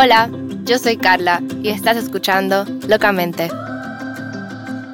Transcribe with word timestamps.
Hola, 0.00 0.30
yo 0.62 0.78
soy 0.78 0.96
Carla 0.96 1.42
y 1.60 1.70
estás 1.70 1.96
escuchando 1.96 2.64
Locamente. 2.86 3.48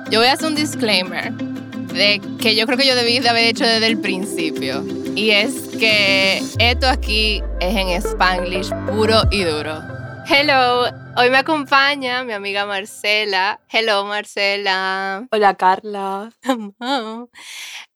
Yo 0.09 0.21
voy 0.21 0.29
a 0.29 0.33
hacer 0.33 0.47
un 0.47 0.55
disclaimer 0.55 1.31
de 1.31 2.23
que 2.41 2.57
yo 2.57 2.65
creo 2.65 2.79
que 2.79 2.87
yo 2.87 2.95
debí 2.95 3.19
de 3.19 3.29
haber 3.29 3.45
hecho 3.45 3.65
desde 3.65 3.87
el 3.87 4.01
principio. 4.01 4.83
Y 5.15 5.29
es 5.29 5.69
que 5.79 6.43
esto 6.59 6.89
aquí 6.89 7.43
es 7.61 7.77
en 7.77 7.89
Spanglish 7.91 8.71
puro 8.87 9.21
y 9.31 9.45
duro. 9.45 9.83
Hello, 10.27 10.87
hoy 11.19 11.29
me 11.29 11.37
acompaña 11.37 12.25
mi 12.25 12.33
amiga 12.33 12.65
Marcela. 12.65 13.61
Hello, 13.69 14.07
Marcela. 14.07 15.29
Hola, 15.31 15.55
Carla. 15.55 16.33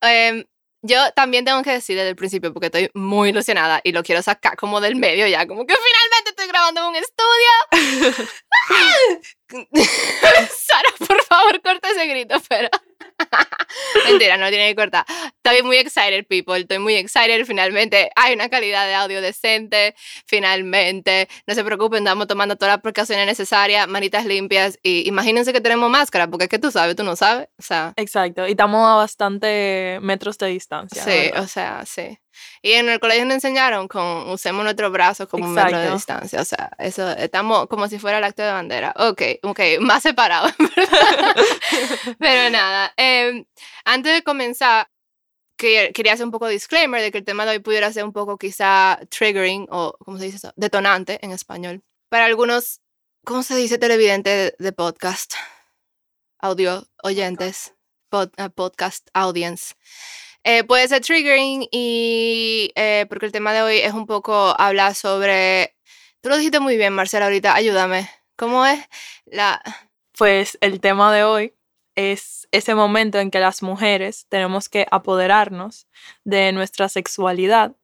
Em, 0.03 0.45
yo 0.83 1.11
también 1.13 1.45
tengo 1.45 1.63
que 1.63 1.73
decir 1.73 1.97
desde 1.97 2.11
el 2.11 2.17
principio 2.17 2.53
porque 2.53 2.67
estoy 2.67 2.91
muy 2.95 3.31
ilusionada 3.31 3.81
y 3.83 3.93
lo 3.93 4.03
quiero 4.03 4.23
sacar 4.23 4.57
como 4.57 4.81
del 4.81 4.97
medio 4.97 5.27
ya, 5.27 5.47
como 5.47 5.67
que 5.67 5.75
finalmente 5.75 6.31
estoy 6.31 6.47
grabando 6.47 6.81
en 6.81 6.87
un 6.87 6.97
estudio. 6.97 7.51
Sara, 10.51 10.91
por 11.07 11.23
favor, 11.25 11.61
corta 11.63 11.91
ese 11.91 12.07
grito, 12.07 12.37
pero... 12.49 12.69
Mentira, 14.07 14.37
no 14.37 14.49
tiene 14.49 14.69
que 14.69 14.75
cortar. 14.77 15.05
Estoy 15.43 15.63
muy 15.63 15.77
excited, 15.77 16.27
people. 16.27 16.59
Estoy 16.59 16.79
muy 16.79 16.95
excited. 16.95 17.45
Finalmente 17.45 18.11
hay 18.17 18.35
una 18.35 18.49
calidad 18.49 18.87
de 18.87 18.95
audio 18.95 19.21
decente. 19.21 19.95
Finalmente. 20.27 21.29
No 21.47 21.55
se 21.55 21.65
preocupen, 21.65 22.05
estamos 22.05 22.27
tomando 22.27 22.57
todas 22.57 22.75
las 22.75 22.83
precauciones 22.83 23.27
necesarias, 23.27 23.89
manitas 23.89 24.25
limpias. 24.25 24.79
Y 24.83 25.07
imagínense 25.09 25.53
que 25.53 25.61
tenemos 25.61 25.91
máscara, 25.91 26.29
porque 26.29 26.45
es 26.45 26.51
que 26.51 26.59
tú 26.59 26.71
sabes, 26.71 26.97
tú 26.97 27.05
no 27.05 27.17
sabes. 27.17 27.49
O 27.59 27.63
sea. 27.63 27.93
Exacto. 27.97 28.47
Y 28.47 28.53
estamos 28.53 28.87
a 28.87 28.95
bastante 28.95 29.99
metros 30.03 30.39
de 30.39 30.49
distancia. 30.49 31.03
Sí, 31.03 31.31
o 31.37 31.47
sea, 31.47 31.85
sí. 31.87 32.19
Y 32.63 32.73
en 32.73 32.89
el 32.89 33.01
colegio 33.01 33.25
nos 33.25 33.35
enseñaron 33.35 33.89
con 33.89 34.29
usemos 34.31 34.65
nuestros 34.65 34.91
brazos 34.91 35.29
como 35.29 35.45
un 35.45 35.55
metro 35.55 35.79
de 35.79 35.93
distancia. 35.93 36.41
O 36.41 36.45
sea, 36.45 36.71
eso 36.79 37.09
estamos 37.11 37.67
como 37.69 37.89
si 37.89 37.99
fuera 37.99 38.19
el 38.19 38.25
acto 38.25 38.43
de 38.43 38.53
bandera. 38.53 38.93
Ok, 38.97 39.23
ok, 39.43 39.61
más 39.81 40.03
separado. 40.03 40.49
Pero 42.19 42.51
nada, 42.51 42.93
em, 42.97 43.45
antes 43.85 44.13
de 44.13 44.23
comenzar, 44.23 44.89
quería 45.59 46.13
hacer 46.13 46.25
un 46.25 46.31
poco 46.31 46.47
de 46.47 46.53
disclaimer 46.53 47.03
de 47.03 47.11
que 47.11 47.19
el 47.19 47.25
tema 47.25 47.45
de 47.45 47.53
hoy 47.53 47.59
pudiera 47.59 47.93
ser 47.93 48.05
un 48.05 48.13
poco 48.13 48.39
quizá 48.39 49.01
triggering 49.11 49.67
o, 49.71 49.97
¿cómo 50.05 50.19
se 50.19 50.25
dice 50.25 50.37
eso? 50.37 50.53
Detonante 50.57 51.19
en 51.23 51.33
español. 51.33 51.83
Para 52.09 52.27
algunos, 52.27 52.81
¿cómo 53.25 53.43
se 53.43 53.57
dice 53.57 53.77
televidente 53.79 54.55
de, 54.59 54.73
podcast? 54.73 55.35
Audio 56.39 56.87
oyentes, 57.03 57.75
eh, 58.13 58.51
podcast 58.55 59.09
audience. 59.13 59.75
Eh, 60.51 60.65
puede 60.65 60.89
ser 60.89 61.03
triggering 61.03 61.69
y 61.71 62.73
eh, 62.75 63.05
porque 63.11 63.27
el 63.27 63.33
tema 63.33 63.53
de 63.53 63.61
hoy 63.61 63.77
es 63.81 63.93
un 63.93 64.07
poco 64.07 64.59
hablar 64.59 64.95
sobre... 64.95 65.77
Tú 66.23 66.31
lo 66.31 66.39
dijiste 66.39 66.59
muy 66.59 66.79
bien, 66.79 66.95
Marcela, 66.95 67.27
ahorita, 67.27 67.55
ayúdame. 67.55 68.09
¿Cómo 68.35 68.65
es 68.65 68.81
la...? 69.27 69.61
Pues 70.17 70.57
el 70.63 70.81
tema 70.81 71.13
de 71.13 71.23
hoy 71.23 71.55
es 71.97 72.49
ese 72.51 72.75
momento 72.75 73.19
en 73.19 73.31
que 73.31 73.41
las 73.41 73.63
mujeres 73.63 74.25
tenemos 74.31 74.71
que 74.71 74.87
apoderarnos 74.91 75.87
de 76.25 76.51
nuestra 76.53 76.89
sexualidad, 76.89 77.77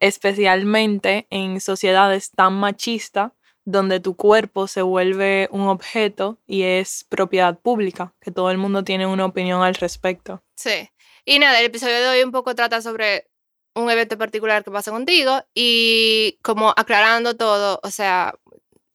especialmente 0.00 1.26
en 1.28 1.60
sociedades 1.60 2.30
tan 2.30 2.54
machistas 2.54 3.32
donde 3.66 4.00
tu 4.00 4.16
cuerpo 4.16 4.68
se 4.68 4.80
vuelve 4.80 5.48
un 5.50 5.68
objeto 5.68 6.38
y 6.46 6.62
es 6.62 7.04
propiedad 7.10 7.58
pública, 7.58 8.14
que 8.22 8.30
todo 8.30 8.50
el 8.50 8.56
mundo 8.56 8.84
tiene 8.84 9.06
una 9.06 9.26
opinión 9.26 9.62
al 9.62 9.74
respecto. 9.74 10.42
Sí. 10.54 10.88
Y 11.28 11.40
nada, 11.40 11.58
el 11.58 11.66
episodio 11.66 11.96
de 11.96 12.08
hoy 12.08 12.22
un 12.22 12.30
poco 12.30 12.54
trata 12.54 12.80
sobre 12.80 13.28
un 13.74 13.90
evento 13.90 14.16
particular 14.16 14.62
que 14.62 14.70
pasa 14.70 14.92
contigo 14.92 15.42
y 15.54 16.38
como 16.42 16.72
aclarando 16.76 17.36
todo, 17.36 17.80
o 17.82 17.90
sea, 17.90 18.36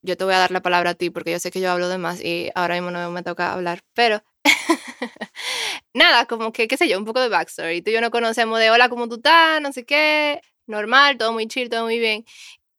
yo 0.01 0.15
te 0.15 0.23
voy 0.23 0.33
a 0.35 0.39
dar 0.39 0.51
la 0.51 0.61
palabra 0.61 0.91
a 0.91 0.93
ti 0.95 1.09
porque 1.09 1.31
yo 1.33 1.39
sé 1.39 1.51
que 1.51 1.59
yo 1.59 1.69
hablo 1.69 1.89
de 1.89 1.97
más 1.97 2.23
y 2.23 2.49
ahora 2.55 2.75
mismo 2.75 2.89
no 2.89 3.11
me 3.11 3.21
toca 3.21 3.51
hablar, 3.51 3.81
pero 3.93 4.23
nada, 5.93 6.25
como 6.25 6.53
que, 6.53 6.69
qué 6.69 6.77
sé 6.77 6.87
yo, 6.87 6.97
un 6.97 7.05
poco 7.05 7.19
de 7.19 7.27
backstory. 7.27 7.81
Tú 7.81 7.91
y 7.91 7.95
yo 7.95 8.01
no 8.01 8.11
conocemos 8.11 8.59
de 8.59 8.71
hola, 8.71 8.87
¿cómo 8.87 9.09
tú 9.09 9.15
estás? 9.15 9.61
No 9.61 9.73
sé 9.73 9.85
qué, 9.85 10.41
normal, 10.67 11.17
todo 11.17 11.33
muy 11.33 11.47
chill, 11.47 11.69
todo 11.69 11.83
muy 11.83 11.99
bien. 11.99 12.23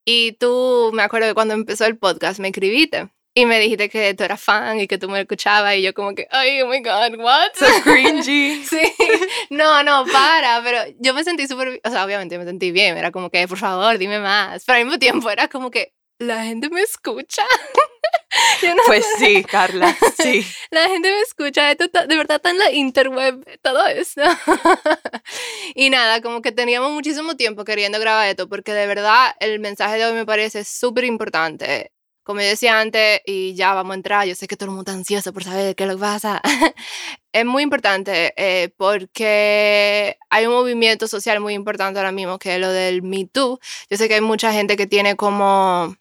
Y 0.06 0.32
tú, 0.32 0.90
me 0.94 1.02
acuerdo 1.02 1.28
que 1.28 1.34
cuando 1.34 1.54
empezó 1.54 1.84
el 1.84 1.98
podcast 1.98 2.40
me 2.40 2.48
escribiste 2.48 3.10
y 3.34 3.46
me 3.46 3.58
dijiste 3.58 3.88
que 3.88 4.12
tú 4.14 4.24
eras 4.24 4.40
fan 4.40 4.78
y 4.80 4.86
que 4.86 4.98
tú 4.98 5.08
me 5.08 5.20
escuchabas 5.20 5.76
y 5.76 5.82
yo 5.82 5.94
como 5.94 6.14
que, 6.14 6.28
ay, 6.30 6.60
oh 6.60 6.66
my 6.66 6.80
God, 6.80 7.18
what? 7.18 7.52
So 7.54 7.66
cringy. 7.82 8.62
sí. 8.68 8.82
No, 9.48 9.82
no, 9.82 10.04
para, 10.06 10.62
pero 10.62 10.78
yo 10.98 11.14
me 11.14 11.24
sentí 11.24 11.46
súper, 11.46 11.80
o 11.82 11.90
sea, 11.90 12.04
obviamente 12.04 12.36
me 12.36 12.44
sentí 12.44 12.70
bien, 12.72 12.96
era 12.98 13.10
como 13.10 13.30
que, 13.30 13.48
por 13.48 13.58
favor, 13.58 13.96
dime 13.96 14.18
más. 14.18 14.64
Pero 14.66 14.78
al 14.78 14.84
mismo 14.84 14.98
tiempo 14.98 15.30
era 15.30 15.48
como 15.48 15.70
que, 15.70 15.94
la 16.18 16.44
gente 16.44 16.68
me 16.68 16.82
escucha. 16.82 17.42
pues 18.86 19.04
sí, 19.18 19.42
Carla, 19.44 19.96
sí. 20.22 20.46
La 20.70 20.88
gente 20.88 21.10
me 21.10 21.20
escucha, 21.20 21.70
esto 21.70 21.86
de 21.88 22.16
verdad 22.16 22.36
está 22.36 22.50
en 22.50 22.58
la 22.58 22.70
interweb, 22.70 23.44
todo 23.62 23.86
eso. 23.86 24.20
y 25.74 25.88
nada, 25.88 26.20
como 26.20 26.42
que 26.42 26.52
teníamos 26.52 26.92
muchísimo 26.92 27.34
tiempo 27.36 27.64
queriendo 27.64 27.98
grabar 27.98 28.28
esto, 28.28 28.48
porque 28.48 28.72
de 28.72 28.86
verdad 28.86 29.34
el 29.40 29.58
mensaje 29.58 29.96
de 29.96 30.04
hoy 30.04 30.12
me 30.12 30.26
parece 30.26 30.64
súper 30.64 31.04
importante 31.04 31.92
como 32.22 32.40
yo 32.40 32.46
decía 32.46 32.78
antes, 32.78 33.20
y 33.26 33.54
ya 33.54 33.74
vamos 33.74 33.92
a 33.92 33.94
entrar, 33.96 34.26
yo 34.26 34.34
sé 34.34 34.46
que 34.46 34.56
todo 34.56 34.66
el 34.66 34.76
mundo 34.76 34.90
está 34.90 34.98
ansioso 34.98 35.32
por 35.32 35.42
saber 35.44 35.74
qué 35.74 35.84
es 35.84 35.90
lo 35.90 35.96
que 35.96 36.00
pasa. 36.00 36.40
es 37.32 37.44
muy 37.44 37.64
importante 37.64 38.32
eh, 38.36 38.72
porque 38.76 40.18
hay 40.30 40.46
un 40.46 40.52
movimiento 40.52 41.08
social 41.08 41.40
muy 41.40 41.54
importante 41.54 41.98
ahora 41.98 42.12
mismo 42.12 42.38
que 42.38 42.54
es 42.54 42.60
lo 42.60 42.70
del 42.70 43.02
Me 43.02 43.26
Too. 43.26 43.58
Yo 43.90 43.96
sé 43.96 44.08
que 44.08 44.14
hay 44.14 44.20
mucha 44.20 44.52
gente 44.52 44.76
que 44.76 44.86
tiene 44.86 45.16
como 45.16 45.96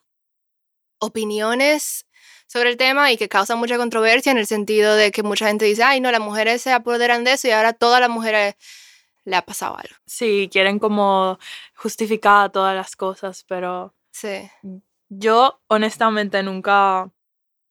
opiniones 1.00 2.06
sobre 2.48 2.70
el 2.70 2.78
tema 2.78 3.12
y 3.12 3.18
que 3.18 3.30
causa 3.30 3.56
mucha 3.56 3.78
controversia 3.78 4.32
en 4.32 4.38
el 4.38 4.46
sentido 4.46 4.96
de 4.96 5.12
que 5.12 5.24
mucha 5.24 5.48
gente 5.48 5.66
dice, 5.66 5.84
ay, 5.84 6.02
no, 6.02 6.12
las 6.12 6.22
mujeres 6.22 6.62
se 6.62 6.72
apoderan 6.72 7.24
de 7.24 7.34
eso 7.34 7.48
y 7.48 7.52
ahora 7.52 7.74
todas 7.74 8.00
las 8.00 8.10
mujeres 8.10 8.56
le 9.24 9.36
ha 9.36 9.42
pasado 9.44 9.78
algo. 9.78 9.96
Sí, 10.06 10.50
quieren 10.52 10.78
como 10.78 11.40
justificar 11.76 12.52
todas 12.52 12.76
las 12.76 12.96
cosas, 12.96 13.44
pero... 13.48 13.96
Sí 14.12 14.50
yo 15.12 15.60
honestamente 15.68 16.42
nunca 16.42 17.12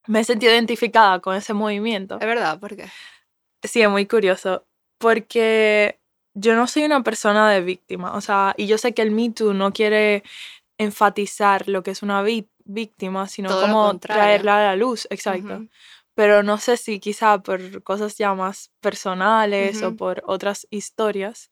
me 0.06 0.20
he 0.20 0.24
sentido 0.24 0.52
identificada 0.52 1.20
con 1.20 1.34
ese 1.34 1.54
movimiento. 1.54 2.16
Es 2.20 2.26
verdad, 2.26 2.60
¿por 2.60 2.76
qué? 2.76 2.88
Sí, 3.62 3.82
es 3.82 3.88
muy 3.88 4.06
curioso, 4.06 4.66
porque 4.98 5.98
yo 6.34 6.54
no 6.54 6.66
soy 6.66 6.84
una 6.84 7.02
persona 7.02 7.50
de 7.50 7.60
víctima, 7.62 8.14
o 8.14 8.20
sea, 8.20 8.54
y 8.56 8.66
yo 8.66 8.78
sé 8.78 8.92
que 8.94 9.02
el 9.02 9.10
Me 9.10 9.30
Too 9.30 9.54
no 9.54 9.72
quiere 9.72 10.22
enfatizar 10.78 11.68
lo 11.68 11.82
que 11.82 11.90
es 11.90 12.02
una 12.02 12.22
víctima, 12.22 13.28
sino 13.28 13.48
como 13.60 13.98
traerla 13.98 14.58
a 14.58 14.70
la 14.70 14.76
luz, 14.76 15.06
exacto. 15.10 15.66
Pero 16.14 16.42
no 16.42 16.58
sé 16.58 16.76
si 16.76 17.00
quizá 17.00 17.38
por 17.38 17.82
cosas 17.82 18.16
ya 18.16 18.34
más 18.34 18.70
personales 18.80 19.82
o 19.82 19.96
por 19.96 20.22
otras 20.26 20.66
historias, 20.70 21.50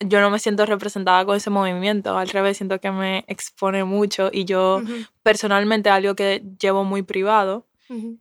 yo 0.00 0.20
no 0.20 0.30
me 0.30 0.38
siento 0.38 0.66
representada 0.66 1.24
con 1.24 1.36
ese 1.36 1.50
movimiento, 1.50 2.16
al 2.18 2.28
revés, 2.28 2.58
siento 2.58 2.80
que 2.80 2.90
me 2.90 3.24
expone 3.28 3.84
mucho 3.84 4.30
y 4.32 4.44
yo 4.44 4.82
personalmente 5.22 5.88
algo 5.88 6.14
que 6.14 6.42
llevo 6.60 6.84
muy 6.84 7.02
privado, 7.02 7.66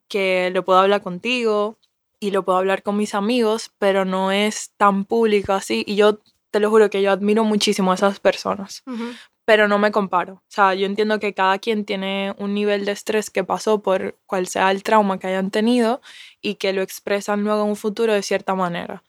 que 0.07 0.51
lo 0.53 0.63
puedo 0.63 0.79
hablar 0.79 1.01
contigo 1.01 1.77
y 2.19 2.31
lo 2.31 2.43
puedo 2.45 2.59
hablar 2.59 2.81
con 2.83 2.95
mis 2.97 3.13
amigos, 3.13 3.71
pero 3.77 4.05
no 4.05 4.31
es 4.31 4.71
tan 4.77 5.05
público 5.05 5.53
así 5.53 5.83
y 5.85 5.95
yo 5.95 6.19
te 6.51 6.59
lo 6.59 6.69
juro 6.69 6.89
que 6.89 7.01
yo 7.01 7.11
admiro 7.11 7.43
muchísimo 7.43 7.91
a 7.91 7.95
esas 7.95 8.19
personas, 8.21 8.83
pero 9.43 9.67
no 9.67 9.77
me 9.77 9.91
comparo. 9.91 10.35
O 10.35 10.41
sea, 10.47 10.73
yo 10.75 10.85
entiendo 10.85 11.19
que 11.19 11.33
cada 11.33 11.59
quien 11.59 11.83
tiene 11.83 12.33
un 12.37 12.53
nivel 12.53 12.85
de 12.85 12.93
estrés 12.93 13.29
que 13.29 13.43
pasó 13.43 13.81
por 13.81 14.17
cual 14.25 14.47
sea 14.47 14.71
el 14.71 14.81
trauma 14.81 15.19
que 15.19 15.27
hayan 15.27 15.51
tenido 15.51 16.01
y 16.41 16.55
que 16.55 16.71
lo 16.71 16.81
expresan 16.81 17.43
luego 17.43 17.63
en 17.63 17.69
un 17.71 17.75
futuro 17.75 18.13
de 18.13 18.23
cierta 18.23 18.55
manera 18.55 19.03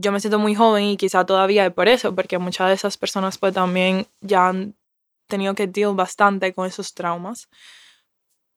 yo 0.00 0.12
me 0.12 0.20
siento 0.20 0.38
muy 0.38 0.54
joven 0.54 0.84
y 0.84 0.96
quizá 0.96 1.24
todavía 1.24 1.66
es 1.66 1.72
por 1.72 1.88
eso, 1.88 2.14
porque 2.14 2.38
muchas 2.38 2.68
de 2.68 2.74
esas 2.74 2.96
personas 2.96 3.38
pues 3.38 3.54
también 3.54 4.06
ya 4.20 4.48
han 4.48 4.74
tenido 5.28 5.54
que 5.54 5.66
deal 5.66 5.94
bastante 5.94 6.52
con 6.52 6.66
esos 6.66 6.94
traumas. 6.94 7.48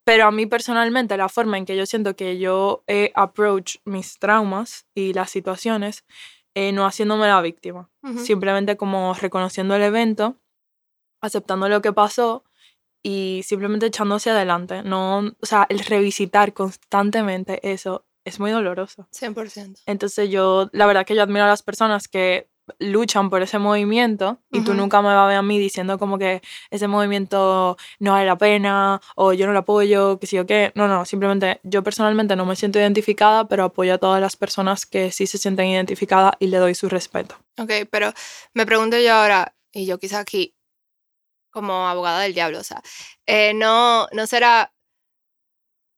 Pero 0.06 0.26
a 0.26 0.32
mí 0.32 0.46
personalmente 0.46 1.16
la 1.16 1.30
forma 1.30 1.58
en 1.58 1.66
que 1.66 1.78
yo 1.78 1.86
siento 1.86 2.16
que 2.16 2.38
yo 2.38 2.84
he 2.88 3.12
approach 3.16 3.78
mis 3.86 4.20
traumas 4.20 4.86
y 4.94 5.14
las 5.14 5.30
situaciones, 5.30 6.04
eh, 6.56 6.72
no 6.72 6.86
haciéndome 6.86 7.28
la 7.28 7.42
víctima, 7.42 7.90
simplemente 8.18 8.76
como 8.76 9.14
reconociendo 9.14 9.76
el 9.76 9.82
evento, 9.82 10.38
aceptando 11.22 11.70
lo 11.70 11.82
que 11.82 11.94
pasó 11.94 12.44
y 13.02 13.42
simplemente 13.46 13.86
echándose 13.86 14.30
adelante. 14.30 14.84
No, 14.84 15.20
o 15.20 15.46
sea, 15.46 15.66
el 15.70 15.80
revisitar 15.80 16.54
constantemente 16.54 17.60
eso 17.72 18.06
es 18.26 18.40
muy 18.40 18.52
doloroso. 18.52 19.08
100%. 19.12 19.82
Entonces 19.86 20.30
yo, 20.30 20.70
la 20.72 20.86
verdad 20.86 21.06
que 21.06 21.16
yo 21.16 21.24
admiro 21.24 21.46
a 21.46 21.48
las 21.48 21.64
personas 21.64 22.08
que 22.08 22.50
luchan 22.80 23.30
por 23.30 23.42
ese 23.42 23.60
movimiento 23.60 24.40
y 24.52 24.64
tú 24.64 24.74
nunca 24.74 25.02
me 25.02 25.10
vas 25.10 25.26
a 25.26 25.28
ver 25.28 25.38
a 25.38 25.42
mí 25.42 25.60
diciendo 25.60 26.00
como 26.00 26.18
que 26.18 26.42
ese 26.70 26.88
movimiento 26.88 27.78
no 28.00 28.12
vale 28.14 28.26
la 28.26 28.38
pena 28.38 29.02
o 29.16 29.34
yo 29.34 29.48
no 29.48 29.54
lo 29.54 29.60
apoyo, 29.60 30.20
que 30.20 30.28
sí 30.28 30.40
o 30.40 30.46
qué. 30.46 30.72
No, 30.76 30.88
no, 30.88 31.06
simplemente 31.06 31.60
yo 31.64 31.84
personalmente 31.84 32.36
no 32.36 32.46
me 32.46 32.56
siento 32.56 32.80
identificada, 32.80 33.48
pero 33.48 33.66
apoyo 33.66 33.96
a 33.96 33.98
todas 33.98 34.22
las 34.22 34.36
personas 34.36 34.86
que 34.86 35.12
sí 35.12 35.28
se 35.28 35.38
sienten 35.38 35.68
identificadas 35.68 36.34
y 36.40 36.48
le 36.48 36.58
doy 36.58 36.76
su 36.76 36.90
respeto. 36.90 37.36
Ok, 37.58 37.72
pero 37.92 38.14
me 38.54 38.66
pregunto 38.66 38.98
yo 38.98 39.14
ahora, 39.14 39.56
y 39.72 39.86
yo 39.86 40.00
quizá 40.00 40.20
aquí 40.20 40.56
como 41.52 41.88
abogada 41.88 42.22
del 42.22 42.34
diablo, 42.34 42.60
o 42.60 42.64
sea, 42.64 42.82
eh, 43.28 43.54
no, 43.54 44.08
no 44.12 44.26
será 44.26 44.73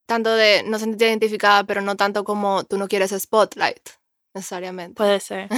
tanto 0.05 0.35
de 0.35 0.63
no 0.63 0.79
sentirte 0.79 1.07
identificada, 1.07 1.63
pero 1.63 1.81
no 1.81 1.95
tanto 1.95 2.23
como 2.23 2.63
tú 2.63 2.77
no 2.77 2.87
quieres 2.87 3.11
spotlight, 3.11 3.89
necesariamente. 4.33 4.95
Puede 4.95 5.19
ser. 5.19 5.49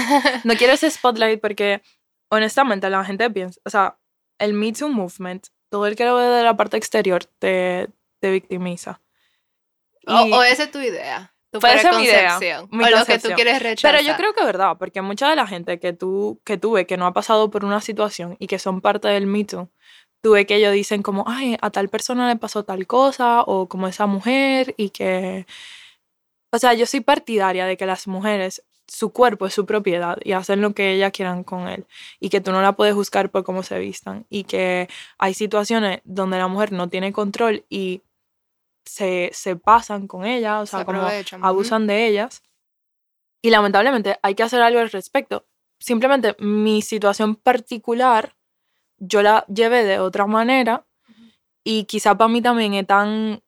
No 0.44 0.55
quieres 0.55 0.81
spotlight 0.81 1.41
porque, 1.41 1.81
honestamente, 2.29 2.89
la 2.89 3.03
gente 3.03 3.29
piensa, 3.29 3.59
o 3.65 3.69
sea, 3.69 3.97
el 4.39 4.53
Me 4.53 4.71
Too 4.71 4.89
Movement, 4.89 5.47
todo 5.69 5.88
el 5.88 5.95
que 5.95 6.05
lo 6.05 6.15
ve 6.15 6.25
de 6.25 6.44
la 6.44 6.55
parte 6.55 6.77
exterior 6.77 7.25
te, 7.39 7.89
te 8.21 8.31
victimiza. 8.31 9.01
o, 10.05 10.44
esa 10.44 10.63
es 10.63 10.71
tu 10.71 10.79
idea. 10.79 11.33
Tu 11.51 11.59
puede 11.59 11.79
ser 11.79 11.95
mi 11.95 12.03
idea. 12.03 12.38
Mi 12.71 12.83
o 12.83 12.89
lo 12.89 13.05
que 13.05 13.19
tú 13.19 13.29
quieres 13.35 13.61
rechazar. 13.61 13.95
Pero 13.95 14.07
yo 14.07 14.17
creo 14.17 14.33
que 14.33 14.41
es 14.41 14.45
verdad, 14.45 14.77
porque 14.77 15.01
mucha 15.01 15.29
de 15.29 15.35
la 15.35 15.47
gente 15.47 15.79
que 15.79 15.94
tú, 15.94 16.41
que 16.44 16.57
tú 16.57 16.73
ves 16.73 16.85
que 16.85 16.97
no 16.97 17.05
ha 17.05 17.13
pasado 17.13 17.49
por 17.49 17.63
una 17.63 17.79
situación 17.79 18.35
y 18.39 18.47
que 18.47 18.59
son 18.59 18.81
parte 18.81 19.07
del 19.07 19.27
Me 19.27 19.45
Too, 19.45 19.69
tuve 20.22 20.46
que 20.46 20.56
ellos 20.56 20.74
dicen 20.74 21.04
como, 21.04 21.25
ay, 21.28 21.58
a 21.62 21.69
tal 21.69 21.90
persona 21.90 22.28
le 22.28 22.36
pasó 22.36 22.64
tal 22.64 22.88
cosa, 22.88 23.42
o 23.44 23.68
como 23.68 23.88
esa 23.88 24.08
mujer, 24.08 24.74
y 24.78 24.90
que... 24.90 25.46
O 26.52 26.60
sea, 26.60 26.74
yo 26.74 26.86
soy 26.86 27.02
partidaria 27.02 27.66
de 27.66 27.78
que 27.78 27.86
las 27.86 28.08
mujeres, 28.08 28.64
su 28.88 29.12
cuerpo 29.12 29.46
es 29.46 29.54
su 29.54 29.66
propiedad 29.66 30.18
y 30.24 30.31
hacen 30.31 30.62
lo 30.62 30.74
que 30.74 30.94
ellas 30.94 31.12
quieran 31.12 31.44
con 31.44 31.68
él, 31.68 31.86
y 32.19 32.30
que 32.30 32.42
tú 32.42 32.52
no 32.52 32.62
la 32.62 32.74
puedes 32.74 32.96
juzgar 32.96 33.31
por 33.31 33.44
cómo 33.44 33.64
se 33.64 33.80
vistan, 33.80 34.25
y 34.30 34.46
que 34.46 34.90
hay 35.18 35.34
situaciones 35.34 36.02
donde 36.06 36.38
la 36.38 36.48
mujer 36.48 36.72
no 36.72 36.90
tiene 36.90 37.12
control 37.12 37.66
y 37.69 38.02
se, 38.86 39.30
se 39.34 39.58
pasan 39.58 40.08
con 40.08 40.25
ella, 40.25 40.62
o 40.62 40.66
sea, 40.66 40.86
como 40.86 41.02
abusan 41.42 41.88
de 41.88 42.08
ellas. 42.08 42.42
Y 43.42 43.50
lamentablemente 43.50 44.18
hay 44.24 44.36
que 44.36 44.44
hacer 44.44 44.62
algo 44.62 44.80
al 44.80 44.90
respecto. 44.90 45.46
Simplemente 45.80 46.36
mi 46.40 46.81
situación 46.81 47.36
particular 47.36 48.37
yo 48.99 49.21
la 49.21 49.45
llevé 49.47 49.83
de 49.83 49.99
otra 49.99 50.25
manera 50.25 50.85
y 51.63 51.85
quizá 51.85 52.17
para 52.17 52.29
mí 52.29 52.41
también 52.41 52.73
es 52.73 52.88
tan 52.88 53.41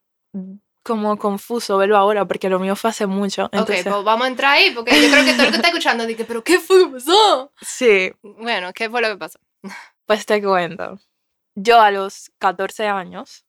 como 0.82 1.18
confuso 1.18 1.76
verlo 1.78 1.96
ahora 1.96 2.24
porque 2.26 2.48
lo 2.48 2.58
mío 2.58 2.76
fue 2.76 2.90
hace 2.90 3.06
mucho. 3.06 3.48
Entonces... 3.52 3.86
Ok, 3.86 3.92
pues 3.92 4.04
vamos 4.04 4.24
a 4.24 4.28
entrar 4.28 4.52
ahí 4.54 4.70
porque 4.72 5.00
yo 5.00 5.10
creo 5.10 5.24
que 5.24 5.32
todo 5.32 5.42
el 5.44 5.50
que 5.50 5.56
está 5.56 5.68
escuchando 5.68 6.06
dice, 6.06 6.24
pero 6.24 6.42
¿qué 6.42 6.58
fue 6.58 6.84
que 6.84 6.92
pasó? 6.94 7.52
Sí. 7.60 8.12
Bueno, 8.22 8.72
¿qué 8.72 8.88
fue 8.88 9.00
lo 9.00 9.08
que 9.08 9.16
pasó? 9.16 9.38
Pues 10.06 10.26
te 10.26 10.42
cuento. 10.42 10.98
Yo 11.54 11.80
a 11.80 11.92
los 11.92 12.32
14 12.38 12.88
años 12.88 13.46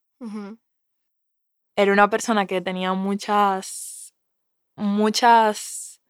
era 1.75 1.92
una 1.92 2.07
persona 2.07 2.45
que 2.45 2.62
tenía 2.62 2.94
muchas, 2.94 4.13
muchas, 4.75 6.01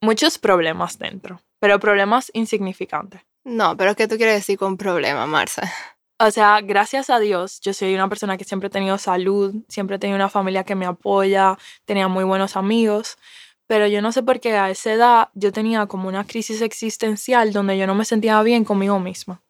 muchos 0.00 0.38
problemas 0.38 0.98
dentro, 0.98 1.40
pero 1.60 1.78
problemas 1.78 2.32
insignificantes. 2.34 3.22
No, 3.44 3.76
pero 3.76 3.94
¿qué 3.96 4.06
tú 4.06 4.16
quieres 4.16 4.36
decir 4.36 4.58
con 4.58 4.76
problema, 4.76 5.26
Marcia? 5.26 5.70
O 6.18 6.30
sea, 6.30 6.60
gracias 6.60 7.10
a 7.10 7.18
Dios, 7.18 7.60
yo 7.60 7.74
soy 7.74 7.94
una 7.94 8.08
persona 8.08 8.36
que 8.36 8.44
siempre 8.44 8.68
he 8.68 8.70
tenido 8.70 8.96
salud, 8.96 9.56
siempre 9.68 9.96
he 9.96 9.98
tenido 9.98 10.16
una 10.16 10.28
familia 10.28 10.62
que 10.62 10.76
me 10.76 10.86
apoya, 10.86 11.58
tenía 11.84 12.06
muy 12.06 12.22
buenos 12.22 12.56
amigos, 12.56 13.18
pero 13.66 13.88
yo 13.88 14.00
no 14.02 14.12
sé 14.12 14.22
por 14.22 14.38
qué 14.38 14.56
a 14.56 14.70
esa 14.70 14.92
edad 14.92 15.28
yo 15.34 15.50
tenía 15.50 15.86
como 15.86 16.06
una 16.06 16.24
crisis 16.24 16.62
existencial 16.62 17.52
donde 17.52 17.76
yo 17.76 17.88
no 17.88 17.96
me 17.96 18.04
sentía 18.04 18.40
bien 18.42 18.64
conmigo 18.64 19.00
misma. 19.00 19.42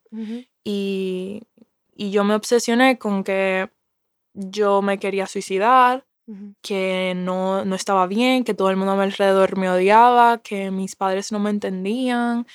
y, 0.65 1.43
y 1.95 2.11
yo 2.11 2.25
me 2.25 2.35
obsesioné 2.35 2.99
con 2.99 3.23
que 3.25 3.71
yo 4.33 4.81
me 4.81 4.99
quería 4.99 5.27
suicidar, 5.27 6.07
que 6.63 7.15
no, 7.17 7.65
no, 7.65 7.75
estaba 7.75 8.07
bien, 8.07 8.45
que 8.45 8.55
todo 8.55 8.71
el 8.71 8.77
mundo 8.77 8.93
a 8.93 8.97
mi 8.97 9.03
alrededor 9.03 9.59
me 9.59 9.69
odiaba, 9.69 10.39
que 10.39 10.71
mis 10.71 10.97
padres 10.97 11.33
no 11.33 11.39
me 11.39 11.51
entendían, 11.51 12.47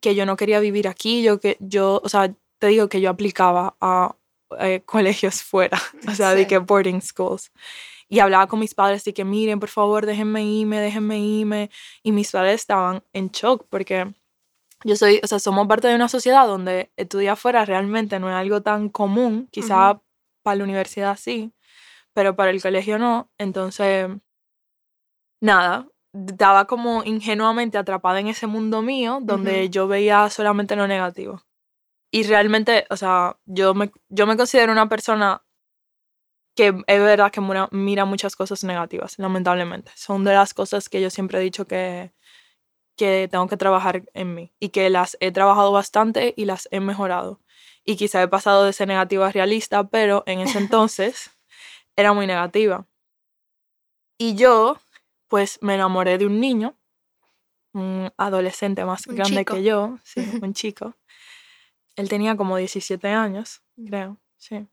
que 0.00 0.14
yo 0.14 0.26
no 0.26 0.36
quería 0.36 0.60
vivir 0.60 0.88
aquí, 0.88 1.22
yo 1.22 1.40
que 1.40 1.56
yo, 1.60 2.00
o 2.04 2.08
sea, 2.08 2.32
te 2.58 2.66
digo 2.68 2.88
que 2.88 3.00
yo 3.00 3.10
aplicaba 3.10 3.76
a 3.80 4.14
eh, 4.58 4.82
colegios 4.84 5.42
fuera, 5.42 5.78
o 6.08 6.14
sea, 6.14 6.34
de 6.34 6.46
que 6.46 6.58
boarding 6.58 7.00
schools. 7.00 7.50
Y 8.10 8.20
hablaba 8.20 8.46
con 8.46 8.60
mis 8.60 8.74
padres 8.74 9.06
y 9.06 9.12
que 9.12 9.24
miren, 9.24 9.60
por 9.60 9.68
favor, 9.68 10.06
déjenme 10.06 10.42
irme, 10.42 10.80
déjenme 10.80 11.18
irme. 11.18 11.70
Y 12.02 12.12
mis 12.12 12.30
padres 12.30 12.54
estaban 12.54 13.02
en 13.12 13.28
shock 13.28 13.66
porque 13.68 14.14
yo 14.84 14.96
soy, 14.96 15.20
o 15.22 15.26
sea, 15.26 15.38
somos 15.38 15.66
parte 15.66 15.88
de 15.88 15.94
una 15.94 16.08
sociedad 16.08 16.46
donde 16.46 16.90
estudiar 16.96 17.36
fuera 17.36 17.64
realmente 17.66 18.18
no 18.18 18.30
es 18.30 18.34
algo 18.34 18.62
tan 18.62 18.88
común, 18.88 19.48
quizá 19.50 20.00
para 20.42 20.56
la 20.56 20.64
universidad 20.64 21.18
sí, 21.18 21.52
pero 22.18 22.34
para 22.34 22.50
el 22.50 22.60
colegio 22.60 22.98
no. 22.98 23.30
Entonces, 23.38 24.08
nada, 25.40 25.86
estaba 26.12 26.66
como 26.66 27.04
ingenuamente 27.04 27.78
atrapada 27.78 28.18
en 28.18 28.26
ese 28.26 28.48
mundo 28.48 28.82
mío 28.82 29.20
donde 29.22 29.70
yo 29.70 29.86
veía 29.86 30.28
solamente 30.28 30.74
lo 30.74 30.88
negativo. 30.88 31.44
Y 32.10 32.24
realmente, 32.24 32.86
o 32.90 32.96
sea, 32.96 33.38
yo 33.44 33.72
me, 33.72 33.92
yo 34.08 34.26
me 34.26 34.36
considero 34.36 34.72
una 34.72 34.88
persona 34.88 35.44
que 36.56 36.82
es 36.88 37.00
verdad 37.00 37.30
que 37.30 37.40
mira, 37.70 38.04
muchas 38.04 38.34
cosas 38.34 38.64
negativas, 38.64 39.16
lamentablemente. 39.20 39.92
Son 39.94 40.24
de 40.24 40.34
las 40.34 40.54
cosas 40.54 40.88
que 40.88 41.00
yo 41.00 41.10
siempre 41.10 41.38
he 41.38 41.42
dicho 41.42 41.68
que, 41.68 42.12
que 42.96 43.28
tengo 43.30 43.46
que 43.46 43.56
trabajar 43.56 44.02
en 44.12 44.34
mí 44.34 44.52
y 44.58 44.70
que 44.70 44.90
las 44.90 45.16
he 45.20 45.30
trabajado 45.30 45.70
bastante 45.70 46.34
y 46.36 46.46
las 46.46 46.66
he 46.72 46.80
mejorado. 46.80 47.40
Y 47.84 47.94
quizá 47.94 48.20
he 48.20 48.26
pasado 48.26 48.64
de 48.64 48.72
ser 48.72 48.88
negativa 48.88 49.28
a 49.28 49.30
realista, 49.30 49.84
pero 49.84 50.24
en 50.26 50.40
ese 50.40 50.58
entonces 50.58 51.37
era 51.98 52.12
muy 52.12 52.28
negativa. 52.28 52.86
Y 54.18 54.36
yo, 54.36 54.78
pues 55.26 55.58
me 55.62 55.74
enamoré 55.74 56.16
de 56.16 56.26
un 56.26 56.38
niño, 56.38 56.78
un 57.72 58.12
adolescente 58.16 58.84
más 58.84 59.04
grande 59.04 59.44
que 59.44 59.64
yo, 59.64 59.98
sí, 60.04 60.20
un 60.42 60.54
chico. 60.54 60.94
Él 61.96 62.08
tenía 62.08 62.36
como 62.36 62.56
17 62.56 63.08
años, 63.08 63.62
mm. 63.74 63.86
creo, 63.88 64.16
sí. 64.36 64.68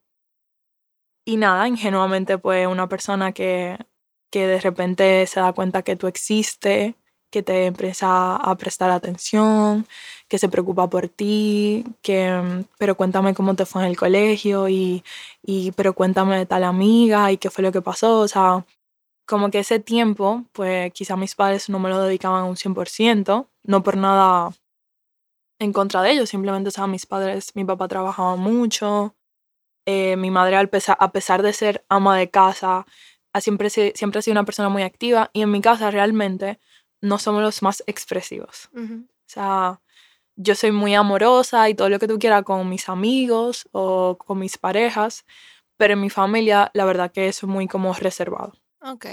Y 1.26 1.38
nada, 1.38 1.68
ingenuamente 1.68 2.38
pues 2.38 2.68
una 2.68 2.88
persona 2.88 3.32
que, 3.32 3.80
que 4.30 4.46
de 4.46 4.60
repente 4.60 5.26
se 5.26 5.40
da 5.40 5.52
cuenta 5.52 5.82
que 5.82 5.96
tú 5.96 6.06
existes, 6.06 6.94
que 7.32 7.42
te 7.42 7.66
empieza 7.66 8.36
a 8.36 8.56
prestar 8.56 8.92
atención, 8.92 9.88
que 10.28 10.40
se 10.40 10.50
preocupa 10.50 10.90
por 10.90 11.08
ti, 11.08 11.86
que, 12.02 12.66
pero 12.78 12.96
cuéntame 12.96 13.34
cómo 13.36 13.56
te 13.56 13.66
fue 13.66 13.84
en 13.84 13.90
el 13.90 13.98
colegio 13.98 14.70
y, 14.70 15.04
y, 15.44 15.72
pero 15.74 15.94
cuéntame 15.94 16.38
de 16.38 16.46
tal 16.46 16.64
amiga 16.64 17.32
y 17.32 17.38
qué 17.38 17.50
fue 17.50 17.64
lo 17.64 17.72
que 17.72 17.82
pasó. 17.82 18.20
O 18.20 18.28
sea, 18.28 18.66
como 19.26 19.52
que 19.52 19.60
ese 19.60 19.80
tiempo, 19.80 20.44
pues 20.54 20.92
quizá 20.94 21.16
mis 21.16 21.36
padres 21.36 21.70
no 21.70 21.80
me 21.80 21.90
lo 21.90 22.02
dedicaban 22.02 22.46
un 22.46 22.56
100%, 22.56 23.48
no 23.64 23.84
por 23.84 23.98
nada 23.98 24.52
en 25.60 25.74
contra 25.74 26.02
de 26.02 26.12
ellos, 26.12 26.30
simplemente, 26.30 26.70
o 26.70 26.72
sea, 26.72 26.88
mis 26.88 27.06
padres, 27.06 27.56
mi 27.56 27.64
papá 27.64 27.88
trabajaba 27.88 28.36
mucho, 28.36 29.16
eh, 29.86 30.18
mi 30.18 30.32
madre, 30.32 30.58
a 30.58 30.68
pesar, 30.68 30.98
a 31.00 31.12
pesar 31.12 31.44
de 31.44 31.54
ser 31.54 31.86
ama 31.90 32.18
de 32.18 32.30
casa, 32.30 32.86
siempre, 33.40 33.70
siempre 33.70 34.20
ha 34.20 34.22
sido 34.22 34.34
una 34.34 34.44
persona 34.46 34.70
muy 34.70 34.84
activa 34.84 35.30
y 35.34 35.42
en 35.42 35.52
mi 35.52 35.62
casa 35.62 35.92
realmente 35.92 36.60
no 37.02 37.20
somos 37.20 37.42
los 37.42 37.62
más 37.62 37.84
expresivos. 37.88 38.70
O 38.74 39.28
sea, 39.28 39.82
yo 40.36 40.56
soy 40.56 40.72
muy 40.72 40.94
amorosa 40.96 41.70
y 41.70 41.76
todo 41.76 41.90
lo 41.90 42.00
que 42.00 42.08
tú 42.08 42.20
quieras 42.20 42.44
con 42.44 42.68
mis 42.70 42.90
amigos 42.90 43.68
o 43.72 44.18
con 44.18 44.40
mis 44.40 44.58
parejas, 44.58 45.26
pero 45.78 45.94
en 45.94 46.02
mi 46.02 46.10
familia 46.10 46.72
la 46.74 46.86
verdad 46.86 47.12
que 47.12 47.28
eso 47.28 47.46
es 47.46 47.52
muy 47.52 47.68
como 47.68 47.94
reservado. 47.94 48.54
Ok. 48.82 49.06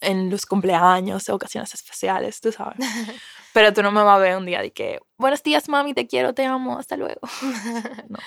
En 0.00 0.30
los 0.30 0.46
cumpleaños, 0.46 1.28
ocasiones 1.28 1.74
especiales, 1.74 2.40
tú 2.40 2.52
sabes. 2.52 2.78
pero 3.52 3.72
tú 3.72 3.82
no 3.82 3.90
me 3.90 4.02
vas 4.02 4.16
a 4.16 4.20
ver 4.20 4.36
un 4.36 4.46
día 4.46 4.60
de 4.60 4.72
que, 4.72 5.00
buenos 5.16 5.42
días 5.42 5.68
mami, 5.68 5.94
te 5.94 6.06
quiero, 6.06 6.34
te 6.34 6.44
amo, 6.44 6.78
hasta 6.78 6.96
luego. 6.96 7.20
no. 8.08 8.18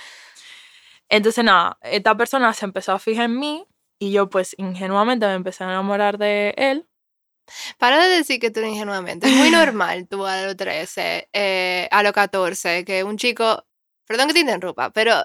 Entonces 1.08 1.44
nada, 1.44 1.78
esta 1.82 2.16
persona 2.16 2.54
se 2.54 2.66
empezó 2.66 2.94
a 2.94 3.00
fijar 3.00 3.26
en 3.26 3.40
mí 3.40 3.68
y 4.00 4.12
yo 4.12 4.30
pues 4.30 4.56
ingenuamente 4.58 5.26
me 5.28 5.34
empecé 5.34 5.64
a 5.64 5.68
enamorar 5.68 6.18
de 6.18 6.54
él 6.58 6.88
para 7.78 8.04
de 8.04 8.10
decir 8.18 8.40
que 8.40 8.52
tú 8.52 8.62
ingenuamente. 8.62 9.28
Es 9.28 9.36
muy 9.36 9.50
normal 9.52 10.08
tú 10.08 10.26
a 10.26 10.42
los 10.44 10.56
13, 10.58 11.30
eh, 11.34 11.88
a 11.92 12.04
los 12.04 12.14
14, 12.14 12.86
que 12.86 13.04
un 13.04 13.18
chico, 13.18 13.66
perdón 14.08 14.28
que 14.28 14.34
te 14.34 14.40
interrumpa, 14.42 14.92
pero 14.92 15.16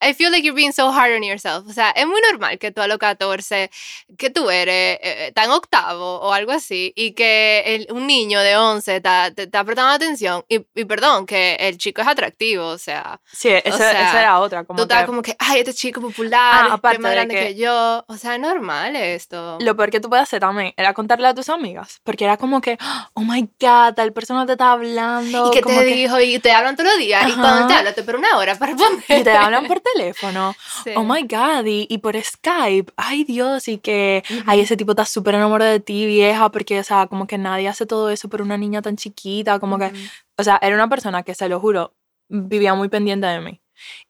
I 0.00 0.12
feel 0.12 0.30
like 0.30 0.44
you're 0.44 0.54
being 0.54 0.72
so 0.72 0.90
hard 0.90 1.12
on 1.14 1.22
yourself. 1.22 1.66
O 1.68 1.72
sea, 1.72 1.90
es 1.90 2.06
muy 2.06 2.20
normal 2.30 2.58
que 2.58 2.70
tú 2.70 2.80
a 2.80 2.86
los 2.86 2.98
14, 2.98 3.70
que 4.18 4.30
tú 4.30 4.50
eres 4.50 4.98
eh, 5.02 5.32
tan 5.34 5.50
octavo 5.50 6.20
o 6.20 6.32
algo 6.32 6.52
así, 6.52 6.92
y 6.94 7.12
que 7.12 7.86
un 7.90 8.06
niño 8.06 8.40
de 8.40 8.56
11 8.56 9.00
te 9.00 9.42
está 9.42 9.64
prestando 9.64 9.92
atención, 9.92 10.44
y, 10.48 10.66
y, 10.74 10.84
perdón, 10.84 11.26
que 11.26 11.56
el 11.58 11.78
chico 11.78 12.02
es 12.02 12.08
atractivo, 12.08 12.66
o 12.66 12.78
sea. 12.78 13.20
Sí, 13.32 13.48
esa, 13.64 14.20
era 14.20 14.40
otra. 14.40 14.64
Como 14.64 14.76
tú 14.76 14.82
estás 14.82 15.06
como 15.06 15.22
que, 15.22 15.34
ay, 15.38 15.60
este 15.60 15.72
chico 15.72 16.00
popular, 16.00 16.66
ah, 16.70 16.74
aparte 16.74 16.98
más 16.98 17.12
grande 17.12 17.34
que, 17.34 17.54
yo. 17.54 18.04
O 18.08 18.16
sea, 18.16 18.34
es 18.34 18.40
normal 18.40 18.96
esto. 18.96 19.58
Lo 19.60 19.76
peor 19.76 19.90
que 19.90 20.00
tú 20.00 20.08
puedes 20.08 20.24
hacer 20.24 20.40
también 20.40 20.74
era 20.76 20.92
contarle 20.92 21.28
a 21.28 21.34
tus 21.34 21.48
amigas, 21.48 22.00
porque 22.04 22.24
era 22.24 22.36
como 22.36 22.60
que, 22.60 22.76
oh 23.14 23.22
my 23.22 23.48
god, 23.58 23.94
tal 23.94 24.12
persona 24.12 24.44
te 24.44 24.52
está 24.52 24.72
hablando. 24.72 25.48
Y 25.48 25.50
que 25.54 25.62
te 25.62 25.84
dijo, 25.84 26.20
y 26.20 26.38
te 26.38 26.52
hablan 26.52 26.76
todos 26.76 26.90
los 26.90 26.98
días, 26.98 27.28
y 27.28 27.32
cuando 27.32 27.66
te 27.66 27.74
hablan, 27.74 27.94
te 27.94 28.02
pero 28.02 28.18
una 28.18 28.36
hora 28.36 28.54
para 28.56 28.72
responder. 28.72 29.20
Y 29.20 29.24
te 29.24 29.30
hablan 29.30 29.66
por 29.66 29.80
teléfono. 29.94 30.54
Oh 30.96 31.04
my 31.04 31.22
God, 31.22 31.66
y, 31.66 31.98
por 31.98 32.20
Skype. 32.20 32.92
Ay 32.96 33.24
Dios, 33.24 33.68
y 33.68 33.78
que, 33.78 34.22
ay, 34.46 34.60
ese 34.60 34.76
tipo 34.76 34.92
está 34.92 35.04
súper 35.04 35.34
enamorado 35.34 35.70
de 35.72 35.80
ti, 35.80 36.06
vieja, 36.06 36.50
porque, 36.50 36.80
o 36.80 36.84
sea, 36.84 37.06
como 37.06 37.26
que 37.26 37.38
nadie 37.38 37.68
hace 37.68 37.86
todo 37.86 38.10
eso 38.10 38.28
por 38.28 38.42
una 38.42 38.56
niña 38.56 38.82
tan 38.82 38.96
chiquita, 38.96 39.58
como 39.58 39.78
que, 39.78 39.92
o 40.36 40.44
sea, 40.44 40.58
era 40.62 40.74
una 40.74 40.88
persona 40.88 41.22
que, 41.22 41.34
se 41.34 41.48
lo 41.48 41.60
juro, 41.60 41.94
vivía 42.28 42.74
muy 42.74 42.88
pendiente 42.88 43.26
de 43.26 43.40
mí. 43.40 43.60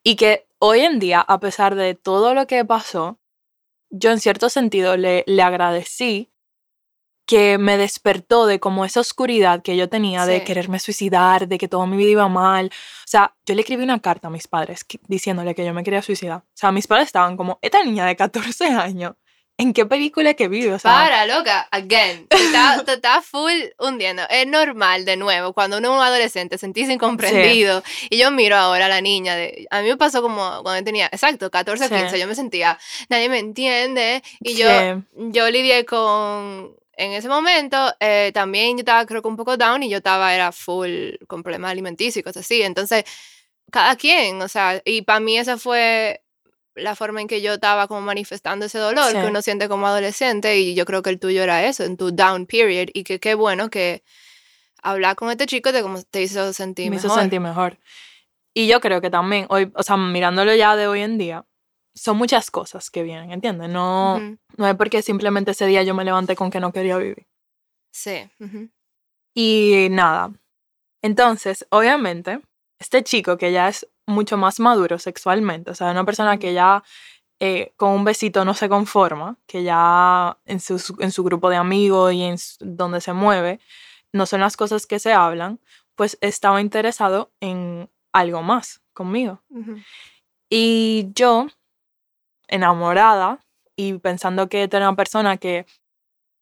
Y 0.03 0.15
que 0.15 0.47
hoy 0.59 0.81
en 0.81 0.99
día, 0.99 1.21
a 1.21 1.39
pesar 1.39 1.75
de 1.75 1.95
todo 1.95 2.33
lo 2.33 2.47
que 2.47 2.63
pasó, 2.65 3.19
yo 3.89 4.11
en 4.11 4.19
cierto 4.19 4.49
sentido 4.49 4.97
le, 4.97 5.23
le 5.27 5.41
agradecí 5.41 6.29
que 7.27 7.57
me 7.57 7.77
despertó 7.77 8.47
de 8.47 8.59
como 8.59 8.85
esa 8.85 9.01
oscuridad 9.01 9.61
que 9.61 9.75
yo 9.75 9.89
tenía 9.89 10.25
de 10.25 10.45
quererme 10.45 10.79
suicidar, 10.79 11.47
de 11.47 11.57
que 11.57 11.67
toda 11.67 11.85
mi 11.85 11.97
vida 11.97 12.09
iba 12.09 12.29
mal. 12.29 12.67
O 12.67 13.07
sea, 13.07 13.35
yo 13.45 13.53
le 13.53 13.61
escribí 13.61 13.83
una 13.83 13.99
carta 13.99 14.29
a 14.29 14.31
mis 14.31 14.47
padres 14.47 14.85
diciéndole 15.07 15.53
que 15.53 15.65
yo 15.65 15.73
me 15.73 15.83
quería 15.83 16.01
suicidar. 16.01 16.37
O 16.37 16.43
sea, 16.53 16.71
mis 16.71 16.87
padres 16.87 17.07
estaban 17.07 17.35
como, 17.35 17.59
esta 17.61 17.83
niña 17.83 18.05
de 18.05 18.15
14 18.15 18.65
años, 18.67 19.15
¿en 19.57 19.73
qué 19.73 19.85
película 19.85 20.35
que 20.35 20.47
vive? 20.47 20.73
O 20.73 20.79
sea, 20.79 20.89
Para, 20.89 21.25
loca, 21.25 21.67
again. 21.69 22.27
Te 22.85 22.93
está, 22.93 23.21
full 23.21 23.51
hundiendo. 23.77 24.23
Es 24.29 24.47
normal, 24.47 25.03
de 25.03 25.17
nuevo, 25.17 25.51
cuando 25.51 25.79
uno 25.79 25.89
es 25.89 25.97
un 25.97 26.05
adolescente, 26.05 26.57
sentirse 26.57 26.93
incomprendido. 26.93 27.83
Y 28.09 28.19
yo 28.19 28.31
miro 28.31 28.55
ahora 28.55 28.85
a 28.85 28.89
la 28.89 29.01
niña. 29.01 29.35
De, 29.35 29.67
a 29.69 29.81
mí 29.81 29.89
me 29.89 29.97
pasó 29.97 30.21
como 30.21 30.61
cuando 30.63 30.81
tenía, 30.85 31.07
exacto, 31.07 31.51
14, 31.51 31.89
15, 31.89 32.17
yo 32.17 32.25
me 32.25 32.35
sentía, 32.35 32.79
nadie 33.09 33.27
me 33.27 33.39
entiende. 33.39 34.23
Y 34.39 34.55
yo, 34.55 34.69
yo 35.13 35.49
lidié 35.49 35.83
con 35.83 36.77
en 36.97 37.13
ese 37.13 37.29
momento 37.29 37.77
eh, 37.99 38.31
también 38.33 38.75
yo 38.75 38.81
estaba 38.81 39.05
creo 39.05 39.21
que 39.21 39.27
un 39.27 39.37
poco 39.37 39.55
down 39.55 39.83
y 39.83 39.89
yo 39.89 39.97
estaba, 39.97 40.33
era 40.33 40.51
full 40.51 41.11
con 41.27 41.43
problemas 41.43 41.71
alimenticios 41.71 42.17
y 42.17 42.23
cosas 42.23 42.45
así. 42.45 42.61
Entonces, 42.63 43.05
cada 43.71 43.95
quien, 43.95 44.41
o 44.41 44.47
sea, 44.47 44.81
y 44.83 45.03
para 45.03 45.19
mí 45.19 45.37
esa 45.37 45.57
fue 45.57 46.23
la 46.75 46.95
forma 46.95 47.21
en 47.21 47.27
que 47.27 47.41
yo 47.41 47.53
estaba 47.53 47.87
como 47.87 48.01
manifestando 48.01 48.65
ese 48.65 48.77
dolor 48.77 49.11
que 49.11 49.25
uno 49.25 49.41
siente 49.41 49.67
como 49.67 49.87
adolescente 49.87 50.59
y 50.59 50.75
yo 50.75 50.85
creo 50.85 51.01
que 51.01 51.09
el 51.09 51.19
tuyo 51.19 51.41
era 51.41 51.65
eso, 51.65 51.83
en 51.83 51.97
tu 51.97 52.11
down 52.11 52.45
period 52.45 52.89
y 52.93 53.03
que 53.03 53.19
qué 53.19 53.33
bueno 53.33 53.69
que 53.69 54.03
hablar 54.83 55.15
con 55.15 55.29
este 55.31 55.47
chico 55.47 55.71
de 55.71 55.81
cómo 55.81 56.01
te 56.03 56.21
hizo 56.21 56.53
sentir 56.53 56.89
Me 56.89 56.97
mejor. 56.97 57.11
hizo 57.11 57.19
sentir 57.19 57.39
mejor. 57.39 57.77
Y 58.53 58.67
yo 58.67 58.79
creo 58.79 59.01
que 59.01 59.09
también, 59.09 59.45
hoy, 59.49 59.71
o 59.75 59.83
sea, 59.83 59.97
mirándolo 59.97 60.53
ya 60.55 60.75
de 60.75 60.87
hoy 60.87 61.01
en 61.01 61.17
día, 61.17 61.45
son 61.97 62.17
muchas 62.17 62.51
cosas 62.51 62.89
que 62.89 63.03
vienen, 63.03 63.31
¿entiendes? 63.31 63.69
No, 63.69 64.19
no 64.57 64.67
es 64.67 64.75
porque 64.75 65.01
simplemente 65.01 65.51
ese 65.51 65.65
día 65.65 65.83
yo 65.83 65.93
me 65.93 66.05
levanté 66.05 66.35
con 66.35 66.51
que 66.51 66.59
no 66.59 66.71
quería 66.71 66.97
vivir. 66.97 67.27
Sí. 67.91 68.29
Y 69.33 69.87
nada. 69.89 70.31
Entonces, 71.01 71.65
obviamente, 71.69 72.41
este 72.79 73.03
chico 73.03 73.37
que 73.37 73.51
ya 73.51 73.67
es 73.69 73.87
mucho 74.05 74.37
más 74.37 74.59
maduro 74.59 74.99
sexualmente, 74.99 75.71
o 75.71 75.75
sea, 75.75 75.91
una 75.91 76.05
persona 76.05 76.37
que 76.37 76.53
ya 76.53 76.83
eh, 77.39 77.73
con 77.75 77.91
un 77.91 78.03
besito 78.03 78.45
no 78.45 78.53
se 78.53 78.69
conforma, 78.69 79.37
que 79.47 79.63
ya 79.63 80.37
en 80.45 80.59
su, 80.59 80.95
en 80.99 81.11
su 81.11 81.23
grupo 81.23 81.49
de 81.49 81.57
amigos 81.57 82.13
y 82.13 82.23
en 82.23 82.37
donde 82.59 83.01
se 83.01 83.13
mueve, 83.13 83.59
no 84.13 84.25
son 84.25 84.41
las 84.41 84.55
cosas 84.57 84.85
que 84.85 84.99
se 84.99 85.13
hablan, 85.13 85.59
pues 85.95 86.17
estaba 86.21 86.61
interesado 86.61 87.31
en 87.39 87.89
algo 88.13 88.43
más 88.43 88.81
conmigo. 88.93 89.41
Y 90.49 91.09
yo 91.13 91.47
enamorada 92.47 93.39
y 93.75 93.93
pensando 93.93 94.49
que 94.49 94.63
era 94.63 94.79
una 94.79 94.95
persona 94.95 95.37
que, 95.37 95.65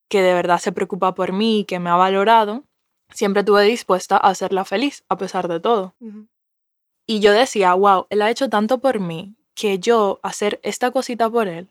que 0.10 0.22
de 0.22 0.34
verdad 0.34 0.60
se 0.60 0.72
preocupa 0.72 1.14
por 1.16 1.34
mí 1.34 1.60
y 1.60 1.66
que 1.66 1.80
me 1.80 1.90
ha 1.90 1.96
valorado, 1.96 2.64
siempre 3.14 3.42
estuve 3.42 3.64
dispuesta 3.64 4.18
a 4.18 4.30
hacerla 4.30 4.66
feliz 4.66 5.04
a 5.10 5.18
pesar 5.18 5.48
de 5.48 5.60
todo. 5.60 5.96
Y 7.08 7.20
yo 7.20 7.32
decía, 7.32 7.74
wow, 7.74 8.08
él 8.10 8.22
ha 8.22 8.30
hecho 8.30 8.50
tanto 8.50 8.80
por 8.80 9.00
mí 9.00 9.36
que 9.54 9.80
yo 9.80 10.20
hacer 10.24 10.60
esta 10.64 10.92
cosita 10.92 11.30
por 11.30 11.48
él 11.48 11.70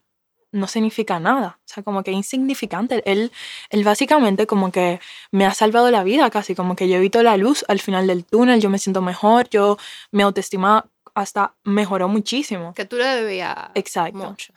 no 0.55 0.69
significa 0.69 1.19
nada. 1.21 1.59
O 1.59 1.67
sea, 1.67 1.83
como 1.83 2.03
que 2.03 2.13
insignificante. 2.13 3.03
Él, 3.11 3.33
él 3.71 3.85
básicamente 3.85 4.47
como 4.47 4.71
que 4.71 5.01
me 5.33 5.47
ha 5.47 5.53
salvado 5.53 5.91
la 5.91 6.05
vida 6.05 6.31
casi, 6.31 6.55
como 6.55 6.77
que 6.77 6.89
yo 6.89 6.97
evito 6.97 7.23
la 7.23 7.37
luz 7.37 7.65
al 7.69 7.81
final 7.81 8.07
del 8.07 8.25
túnel, 8.25 8.61
yo 8.61 8.71
me 8.71 8.79
siento 8.79 9.03
mejor, 9.03 9.49
yo 9.51 9.77
mi 10.13 10.23
autoestima 10.23 10.87
hasta 11.15 11.55
mejoró 11.65 12.09
muchísimo. 12.09 12.75
Que 12.75 12.85
tú 12.85 12.97
le 12.97 13.05
debías 13.05 13.71
Exacto. 13.75 14.19
mucho. 14.19 14.53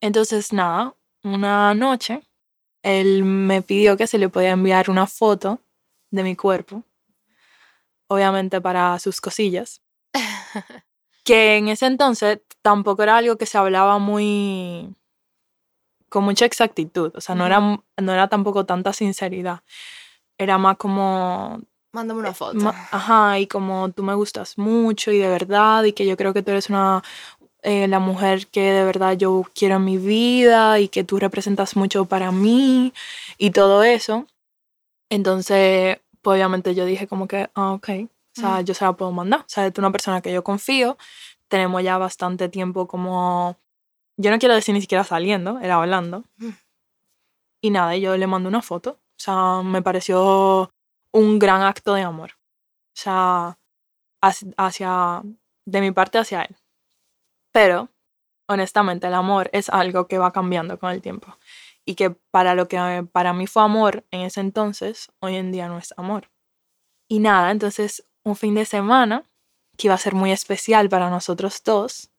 Entonces, 0.00 0.52
nada, 0.52 0.94
una 1.22 1.74
noche 1.74 2.22
él 2.82 3.24
me 3.24 3.62
pidió 3.62 3.96
que 3.96 4.06
se 4.06 4.18
le 4.18 4.28
podía 4.28 4.50
enviar 4.50 4.90
una 4.90 5.06
foto 5.06 5.60
de 6.10 6.22
mi 6.22 6.36
cuerpo, 6.36 6.82
obviamente 8.08 8.60
para 8.60 8.98
sus 8.98 9.20
cosillas, 9.20 9.82
que 11.24 11.56
en 11.56 11.68
ese 11.68 11.86
entonces 11.86 12.40
tampoco 12.62 13.02
era 13.02 13.18
algo 13.18 13.36
que 13.36 13.46
se 13.46 13.58
hablaba 13.58 13.98
muy 13.98 14.94
con 16.08 16.24
mucha 16.24 16.44
exactitud, 16.44 17.12
o 17.14 17.20
sea, 17.20 17.36
no 17.36 17.46
era, 17.46 17.60
no 17.60 18.12
era 18.12 18.28
tampoco 18.28 18.66
tanta 18.66 18.92
sinceridad, 18.92 19.60
era 20.38 20.58
más 20.58 20.76
como 20.76 21.60
Mándame 21.92 22.20
una 22.20 22.34
foto. 22.34 22.72
Ajá, 22.90 23.38
y 23.38 23.46
como 23.46 23.90
tú 23.90 24.02
me 24.02 24.14
gustas 24.14 24.56
mucho 24.58 25.10
y 25.10 25.18
de 25.18 25.28
verdad, 25.28 25.84
y 25.84 25.92
que 25.92 26.06
yo 26.06 26.16
creo 26.16 26.32
que 26.32 26.42
tú 26.42 26.52
eres 26.52 26.68
una, 26.70 27.02
eh, 27.62 27.88
la 27.88 27.98
mujer 27.98 28.46
que 28.46 28.72
de 28.72 28.84
verdad 28.84 29.16
yo 29.16 29.44
quiero 29.54 29.76
en 29.76 29.84
mi 29.84 29.98
vida 29.98 30.78
y 30.78 30.88
que 30.88 31.04
tú 31.04 31.18
representas 31.18 31.76
mucho 31.76 32.04
para 32.04 32.30
mí 32.30 32.92
y 33.38 33.50
todo 33.50 33.82
eso. 33.82 34.26
Entonces, 35.10 35.98
pues 36.22 36.36
obviamente 36.36 36.74
yo 36.74 36.84
dije 36.84 37.08
como 37.08 37.26
que, 37.26 37.50
ah, 37.54 37.72
ok, 37.72 37.88
o 38.36 38.40
sea, 38.40 38.60
yo 38.60 38.74
se 38.74 38.84
la 38.84 38.92
puedo 38.92 39.10
mandar. 39.10 39.40
O 39.40 39.48
sea, 39.48 39.70
tú 39.70 39.80
una 39.80 39.90
persona 39.90 40.20
que 40.20 40.32
yo 40.32 40.44
confío, 40.44 40.96
tenemos 41.48 41.82
ya 41.82 41.98
bastante 41.98 42.48
tiempo 42.48 42.86
como, 42.86 43.56
yo 44.16 44.30
no 44.30 44.38
quiero 44.38 44.54
decir 44.54 44.74
ni 44.74 44.80
siquiera 44.80 45.02
saliendo, 45.02 45.58
era 45.58 45.74
hablando. 45.76 46.24
Y 47.60 47.70
nada, 47.70 47.96
yo 47.96 48.16
le 48.16 48.26
mando 48.26 48.48
una 48.48 48.62
foto. 48.62 48.92
O 48.92 49.22
sea, 49.22 49.62
me 49.62 49.82
pareció 49.82 50.72
un 51.12 51.38
gran 51.38 51.62
acto 51.62 51.94
de 51.94 52.02
amor. 52.02 52.32
O 52.32 53.02
sea, 53.02 53.58
hacia, 54.20 55.22
de 55.66 55.80
mi 55.80 55.90
parte 55.92 56.18
hacia 56.18 56.42
él. 56.42 56.56
Pero, 57.52 57.88
honestamente, 58.48 59.06
el 59.06 59.14
amor 59.14 59.50
es 59.52 59.68
algo 59.68 60.06
que 60.06 60.18
va 60.18 60.32
cambiando 60.32 60.78
con 60.78 60.90
el 60.90 61.02
tiempo. 61.02 61.36
Y 61.84 61.94
que 61.94 62.10
para 62.10 62.54
lo 62.54 62.68
que 62.68 63.06
para 63.12 63.32
mí 63.32 63.46
fue 63.46 63.62
amor 63.62 64.04
en 64.10 64.22
ese 64.22 64.40
entonces, 64.40 65.10
hoy 65.20 65.36
en 65.36 65.50
día 65.50 65.68
no 65.68 65.78
es 65.78 65.94
amor. 65.96 66.30
Y 67.08 67.18
nada, 67.18 67.50
entonces 67.50 68.06
un 68.22 68.36
fin 68.36 68.54
de 68.54 68.64
semana 68.64 69.24
que 69.76 69.88
iba 69.88 69.94
a 69.94 69.98
ser 69.98 70.14
muy 70.14 70.30
especial 70.30 70.88
para 70.88 71.10
nosotros 71.10 71.62
dos. 71.64 72.10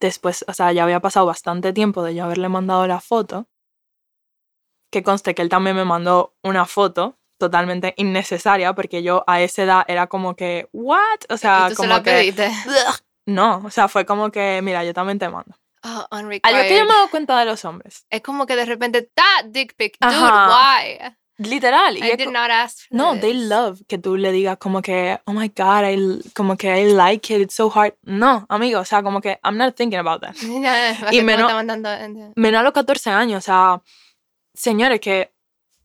Después, 0.00 0.44
o 0.48 0.54
sea, 0.54 0.72
ya 0.72 0.84
había 0.84 1.00
pasado 1.00 1.26
bastante 1.26 1.72
tiempo 1.72 2.02
de 2.02 2.14
yo 2.14 2.24
haberle 2.24 2.48
mandado 2.48 2.86
la 2.86 3.00
foto. 3.00 3.48
Que 4.90 5.02
conste 5.02 5.34
que 5.34 5.42
él 5.42 5.48
también 5.48 5.76
me 5.76 5.84
mandó 5.84 6.36
una 6.42 6.64
foto 6.64 7.18
totalmente 7.42 7.92
innecesaria 7.96 8.72
porque 8.72 9.02
yo 9.02 9.24
a 9.26 9.40
esa 9.40 9.64
edad 9.64 9.84
era 9.88 10.06
como 10.06 10.36
que, 10.36 10.68
¿what? 10.72 11.18
O 11.28 11.36
sea, 11.36 11.70
como 11.76 12.00
que... 12.02 12.32
No, 13.26 13.62
o 13.64 13.70
sea, 13.70 13.86
fue 13.86 14.04
como 14.04 14.32
que, 14.32 14.60
mira, 14.62 14.84
yo 14.84 14.94
también 14.94 15.18
te 15.18 15.28
mando. 15.28 15.54
Oh, 15.84 16.06
Algo 16.10 16.30
que 16.30 16.76
yo 16.76 16.84
me 16.84 16.92
he 16.92 16.94
dado 16.94 17.08
cuenta 17.10 17.38
de 17.38 17.44
los 17.44 17.64
hombres. 17.64 18.04
Es 18.10 18.20
como 18.20 18.46
que 18.46 18.56
de 18.56 18.64
repente, 18.64 19.10
that 19.14 19.46
dick 19.46 19.74
pic, 19.76 19.96
dude, 20.00 20.12
why? 20.12 21.16
Literal. 21.38 21.96
I 21.96 22.16
did 22.16 22.30
not 22.30 22.50
ask 22.50 22.88
for 22.88 22.96
No, 22.96 23.18
they 23.18 23.32
love 23.32 23.80
que 23.88 23.98
tú 23.98 24.16
le 24.16 24.32
digas 24.32 24.58
como 24.58 24.82
que, 24.82 25.18
oh 25.24 25.32
my 25.32 25.48
God, 25.48 25.84
I, 25.84 26.30
como 26.34 26.56
que 26.56 26.68
I 26.68 26.92
like 26.92 27.34
it, 27.34 27.40
it's 27.42 27.54
so 27.54 27.70
hard. 27.70 27.94
No, 28.02 28.46
amigo, 28.48 28.80
o 28.80 28.84
sea, 28.84 29.02
como 29.02 29.20
que 29.20 29.38
I'm 29.42 29.56
not 29.56 29.74
thinking 29.74 29.98
about 29.98 30.20
that. 30.20 30.34
y 31.12 31.22
menos, 31.22 31.52
menos 32.36 32.60
a 32.60 32.62
los 32.62 32.72
14 32.72 33.10
años, 33.10 33.38
o 33.38 33.44
sea, 33.44 33.82
señores, 34.54 35.00
que 35.00 35.31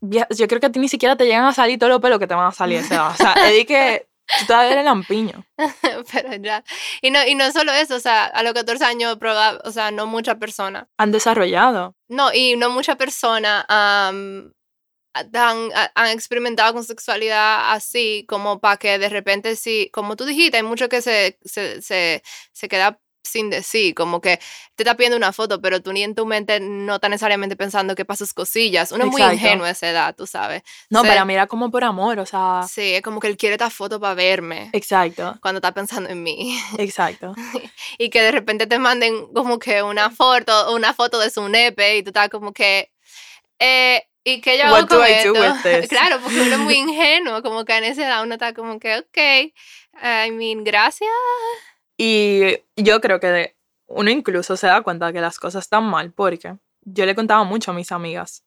yo 0.01 0.47
creo 0.47 0.59
que 0.59 0.67
a 0.67 0.71
ti 0.71 0.79
ni 0.79 0.89
siquiera 0.89 1.15
te 1.15 1.25
llegan 1.25 1.45
a 1.45 1.53
salir 1.53 1.79
todos 1.79 1.91
los 1.91 2.01
pelos 2.01 2.19
que 2.19 2.27
te 2.27 2.35
van 2.35 2.47
a 2.47 2.51
salir. 2.51 2.81
O 2.81 2.83
sea, 2.83 3.07
o 3.07 3.15
sea 3.15 3.33
Eddie 3.47 3.65
que 3.65 4.07
tú 4.39 4.45
todavía 4.47 4.73
eres 4.73 4.85
lampiño. 4.85 5.45
Pero 6.11 6.35
ya. 6.35 6.63
Y 7.01 7.11
no, 7.11 7.25
y 7.25 7.35
no 7.35 7.51
solo 7.51 7.71
eso, 7.71 7.95
o 7.95 7.99
sea, 7.99 8.25
a 8.25 8.43
los 8.43 8.53
14 8.53 8.83
años, 8.85 9.17
o 9.63 9.71
sea, 9.71 9.91
no 9.91 10.07
muchas 10.07 10.35
personas. 10.35 10.87
Han 10.97 11.11
desarrollado. 11.11 11.95
No, 12.07 12.33
y 12.33 12.55
no 12.55 12.69
muchas 12.69 12.97
personas 12.97 13.65
han, 13.67 14.53
han, 15.13 16.07
experimentado 16.11 16.73
con 16.73 16.83
sexualidad 16.83 17.71
así, 17.71 18.25
como 18.27 18.59
para 18.59 18.77
que 18.77 18.99
de 18.99 19.09
repente 19.09 19.55
sí, 19.55 19.89
como 19.91 20.15
tú 20.15 20.25
dijiste, 20.25 20.57
hay 20.57 20.63
mucho 20.63 20.89
que 20.89 21.01
se, 21.01 21.39
se, 21.43 21.81
se, 21.81 22.23
se 22.51 22.67
queda 22.67 22.99
sin 23.27 23.49
decir, 23.49 23.93
como 23.93 24.21
que 24.21 24.39
te 24.75 24.83
está 24.83 24.95
pidiendo 24.95 25.17
una 25.17 25.33
foto, 25.33 25.61
pero 25.61 25.81
tú 25.81 25.93
ni 25.93 26.03
en 26.03 26.15
tu 26.15 26.25
mente 26.25 26.59
no 26.59 26.95
estás 26.95 27.09
necesariamente 27.09 27.55
pensando 27.55 27.95
que 27.95 28.05
pasas 28.05 28.33
cosillas. 28.33 28.91
Uno 28.91 29.05
es 29.05 29.11
muy 29.11 29.21
ingenuo 29.21 29.65
a 29.65 29.71
esa 29.71 29.89
edad, 29.89 30.15
tú 30.15 30.27
sabes. 30.27 30.63
No, 30.89 31.03
pero 31.03 31.25
mira 31.25 31.47
como 31.47 31.71
por 31.71 31.83
amor, 31.83 32.19
o 32.19 32.25
sea. 32.25 32.61
Sí, 32.67 32.95
es 32.95 33.01
como 33.01 33.19
que 33.19 33.27
él 33.27 33.37
quiere 33.37 33.55
esta 33.55 33.69
foto 33.69 33.99
para 33.99 34.13
verme. 34.13 34.69
Exacto. 34.73 35.37
Cuando 35.41 35.57
está 35.57 35.73
pensando 35.73 36.09
en 36.09 36.23
mí. 36.23 36.57
Exacto. 36.77 37.33
y 37.97 38.09
que 38.09 38.21
de 38.21 38.31
repente 38.31 38.67
te 38.67 38.79
manden 38.79 39.27
como 39.33 39.59
que 39.59 39.83
una 39.83 40.09
foto, 40.09 40.73
una 40.73 40.93
foto 40.93 41.19
de 41.19 41.29
su 41.29 41.47
nepe 41.49 41.97
y 41.97 42.03
tú 42.03 42.09
estás 42.09 42.29
como 42.29 42.53
que. 42.53 42.91
Eh, 43.59 44.03
¿Y 44.27 44.41
qué 44.41 44.57
yo 44.57 44.65
hago 44.65 44.85
con 44.87 45.05
esto? 45.05 45.31
claro, 45.89 46.19
porque 46.21 46.41
uno 46.41 46.55
es 46.55 46.59
muy 46.59 46.73
ingenuo, 46.77 47.41
como 47.41 47.63
que 47.63 47.77
en 47.77 47.85
esa 47.85 48.05
edad 48.05 48.23
uno 48.23 48.33
está 48.33 48.53
como 48.53 48.77
que, 48.77 48.97
ok, 48.97 49.17
I 50.27 50.31
mean, 50.31 50.65
gracias. 50.65 51.09
Y 51.97 52.57
yo 52.75 53.01
creo 53.01 53.19
que 53.19 53.55
uno 53.87 54.09
incluso 54.09 54.55
se 54.55 54.67
da 54.67 54.81
cuenta 54.81 55.11
que 55.11 55.21
las 55.21 55.39
cosas 55.39 55.63
están 55.65 55.85
mal 55.85 56.11
porque 56.11 56.55
yo 56.81 57.05
le 57.05 57.15
contaba 57.15 57.43
mucho 57.43 57.71
a 57.71 57.73
mis 57.73 57.91
amigas 57.91 58.43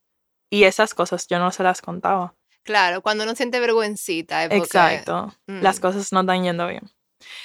y 0.50 0.64
esas 0.64 0.94
cosas 0.94 1.26
yo 1.28 1.38
no 1.38 1.50
se 1.50 1.62
las 1.62 1.82
contaba. 1.82 2.34
Claro, 2.62 3.02
cuando 3.02 3.24
uno 3.24 3.34
siente 3.34 3.58
vergüencita. 3.58 4.44
Exacto, 4.44 5.34
las 5.46 5.78
mm. 5.78 5.82
cosas 5.82 6.12
no 6.12 6.20
están 6.20 6.42
yendo 6.44 6.66
bien. 6.68 6.90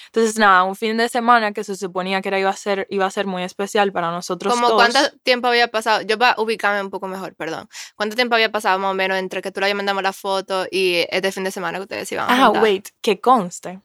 Entonces, 0.07 0.38
nada, 0.38 0.63
un 0.63 0.75
fin 0.75 0.95
de 0.95 1.09
semana 1.09 1.51
que 1.51 1.63
se 1.63 1.75
suponía 1.75 2.21
que 2.21 2.29
era, 2.29 2.39
iba, 2.39 2.50
a 2.50 2.55
ser, 2.55 2.88
iba 2.89 3.05
a 3.05 3.12
ser 3.12 3.25
muy 3.25 3.43
especial 3.43 3.91
para 3.91 4.12
nosotros 4.12 4.53
¿Cómo 4.53 4.69
todos. 4.69 4.89
cuánto 4.89 5.17
tiempo 5.24 5.47
había 5.47 5.67
pasado? 5.67 6.01
Yo 6.03 6.17
para 6.17 6.39
ubicarme 6.39 6.81
un 6.81 6.89
poco 6.89 7.07
mejor, 7.07 7.35
perdón. 7.35 7.67
¿Cuánto 7.95 8.15
tiempo 8.15 8.35
había 8.35 8.51
pasado 8.51 8.79
más 8.79 8.91
o 8.91 8.93
menos 8.93 9.17
entre 9.17 9.41
que 9.41 9.51
tú 9.51 9.59
le 9.59 9.74
mandamos 9.74 10.03
la 10.03 10.13
foto 10.13 10.65
y 10.71 11.05
este 11.09 11.31
fin 11.33 11.43
de 11.43 11.51
semana 11.51 11.77
que 11.79 11.83
ustedes 11.83 12.09
iban 12.12 12.29
a 12.29 12.33
Ah, 12.33 12.45
juntar? 12.47 12.63
wait, 12.63 12.89
que 13.01 13.19
conste. 13.19 13.81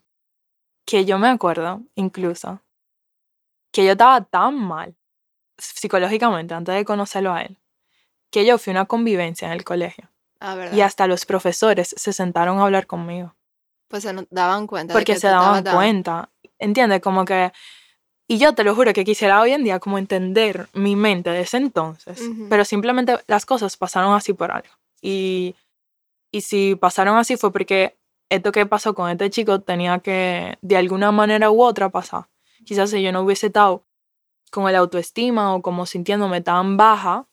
Que 0.90 1.04
yo 1.04 1.20
me 1.20 1.28
acuerdo, 1.28 1.82
incluso, 1.94 2.61
que 3.73 3.85
yo 3.85 3.92
estaba 3.92 4.25
tan 4.25 4.56
mal 4.56 4.97
psicológicamente 5.56 6.52
antes 6.52 6.75
de 6.75 6.85
conocerlo 6.85 7.32
a 7.32 7.42
él, 7.42 7.59
que 8.32 8.44
yo 8.44 8.59
fui 8.59 8.73
una 8.73 8.87
convivencia 8.87 9.47
en 9.47 9.52
el 9.52 9.62
colegio 9.62 10.11
Ah, 10.40 10.56
y 10.73 10.80
hasta 10.80 11.06
los 11.06 11.26
profesores 11.26 11.94
se 11.97 12.12
sentaron 12.12 12.59
a 12.59 12.64
hablar 12.64 12.88
conmigo. 12.88 13.37
Pues 13.87 14.02
se 14.02 14.12
daban 14.30 14.66
cuenta. 14.66 14.92
porque 14.94 15.12
que 15.14 15.20
se 15.20 15.28
daban 15.28 15.62
cuenta, 15.62 16.30
¿entiendes? 16.59 17.00
Como 17.00 17.25
que, 17.25 17.52
y 18.26 18.38
yo 18.38 18.52
te 18.56 18.64
lo 18.64 18.75
juro 18.75 18.92
que 18.92 19.04
quisiera 19.04 19.40
hoy 19.40 19.52
en 19.52 19.62
día 19.62 19.78
como 19.78 19.97
entender 19.97 20.68
mi 20.73 20.97
mente 20.97 21.30
de 21.30 21.42
ese 21.42 21.59
entonces, 21.59 22.20
Ujú. 22.20 22.49
pero 22.49 22.64
simplemente 22.64 23.16
las 23.28 23.47
cosas 23.47 23.76
pasaron 23.76 24.12
así 24.14 24.32
por 24.32 24.50
algo. 24.50 24.75
Y, 25.00 25.54
y 26.32 26.40
si 26.40 26.75
pasaron 26.75 27.16
así 27.16 27.37
fue 27.37 27.52
porque 27.52 28.00
esto 28.30 28.52
que 28.52 28.64
pasó 28.66 28.94
con 28.94 29.10
este 29.10 29.28
chico 29.30 29.60
tenía 29.60 29.99
que 29.99 30.56
de 30.62 30.76
alguna 30.76 31.12
manera 31.12 31.50
u 31.50 31.62
otra 31.62 31.90
pasar. 31.90 32.28
Quizás 32.64 32.90
si 32.90 33.02
yo 33.02 33.12
no 33.12 33.22
hubiese 33.22 33.49
estado 33.49 33.84
con 34.50 34.68
el 34.68 34.76
autoestima 34.76 35.54
o 35.54 35.62
como 35.62 35.84
sintiéndome 35.87 36.40
tan 36.40 36.76
baja, 36.76 37.26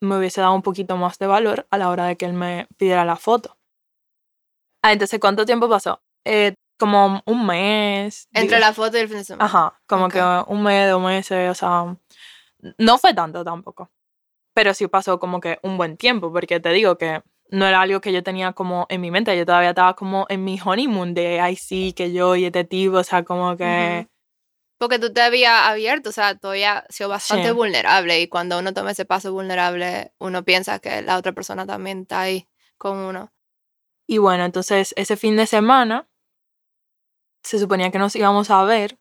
me 0.00 0.16
hubiese 0.18 0.40
dado 0.40 0.54
un 0.54 0.62
poquito 0.62 0.96
más 0.96 1.18
de 1.18 1.26
valor 1.26 1.66
a 1.70 1.78
la 1.78 1.88
hora 1.90 2.06
de 2.06 2.16
que 2.16 2.24
él 2.26 2.32
me 2.34 2.66
pidiera 2.76 3.04
la 3.04 3.16
foto. 3.16 3.56
Ah, 4.82 4.92
entonces, 4.92 5.18
¿cuánto 5.18 5.46
tiempo 5.46 5.68
pasó? 5.68 6.02
Eh, 6.24 6.54
como 6.78 7.22
un 7.26 7.46
mes. 7.46 8.28
Entre 8.32 8.56
digo- 8.56 8.66
la 8.66 8.72
foto 8.74 8.96
y 8.98 9.00
el 9.00 9.08
fin 9.08 9.18
de 9.18 9.24
semana. 9.24 9.44
Ajá, 9.46 9.80
como 9.86 10.06
Ok. 10.06 10.12
que 10.12 10.42
un 10.48 10.62
mes, 10.62 10.90
dos 10.90 11.02
meses, 11.02 11.50
o 11.50 11.54
sea, 11.54 11.96
no 12.78 12.98
fue 12.98 13.14
tanto 13.14 13.44
tampoco. 13.44 13.90
Pero 14.54 14.74
sí 14.74 14.86
pasó 14.86 15.18
como 15.18 15.40
que 15.40 15.58
un 15.62 15.76
buen 15.78 15.96
tiempo, 15.96 16.32
porque 16.32 16.60
te 16.60 16.68
digo 16.70 16.98
que 16.98 17.22
no 17.50 17.66
era 17.66 17.80
algo 17.82 18.00
que 18.00 18.12
yo 18.12 18.22
tenía 18.22 18.52
como 18.52 18.86
en 18.88 19.00
mi 19.00 19.10
mente, 19.10 19.36
yo 19.36 19.44
todavía 19.46 19.70
estaba 19.70 19.94
como 19.94 20.26
en 20.28 20.44
mi 20.44 20.58
honeymoon 20.64 21.14
de, 21.14 21.40
ay 21.40 21.56
sí, 21.56 21.92
que 21.92 22.12
yo 22.12 22.36
y 22.36 22.44
este 22.46 22.64
tipo, 22.64 22.96
o 22.96 23.04
sea, 23.04 23.22
como 23.24 23.56
que... 23.56 24.08
Porque 24.78 24.98
tú 24.98 25.12
te 25.12 25.20
habías 25.22 25.68
abierto, 25.68 26.08
o 26.10 26.12
sea, 26.12 26.34
tú 26.34 26.48
habías 26.48 26.84
sido 26.88 27.08
bastante 27.08 27.48
Sí. 27.48 27.54
vulnerable 27.54 28.20
y 28.20 28.28
cuando 28.28 28.58
uno 28.58 28.74
toma 28.74 28.90
ese 28.90 29.04
paso 29.04 29.32
vulnerable, 29.32 30.12
uno 30.18 30.42
piensa 30.44 30.78
que 30.80 31.00
la 31.02 31.16
otra 31.16 31.32
persona 31.32 31.64
también 31.64 32.00
está 32.02 32.22
ahí 32.22 32.48
con 32.76 32.98
uno. 32.98 33.32
Y 34.06 34.18
bueno, 34.18 34.44
entonces 34.44 34.92
ese 34.96 35.16
fin 35.16 35.36
de 35.36 35.46
semana 35.46 36.08
se 37.42 37.58
suponía 37.58 37.90
que 37.90 37.98
nos 37.98 38.16
íbamos 38.16 38.50
a 38.50 38.64
ver, 38.64 38.98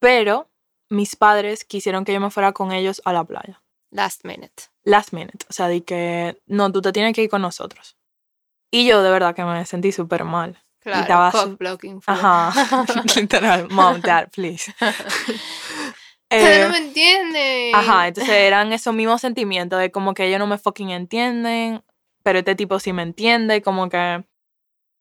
pero 0.00 0.50
mis 0.88 1.16
padres 1.16 1.64
quisieron 1.64 2.04
que 2.04 2.14
yo 2.14 2.20
me 2.20 2.30
fuera 2.30 2.52
con 2.52 2.72
ellos 2.72 3.02
a 3.04 3.12
la 3.12 3.24
playa. 3.24 3.62
Last 3.90 4.24
minute. 4.24 4.64
Last 4.88 5.12
minute. 5.12 5.44
O 5.50 5.52
sea, 5.52 5.68
di 5.68 5.82
que 5.82 6.40
no, 6.46 6.72
tú 6.72 6.80
te 6.80 6.92
tienes 6.92 7.14
que 7.14 7.22
ir 7.22 7.28
con 7.28 7.42
nosotros. 7.42 7.96
Y 8.70 8.86
yo 8.86 9.02
de 9.02 9.10
verdad 9.10 9.34
que 9.34 9.44
me 9.44 9.64
sentí 9.66 9.92
súper 9.92 10.24
mal. 10.24 10.62
Claro, 10.80 11.00
estaba 11.02 11.30
cock 11.30 11.42
su- 11.44 11.56
blocking. 11.58 12.00
Ajá. 12.06 12.52
Literal. 13.16 13.68
Mom, 13.70 14.00
dad, 14.00 14.28
please. 14.32 14.72
Eh, 16.30 16.60
no 16.62 16.68
me 16.72 16.76
entienden. 16.78 17.74
Ajá, 17.74 18.06
entonces 18.08 18.34
eran 18.34 18.70
esos 18.74 18.94
mismos 18.94 19.22
sentimientos 19.22 19.80
de 19.80 19.90
como 19.90 20.12
que 20.12 20.26
ellos 20.26 20.38
no 20.38 20.46
me 20.46 20.58
fucking 20.58 20.90
entienden, 20.90 21.82
pero 22.22 22.40
este 22.40 22.54
tipo 22.54 22.78
sí 22.80 22.92
me 22.92 23.02
entiende, 23.02 23.62
como 23.62 23.88
que... 23.88 24.26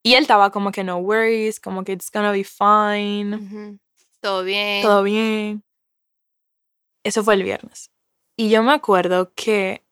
Y 0.03 0.13
él 0.13 0.21
estaba 0.21 0.51
como 0.51 0.71
que 0.71 0.85
no 0.85 0.99
worries, 0.99 1.59
como 1.59 1.83
que 1.83 1.91
it's 1.91 2.09
gonna 2.13 2.31
be 2.31 2.45
fine, 2.45 3.35
Ujú. 3.35 3.77
Todo 4.21 4.43
bien. 4.43 4.81
todo 4.81 5.03
bien. 5.03 5.63
Eso 7.03 7.23
fue 7.25 7.33
el 7.35 7.43
viernes. 7.43 7.91
Y 8.37 8.49
yo 8.49 8.63
me 8.63 8.71
acuerdo 8.73 9.33
que 9.35 9.83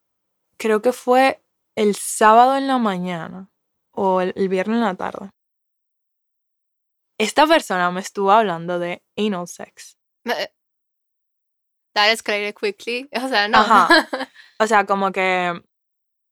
creo 0.57 0.81
que 0.81 0.93
fue 0.93 1.41
el 1.75 1.95
sábado 1.95 2.55
en 2.57 2.67
la 2.67 2.77
mañana 2.77 3.49
o 3.91 4.21
el, 4.21 4.33
el 4.35 4.49
viernes 4.49 4.75
en 4.77 4.83
la 4.83 4.95
tarde. 4.95 5.29
Esta 7.17 7.47
persona 7.47 7.91
me 7.91 8.01
estuvo 8.01 8.31
hablando 8.31 8.79
de 8.79 9.03
anal 9.17 9.47
sex. 9.47 9.97
Me- 10.25 10.51
That 11.93 12.11
escalated 12.11 12.55
quickly. 12.55 13.09
O 13.23 13.27
sea, 13.29 13.47
no. 13.47 13.59
Ajá. 13.59 13.87
O 14.59 14.67
sea, 14.67 14.85
como 14.85 15.11
que. 15.11 15.61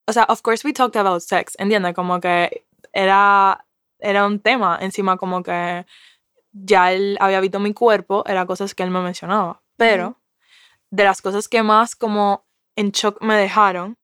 O 0.08 0.14
sea, 0.14 0.24
of 0.30 0.42
course 0.42 0.66
we 0.68 0.74
talked 0.74 0.98
about 0.98 1.22
sex, 1.22 1.56
¿entiendes? 1.60 1.94
Como 1.94 2.20
que 2.20 2.66
era, 2.94 3.66
era 4.00 4.26
un 4.26 4.40
tema 4.42 4.78
encima, 4.82 5.18
como 5.18 5.44
que 5.44 5.86
ya 6.52 6.92
él 6.94 7.18
había 7.22 7.40
visto 7.42 7.60
mi 7.60 7.74
cuerpo, 7.74 8.24
era 8.26 8.46
cosas 8.46 8.76
que 8.76 8.84
él 8.84 8.92
me 8.92 9.02
mencionaba. 9.02 9.62
Pero 9.78 10.22
de 10.92 11.04
las 11.06 11.22
cosas 11.22 11.48
que 11.48 11.64
más 11.64 11.96
como 11.96 12.46
en 12.78 12.92
shock 12.92 13.22
me 13.22 13.36
dejaron, 13.36 13.98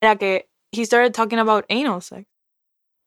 era 0.00 0.16
que 0.16 0.48
he 0.72 0.84
started 0.84 1.12
talking 1.12 1.38
about 1.38 1.64
anal 1.70 2.00
sex. 2.02 2.26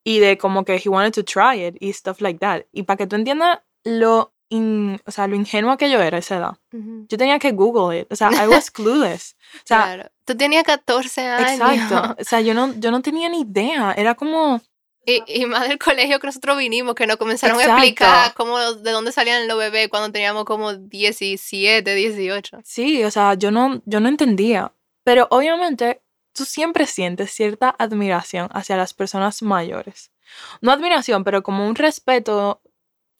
Y 0.06 0.20
de 0.20 0.38
como 0.38 0.64
que 0.66 0.78
he 0.84 0.90
wanted 0.90 1.14
to 1.14 1.24
try 1.24 1.66
it 1.66 1.76
y 1.80 1.92
stuff 1.94 2.22
like 2.22 2.40
that. 2.40 2.64
Y 2.72 2.84
para 2.84 2.98
que 2.98 3.06
tú 3.08 3.16
entiendas 3.16 3.60
lo, 3.84 4.34
in- 4.50 5.00
o 5.06 5.12
sea, 5.12 5.28
lo 5.28 5.36
ingenua 5.36 5.78
que 5.78 5.90
yo 5.92 6.02
era 6.02 6.18
a 6.18 6.20
esa 6.20 6.38
edad. 6.38 6.58
Ujú. 6.74 7.06
Yo 7.10 7.18
tenía 7.18 7.38
que 7.38 7.52
Google 7.52 8.00
it. 8.00 8.08
O 8.12 8.16
sea, 8.16 8.32
I 8.32 8.48
was 8.48 8.72
clueless. 8.72 9.36
O 9.56 9.60
sea, 9.66 9.78
claro. 9.84 10.10
Tú 10.26 10.36
tenías 10.38 10.64
14 10.64 11.22
años. 11.22 11.52
exacto. 11.52 12.16
O 12.20 12.24
sea, 12.24 12.42
yo 12.42 12.54
no, 12.54 12.74
yo 12.80 12.92
no 12.92 13.02
tenía 13.02 13.30
ni 13.30 13.42
idea. 13.42 13.92
Era 13.98 14.16
como, 14.16 14.62
Y, 15.06 15.22
y 15.28 15.46
más 15.46 15.68
del 15.68 15.78
colegio 15.78 16.20
que 16.20 16.28
nosotros 16.28 16.58
vinimos, 16.58 16.96
que 16.96 17.06
nos 17.06 17.18
comenzaron 17.18 17.58
Exacto. 17.60 17.74
a 17.74 17.78
explicar 17.86 18.34
cómo, 18.36 18.58
de 18.60 18.92
dónde 18.92 19.12
salían 19.12 19.48
los 19.48 19.58
bebés 19.58 19.90
cuando 19.90 20.12
teníamos 20.12 20.46
como 20.46 20.74
17, 20.74 21.94
18. 21.96 22.60
sí, 22.64 23.04
o 23.04 23.12
sea, 23.12 23.34
yo 23.34 23.52
no, 23.52 23.82
yo 23.86 24.00
no 24.00 24.08
entendía. 24.10 24.74
Pero 25.04 25.28
obviamente 25.32 26.02
tú 26.34 26.46
siempre 26.46 26.86
sientes 26.86 27.32
cierta 27.32 27.76
admiración 27.78 28.50
hacia 28.52 28.78
las 28.78 28.94
personas 28.94 29.42
mayores. 29.42 30.12
No 30.62 30.72
admiración, 30.72 31.24
pero 31.24 31.44
como 31.44 31.68
un 31.68 31.76
respeto 31.76 32.62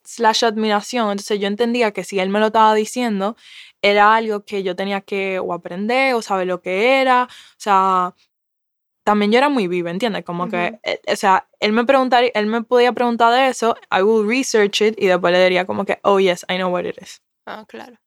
slash 0.04 0.46
admiración. 0.46 1.12
Entonces 1.12 1.40
yo 1.40 1.48
entendía 1.48 1.92
que 1.92 2.04
si 2.04 2.20
él 2.20 2.30
me 2.30 2.40
lo 2.40 2.48
estaba 2.48 2.74
diciendo, 2.74 3.36
era 3.82 4.16
algo 4.16 4.44
que 4.46 4.64
yo 4.64 4.76
tenía 4.76 5.02
que 5.02 5.40
o 5.40 5.54
aprender 5.54 6.14
o 6.16 6.22
saber 6.22 6.48
lo 6.48 6.62
que 6.62 7.02
era. 7.02 7.24
O 7.24 7.56
sea, 7.58 8.16
también 9.04 9.32
yo 9.32 9.38
era 9.38 9.50
muy 9.50 9.68
viva, 9.68 9.90
¿entiendes? 9.92 10.24
Como 10.24 10.50
que, 10.50 10.80
eh, 10.84 11.02
o 11.12 11.16
sea, 11.16 11.48
él 11.60 11.72
me 11.74 11.86
preguntaría, 11.86 12.32
él 12.34 12.46
me 12.46 12.64
podía 12.64 12.94
preguntar 12.94 13.34
de 13.34 13.48
eso, 13.48 13.76
I 13.92 14.02
will 14.02 14.28
research 14.28 14.82
it 14.82 14.96
y 14.98 15.08
después 15.08 15.34
le 15.34 15.44
diría 15.44 15.66
como 15.66 15.86
que, 15.86 16.00
oh 16.04 16.20
yes, 16.20 16.46
I 16.50 16.58
know 16.58 16.72
what 16.72 16.86
it 16.86 16.98
is. 17.02 17.22
Ah, 17.46 17.66
claro. 17.68 17.98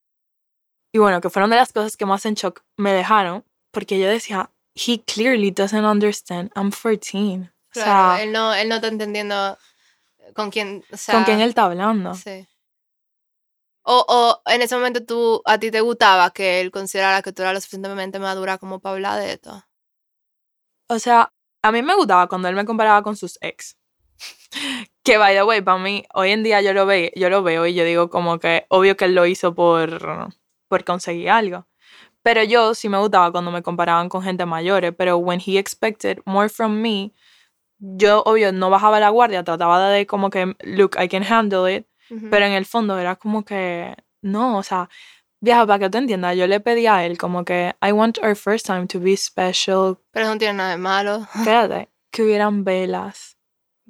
Y 0.94 0.98
bueno, 0.98 1.20
que 1.20 1.30
fueron 1.30 1.50
de 1.50 1.56
las 1.56 1.72
cosas 1.72 1.96
que 1.96 2.06
más 2.06 2.24
en 2.26 2.34
shock 2.34 2.62
me 2.76 2.92
dejaron, 2.92 3.44
porque 3.72 3.98
yo 3.98 4.08
decía, 4.08 4.50
he 4.74 4.98
clearly 4.98 5.50
doesn't 5.50 5.84
understand, 5.84 6.50
I'm 6.56 6.70
14. 6.70 7.50
Claro, 7.70 7.90
o 7.90 8.16
sea, 8.16 8.22
él, 8.22 8.32
no, 8.32 8.54
él 8.54 8.68
no 8.68 8.76
está 8.76 8.88
entendiendo 8.88 9.58
con 10.34 10.50
quién, 10.50 10.84
o 10.92 10.96
sea, 10.96 11.14
¿con 11.14 11.24
quién 11.24 11.40
él 11.40 11.50
está 11.50 11.64
hablando? 11.64 12.14
Sí. 12.14 12.46
O, 13.84 14.04
o 14.08 14.50
en 14.50 14.62
ese 14.62 14.76
momento 14.76 15.04
tú, 15.04 15.42
a 15.44 15.58
ti 15.58 15.70
te 15.70 15.80
gustaba 15.80 16.30
que 16.30 16.60
él 16.60 16.70
considerara 16.70 17.22
que 17.22 17.32
tú 17.32 17.42
eras 17.42 17.54
lo 17.54 17.60
suficientemente 17.60 18.18
madura 18.18 18.58
como 18.58 18.78
para 18.78 18.94
hablar 18.94 19.20
de 19.20 19.32
esto. 19.32 19.64
O 20.88 20.98
sea, 20.98 21.32
a 21.62 21.72
mí 21.72 21.82
me 21.82 21.94
gustaba 21.96 22.28
cuando 22.28 22.48
él 22.48 22.54
me 22.54 22.64
comparaba 22.64 23.02
con 23.02 23.16
sus 23.16 23.38
ex. 23.40 23.76
que, 25.02 25.18
by 25.18 25.34
the 25.34 25.42
way, 25.42 25.60
para 25.62 25.78
mí, 25.78 26.04
hoy 26.14 26.30
en 26.30 26.42
día 26.42 26.60
yo 26.60 26.72
lo, 26.72 26.86
veo, 26.86 27.10
yo 27.16 27.30
lo 27.30 27.42
veo 27.42 27.66
y 27.66 27.74
yo 27.74 27.84
digo 27.84 28.10
como 28.10 28.38
que 28.38 28.66
obvio 28.68 28.96
que 28.96 29.06
él 29.06 29.14
lo 29.14 29.26
hizo 29.26 29.54
por, 29.54 30.32
por 30.68 30.84
conseguir 30.84 31.30
algo. 31.30 31.66
Pero 32.22 32.44
yo 32.44 32.74
sí 32.74 32.88
me 32.88 32.98
gustaba 32.98 33.32
cuando 33.32 33.50
me 33.50 33.62
comparaban 33.62 34.08
con 34.08 34.22
gente 34.22 34.46
mayores, 34.46 34.92
pero 34.96 35.16
when 35.18 35.40
he 35.44 35.58
expected 35.58 36.18
more 36.24 36.48
from 36.48 36.80
me, 36.80 37.12
yo 37.78 38.22
obvio 38.24 38.52
no 38.52 38.70
bajaba 38.70 39.00
la 39.00 39.08
guardia, 39.10 39.42
trataba 39.42 39.90
de 39.90 40.06
como 40.06 40.30
que, 40.30 40.54
look, 40.62 40.96
I 41.02 41.08
can 41.08 41.24
handle 41.24 41.66
it, 41.74 41.86
Ujú. 42.10 42.30
pero 42.30 42.46
en 42.46 42.52
el 42.52 42.64
fondo 42.64 42.96
era 42.98 43.16
como 43.16 43.44
que, 43.44 43.96
no, 44.22 44.58
o 44.58 44.62
sea, 44.62 44.88
vieja, 45.40 45.66
para 45.66 45.80
que 45.80 45.90
tú 45.90 45.98
entiendas, 45.98 46.36
yo 46.36 46.46
le 46.46 46.60
pedí 46.60 46.86
a 46.86 47.04
él 47.04 47.18
como 47.18 47.44
que, 47.44 47.74
I 47.82 47.90
want 47.90 48.18
our 48.22 48.36
first 48.36 48.66
time 48.66 48.86
to 48.86 49.00
be 49.00 49.16
special, 49.16 49.98
Pero 50.12 50.26
no 50.28 50.38
tiene 50.38 50.54
nada 50.54 50.70
de 50.70 50.76
malo. 50.76 51.26
espérate, 51.34 51.88
que 52.12 52.22
hubieran 52.22 52.62
velas, 52.62 53.31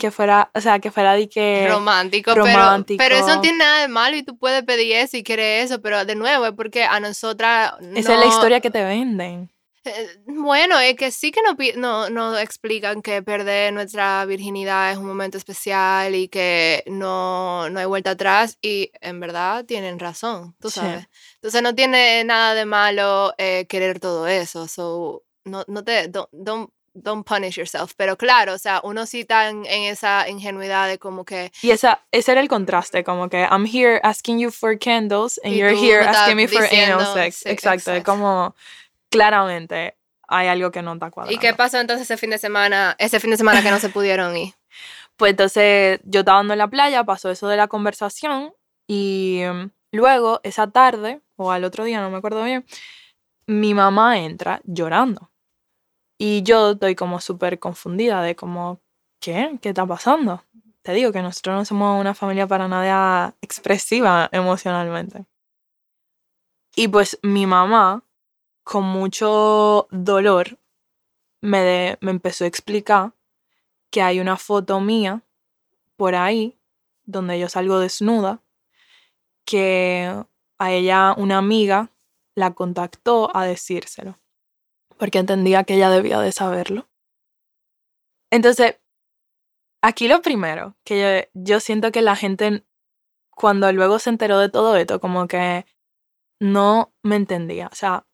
que 0.02 0.10
fuera, 0.10 0.50
o 0.54 0.60
sea, 0.60 0.78
que 0.80 0.90
fuera 0.90 1.14
de 1.14 1.28
que... 1.28 1.66
romántico, 1.70 2.34
romántico. 2.34 2.98
Pero, 2.98 3.14
pero 3.14 3.26
eso 3.26 3.36
no 3.36 3.40
tiene 3.40 3.58
nada 3.58 3.80
de 3.82 3.88
malo 3.88 4.16
y 4.16 4.22
tú 4.24 4.36
puedes 4.36 4.62
pedir 4.64 4.96
eso 4.96 5.16
y 5.16 5.22
quieres 5.22 5.64
eso, 5.70 5.80
pero 5.80 6.04
de 6.04 6.14
nuevo 6.16 6.44
es 6.46 6.52
porque 6.52 6.84
a 6.84 6.98
nosotras... 7.00 7.72
Esa 7.94 8.14
es 8.14 8.18
la 8.18 8.26
no- 8.26 8.28
historia 8.32 8.60
que 8.60 8.70
te 8.70 8.82
venden. 8.84 9.50
Eh, 9.84 10.16
Bueno, 10.26 10.78
es 10.78 10.94
que 10.96 11.10
sí 11.10 11.32
que 11.32 11.40
pi- 11.58 11.72
no, 11.76 12.08
no 12.10 12.36
explican 12.38 13.02
que 13.02 13.20
perder 13.22 13.72
nuestra 13.72 14.24
virginidad 14.26 14.92
es 14.92 14.98
un 14.98 15.06
momento 15.06 15.38
especial 15.38 16.14
y 16.14 16.28
que 16.28 16.84
no, 16.86 17.68
no 17.70 17.80
hay 17.80 17.86
vuelta 17.86 18.10
atrás 18.12 18.58
y 18.62 18.92
en 19.00 19.18
verdad 19.20 19.64
tienen 19.64 19.98
razón, 19.98 20.54
tú 20.60 20.68
Sí. 20.70 20.78
sabes. 20.80 21.06
Entonces 21.36 21.62
no 21.62 21.74
tiene 21.74 22.22
nada 22.24 22.54
de 22.54 22.64
malo 22.64 23.34
eh, 23.38 23.66
querer 23.68 23.98
todo 23.98 24.26
eso, 24.28 24.68
so, 24.68 25.22
no, 25.44 25.64
no 25.66 25.82
te, 25.82 26.06
don't, 26.08 26.28
don't 26.32 26.70
don't 26.94 27.26
punish 27.26 27.56
yourself. 27.56 27.94
Pero 27.96 28.16
claro, 28.16 28.54
o 28.54 28.58
sea, 28.58 28.80
uno 28.84 29.06
sí 29.06 29.20
está 29.20 29.48
en, 29.48 29.66
esa 29.66 30.28
ingenuidad 30.28 30.88
de 30.88 30.98
como 30.98 31.24
que... 31.24 31.52
Y 31.62 31.70
esa, 31.70 32.02
ese 32.10 32.32
era 32.32 32.40
el 32.40 32.48
contraste, 32.48 33.04
como 33.04 33.28
que 33.28 33.42
I'm 33.42 33.66
here 33.66 34.00
asking 34.02 34.38
you 34.38 34.50
for 34.50 34.78
candles 34.78 35.40
and 35.44 35.54
you're 35.54 35.74
here 35.76 36.00
asking 36.00 36.36
me 36.36 36.48
for 36.48 36.64
anal 36.64 37.14
sex. 37.14 37.46
exacto, 37.46 37.92
es 37.92 38.04
como 38.04 38.54
claramente 39.10 39.96
hay 40.28 40.48
algo 40.48 40.70
que 40.70 40.82
no 40.82 40.94
está 40.94 41.10
cuadrando. 41.10 41.34
¿Y 41.34 41.38
qué 41.38 41.54
pasó 41.54 41.78
entonces 41.78 42.10
ese 42.10 42.16
fin 42.16 42.30
de 42.30 42.38
semana, 42.38 42.96
ese 42.98 43.20
fin 43.20 43.30
de 43.30 43.36
semana 43.36 43.62
que 43.62 43.70
no 43.70 43.78
se 43.78 43.88
pudieron 43.88 44.36
ir? 44.36 44.54
Pues 45.18 45.32
entonces 45.32 46.00
yo 46.04 46.20
estaba 46.20 46.40
andando 46.40 46.54
en 46.54 46.58
la 46.58 46.70
playa, 46.70 47.04
pasó 47.04 47.30
eso 47.30 47.46
de 47.46 47.58
la 47.58 47.68
conversación 47.68 48.54
y 48.88 49.42
mm, 49.44 49.70
luego 49.92 50.40
esa 50.42 50.70
tarde, 50.70 51.20
o 51.36 51.52
al 51.52 51.64
otro 51.64 51.84
día, 51.84 52.00
no 52.00 52.10
me 52.10 52.16
acuerdo 52.16 52.42
bien, 52.42 52.64
mi 53.46 53.74
mamá 53.74 54.18
entra 54.18 54.62
llorando. 54.64 55.30
Y 56.24 56.44
yo 56.44 56.70
estoy 56.70 56.94
como 56.94 57.20
súper 57.20 57.58
confundida 57.58 58.22
de 58.22 58.36
como, 58.36 58.80
¿qué? 59.18 59.58
¿Qué 59.60 59.70
está 59.70 59.84
pasando? 59.84 60.44
Te 60.82 60.92
digo 60.92 61.10
que 61.10 61.20
nosotros 61.20 61.56
no 61.56 61.64
somos 61.64 62.00
una 62.00 62.14
familia 62.14 62.46
para 62.46 62.68
nada 62.68 63.34
expresiva 63.40 64.28
emocionalmente. 64.30 65.26
Y 66.76 66.86
pues 66.86 67.18
mi 67.22 67.44
mamá, 67.44 68.04
con 68.62 68.84
mucho 68.84 69.88
dolor, 69.90 70.60
me, 71.40 71.98
me 72.00 72.12
empezó 72.12 72.44
a 72.44 72.46
explicar 72.46 73.14
que 73.90 74.00
hay 74.00 74.20
una 74.20 74.36
foto 74.36 74.78
mía 74.78 75.24
por 75.96 76.14
ahí 76.14 76.56
donde 77.04 77.40
yo 77.40 77.48
salgo 77.48 77.80
desnuda, 77.80 78.40
que 79.44 80.24
a 80.58 80.70
ella 80.70 81.16
una 81.16 81.38
amiga 81.38 81.90
la 82.36 82.54
contactó 82.54 83.36
a 83.36 83.44
decírselo, 83.44 84.21
porque 85.02 85.18
entendía 85.18 85.64
que 85.64 85.74
ella 85.74 85.90
debía 85.90 86.20
de 86.20 86.30
saberlo. 86.30 86.88
Entonces, 88.30 88.78
aquí 89.82 90.06
lo 90.06 90.22
primero, 90.22 90.76
que 90.84 91.28
yo, 91.34 91.58
siento 91.58 91.90
que 91.90 92.02
la 92.02 92.14
gente, 92.14 92.64
cuando 93.28 93.72
luego 93.72 93.98
se 93.98 94.10
enteró 94.10 94.38
de 94.38 94.48
todo 94.48 94.76
esto, 94.76 95.00
como 95.00 95.26
que 95.26 95.66
no 96.38 96.94
me 97.02 97.16
entendía. 97.16 97.68
O 97.72 97.74
sea, 97.74 98.06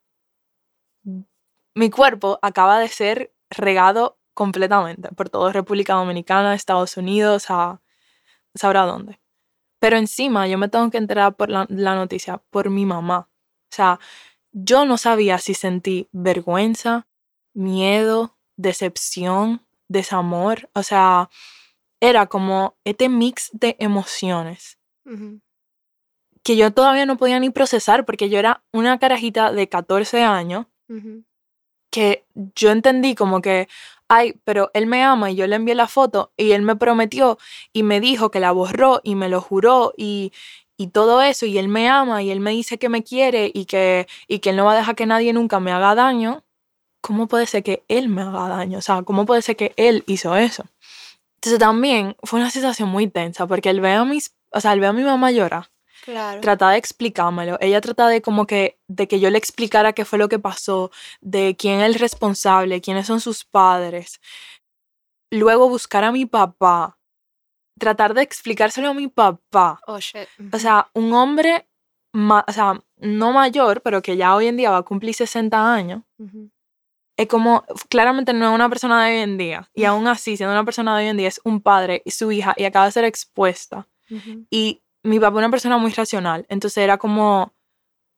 mi 1.75 1.91
cuerpo 1.91 2.39
acaba 2.41 2.79
de 2.79 2.89
ser 2.89 3.35
regado 3.51 4.19
completamente 4.33 5.11
por 5.11 5.29
toda 5.29 5.53
República 5.53 5.93
Dominicana, 5.93 6.55
Estados 6.55 6.97
Unidos, 6.97 7.51
a 7.51 7.83
sabrá 8.55 8.87
dónde. 8.87 9.21
Pero 9.79 9.99
encima 9.99 10.49
yo 10.49 10.57
me 10.57 10.71
tengo 10.71 10.91
que 10.91 10.97
enterar 10.97 11.37
por 11.37 11.51
la 11.51 11.67
noticia 11.69 12.39
por 12.49 12.71
mi 12.71 12.87
mamá. 12.87 13.29
O 13.71 13.77
sea, 13.77 14.01
yo 14.65 14.85
no 14.85 14.99
sabía 14.99 15.39
si 15.39 15.55
sentí 15.55 16.09
vergüenza, 16.13 17.07
miedo, 17.55 18.37
decepción, 18.57 19.67
desamor. 19.89 20.69
O 20.75 20.83
sea, 20.83 21.31
era 22.01 22.27
como 22.27 22.77
este 22.85 23.09
mix 23.09 23.51
de 23.53 23.77
emociones 23.79 24.79
que 26.43 26.57
yo 26.57 26.73
todavía 26.73 27.07
no 27.07 27.17
podía 27.17 27.39
ni 27.41 27.51
procesar 27.51 28.05
porque 28.05 28.29
yo 28.29 28.39
era 28.39 28.63
una 28.73 28.99
carajita 28.99 29.53
de 29.53 29.69
14 29.69 30.23
años 30.23 30.67
que 31.91 32.25
yo 32.55 32.71
entendí 32.71 33.15
como 33.15 33.41
que, 33.41 33.69
ay, 34.09 34.41
pero 34.45 34.71
él 34.75 34.87
me 34.87 35.03
ama 35.03 35.31
y 35.31 35.37
yo 35.37 35.47
le 35.47 35.57
envié 35.57 35.75
la 35.75 35.89
foto 35.89 36.33
y 36.37 36.53
él 36.53 36.63
me 36.63 36.77
prometió 36.77 37.39
y 37.73 37.83
me 37.83 38.01
dijo 38.01 38.31
que 38.31 38.41
la 38.41 38.53
borró 38.53 39.01
y 39.03 39.15
me 39.15 39.29
lo 39.29 39.41
juró 39.41 39.93
y, 39.97 40.33
y 40.79 40.87
todo 40.87 41.21
eso, 41.21 41.45
y 41.45 41.59
él 41.59 41.69
me 41.69 41.89
ama, 41.89 42.23
y 42.23 42.31
él 42.31 42.41
me 42.41 42.53
dice 42.53 42.79
que 42.79 42.89
me 42.89 43.03
quiere 43.03 43.51
y 43.53 43.67
que, 43.67 44.07
y 44.29 44.39
que 44.39 44.51
él 44.51 44.57
no 44.57 44.65
va 44.65 44.73
a 44.73 44.77
dejar 44.77 44.95
que 44.95 45.07
nadie 45.07 45.33
nunca 45.33 45.59
me 45.59 45.73
haga 45.73 45.97
daño, 45.97 46.45
¿cómo 47.01 47.27
puede 47.27 47.47
ser 47.47 47.65
que 47.65 47.85
él 47.89 48.09
me 48.09 48.23
haga 48.23 48.49
daño? 48.49 48.79
O 48.79 48.83
sea, 48.83 49.03
¿cómo 49.03 49.27
puede 49.27 49.43
ser 49.43 49.57
que 49.57 49.75
él 49.77 50.05
hizo 50.07 50.37
eso? 50.37 50.65
Entonces 51.39 51.59
también 51.59 52.17
fue 52.23 52.41
una 52.41 52.51
situación 52.51 52.89
muy 52.89 53.09
tensa, 53.09 53.47
porque 53.47 53.71
él 53.71 53.81
ve 53.81 53.93
a 53.93 54.05
mis, 54.05 54.35
o 54.51 54.61
sea, 54.61 54.73
él 54.73 54.81
ve 54.81 54.87
a 54.87 54.93
mi 54.93 55.03
mamá 55.03 55.31
llorar. 55.33 55.69
Claro. 56.05 56.41
Trata 56.41 56.71
de 56.71 56.79
explicármelo. 56.79 57.59
Ella 57.61 57.81
trata 57.81 58.09
de 58.09 58.23
como 58.23 58.47
que, 58.47 58.79
de 58.87 59.09
que 59.09 59.19
yo 59.21 59.31
le 59.31 59.39
explicara 59.39 59.93
qué 59.93 60.05
fue 60.05 60.19
lo 60.19 60.29
que 60.29 60.39
pasó, 60.39 60.91
de 61.21 61.57
quién 61.59 61.81
es 61.81 61.87
el 61.87 61.95
responsable, 61.95 62.81
quiénes 62.81 63.07
son 63.07 63.21
sus 63.21 63.45
padres. 63.45 64.21
Luego 65.31 65.69
buscar 65.69 66.05
a 66.05 66.13
mi 66.13 66.25
papá, 66.25 66.98
tratar 67.79 68.15
de 68.15 68.23
explicárselo 68.23 68.89
a 68.89 68.95
mi 68.95 69.09
papá. 69.09 69.81
Oh, 69.87 69.99
shit. 69.99 70.29
O 70.53 70.59
sea, 70.59 70.89
un 70.95 71.13
hombre, 71.13 71.67
o 72.13 72.53
sea, 72.53 72.81
no 72.97 73.33
mayor, 73.33 73.83
pero 73.83 74.03
que 74.03 74.17
ya 74.17 74.35
hoy 74.35 74.47
en 74.49 74.57
día 74.57 74.71
va 74.71 74.79
a 74.79 74.83
cumplir 74.83 75.15
60 75.15 75.73
años. 75.73 76.03
Es 77.17 77.27
como, 77.27 77.65
claramente 77.89 78.33
no 78.33 78.49
es 78.49 78.55
una 78.55 78.69
persona 78.69 79.05
de 79.05 79.13
hoy 79.13 79.23
en 79.23 79.39
día. 79.39 79.71
Y 79.75 79.85
aún 79.85 80.07
así, 80.07 80.37
siendo 80.37 80.53
una 80.53 80.65
persona 80.65 80.97
de 80.97 81.05
hoy 81.05 81.11
en 81.11 81.17
día, 81.17 81.29
es 81.29 81.41
un 81.45 81.61
padre 81.61 82.03
y 82.05 82.11
su 82.13 82.31
hija 82.31 82.55
y 82.57 82.65
acaba 82.65 82.87
de 82.87 82.93
ser 82.93 83.05
expuesta. 83.05 83.89
Y 84.51 84.83
mi 85.03 85.19
papá 85.19 85.37
es 85.37 85.39
una 85.39 85.51
persona 85.51 85.79
muy 85.79 85.91
racional. 85.93 86.47
Entonces 86.49 86.79
era 86.79 86.99
como, 86.99 87.53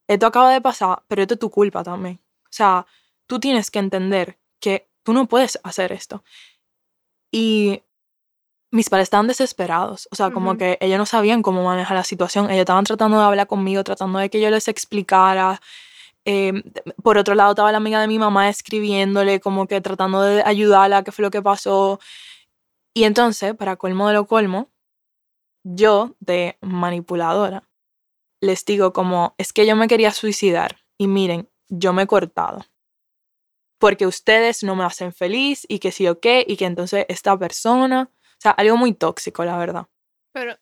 esto 0.06 0.26
acaba 0.26 0.52
de 0.52 0.60
pasar, 0.60 1.02
pero 1.08 1.22
esto 1.22 1.34
es 1.34 1.40
tu 1.40 1.50
culpa 1.50 1.82
también. 1.82 2.20
O 2.44 2.52
sea, 2.52 2.86
tú 3.26 3.38
tienes 3.40 3.70
que 3.70 3.78
entender 3.78 4.38
que 4.60 4.88
tú 5.02 5.12
no 5.12 5.26
puedes 5.26 5.58
hacer 5.62 5.92
esto. 5.92 6.22
Y 7.32 7.82
mis 8.72 8.88
padres 8.88 9.04
estaban 9.04 9.26
desesperados, 9.26 10.08
o 10.12 10.16
sea, 10.16 10.30
como 10.30 10.56
que 10.56 10.78
ellos 10.80 10.98
no 10.98 11.06
sabían 11.06 11.42
cómo 11.42 11.64
manejar 11.64 11.96
la 11.96 12.04
situación, 12.04 12.46
ellos 12.46 12.60
estaban 12.60 12.84
tratando 12.84 13.18
de 13.18 13.24
hablar 13.24 13.46
conmigo, 13.48 13.82
tratando 13.82 14.18
de 14.20 14.30
que 14.30 14.40
yo 14.40 14.50
les 14.50 14.68
explicara. 14.68 15.60
Em, 16.24 16.62
por 17.02 17.18
otro 17.18 17.34
lado, 17.34 17.52
estaba 17.52 17.72
la 17.72 17.78
amiga 17.78 18.00
de 18.00 18.06
mi 18.06 18.18
mamá 18.18 18.48
escribiéndole, 18.48 19.40
como 19.40 19.66
que 19.66 19.80
tratando 19.80 20.22
de 20.22 20.42
ayudarla, 20.44 21.02
qué 21.02 21.10
fue 21.10 21.24
lo 21.24 21.30
que 21.30 21.42
pasó. 21.42 21.98
Y 22.94 23.04
entonces, 23.04 23.54
para 23.56 23.76
colmo 23.76 24.08
de 24.08 24.14
lo 24.14 24.26
colmo, 24.26 24.70
yo, 25.64 26.14
de 26.20 26.56
manipuladora, 26.60 27.68
les 28.40 28.64
digo 28.64 28.92
como, 28.92 29.34
es 29.38 29.52
que 29.52 29.66
yo 29.66 29.76
me 29.76 29.88
quería 29.88 30.12
suicidar 30.12 30.78
y 30.98 31.08
miren, 31.08 31.50
yo 31.68 31.92
me 31.92 32.02
he 32.02 32.06
cortado. 32.06 32.64
Porque 33.78 34.06
ustedes 34.06 34.62
no 34.62 34.76
me 34.76 34.84
hacen 34.84 35.12
feliz 35.12 35.66
y 35.68 35.78
que 35.78 35.92
sí 35.92 36.06
o 36.06 36.20
qué, 36.20 36.44
y 36.46 36.56
que 36.56 36.66
entonces 36.66 37.06
esta 37.08 37.38
persona 37.38 38.10
sea, 38.40 38.52
algo 38.52 38.76
muy 38.76 38.94
tóxico, 38.94 39.44
la 39.44 39.56
verdad. 39.58 39.86
Pero, 40.32 40.56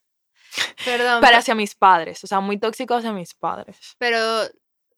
perdón. 0.84 1.20
Para 1.20 1.38
hacia 1.38 1.54
mis 1.54 1.74
padres, 1.74 2.22
o 2.24 2.26
sea, 2.26 2.40
muy 2.40 2.58
tóxico 2.58 2.94
hacia 2.94 3.12
mis 3.12 3.34
padres. 3.34 3.76
Pero 3.98 4.18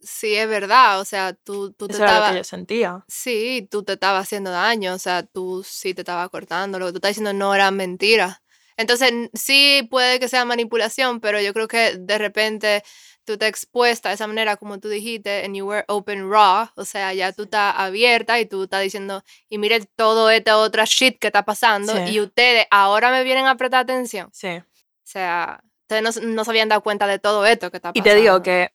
sí 0.03 0.35
es 0.35 0.49
verdad, 0.49 1.01
o 1.01 1.05
sea, 1.05 1.35
tú, 1.35 1.73
tú 1.73 1.89
te 1.89 1.95
Eso 1.95 2.05
lo 2.05 2.31
que 2.31 2.37
yo 2.39 2.45
sentía. 2.45 3.05
Sí, 3.09 3.69
tú 3.71 3.83
te 3.83 3.95
estabas 3.95 4.23
haciendo 4.23 4.51
daño, 4.51 4.95
o 4.95 4.99
sea, 4.99 5.23
tú 5.23 5.63
sí 5.65 5.95
te 5.95 6.03
estabas 6.03 6.29
cortando, 6.31 6.79
lo 6.79 6.87
que 6.87 6.93
tú 6.93 6.99
estás 6.99 7.11
diciendo 7.11 7.33
no 7.33 7.55
era 7.55 7.71
mentira. 7.71 8.43
Entonces, 8.77 9.13
sí 9.35 9.87
puede 9.91 10.19
que 10.19 10.29
sea 10.29 10.47
manipulación, 10.47 11.21
pero 11.21 11.39
yo 11.41 11.53
creo 11.53 11.69
que 11.69 11.97
de 11.99 12.17
repente 12.17 12.83
tú 13.25 13.39
te 13.39 13.47
expuesta 13.47 14.09
de 14.09 14.17
esa 14.17 14.27
manera, 14.27 14.57
como 14.57 14.79
tú 14.79 14.89
dijiste, 14.89 15.45
and 15.45 15.55
you 15.55 15.67
were 15.67 15.85
open 15.89 16.31
raw, 16.31 16.69
o 16.75 16.85
sea, 16.85 17.13
ya 17.15 17.33
tú 17.33 17.45
estás 17.45 17.75
abierta 17.77 18.41
y 18.41 18.47
tú 18.47 18.65
estás 18.65 18.83
diciendo, 18.83 19.23
y 19.49 19.59
mire 19.59 19.81
todo 19.97 20.31
este 20.31 20.53
otra 20.53 20.85
shit 20.85 21.19
que 21.19 21.29
está 21.29 21.45
pasando, 21.45 21.93
y 22.09 22.21
ustedes 22.21 22.67
ahora 22.71 23.11
me 23.11 23.23
vienen 23.25 23.47
a 23.47 23.57
prestar 23.57 23.81
atención. 23.81 24.29
Sí. 24.33 24.49
O 24.49 24.63
sea, 25.05 25.63
ustedes 25.83 26.23
no, 26.23 26.45
se 26.45 26.51
habían 26.51 26.69
dado 26.69 26.83
cuenta 26.83 27.07
de 27.07 27.19
todo 27.19 27.47
esto 27.47 27.71
que 27.71 27.79
está 27.79 27.93
pasando. 27.93 28.09
Y 28.09 28.13
te 28.13 28.21
digo 28.21 28.43
que, 28.43 28.73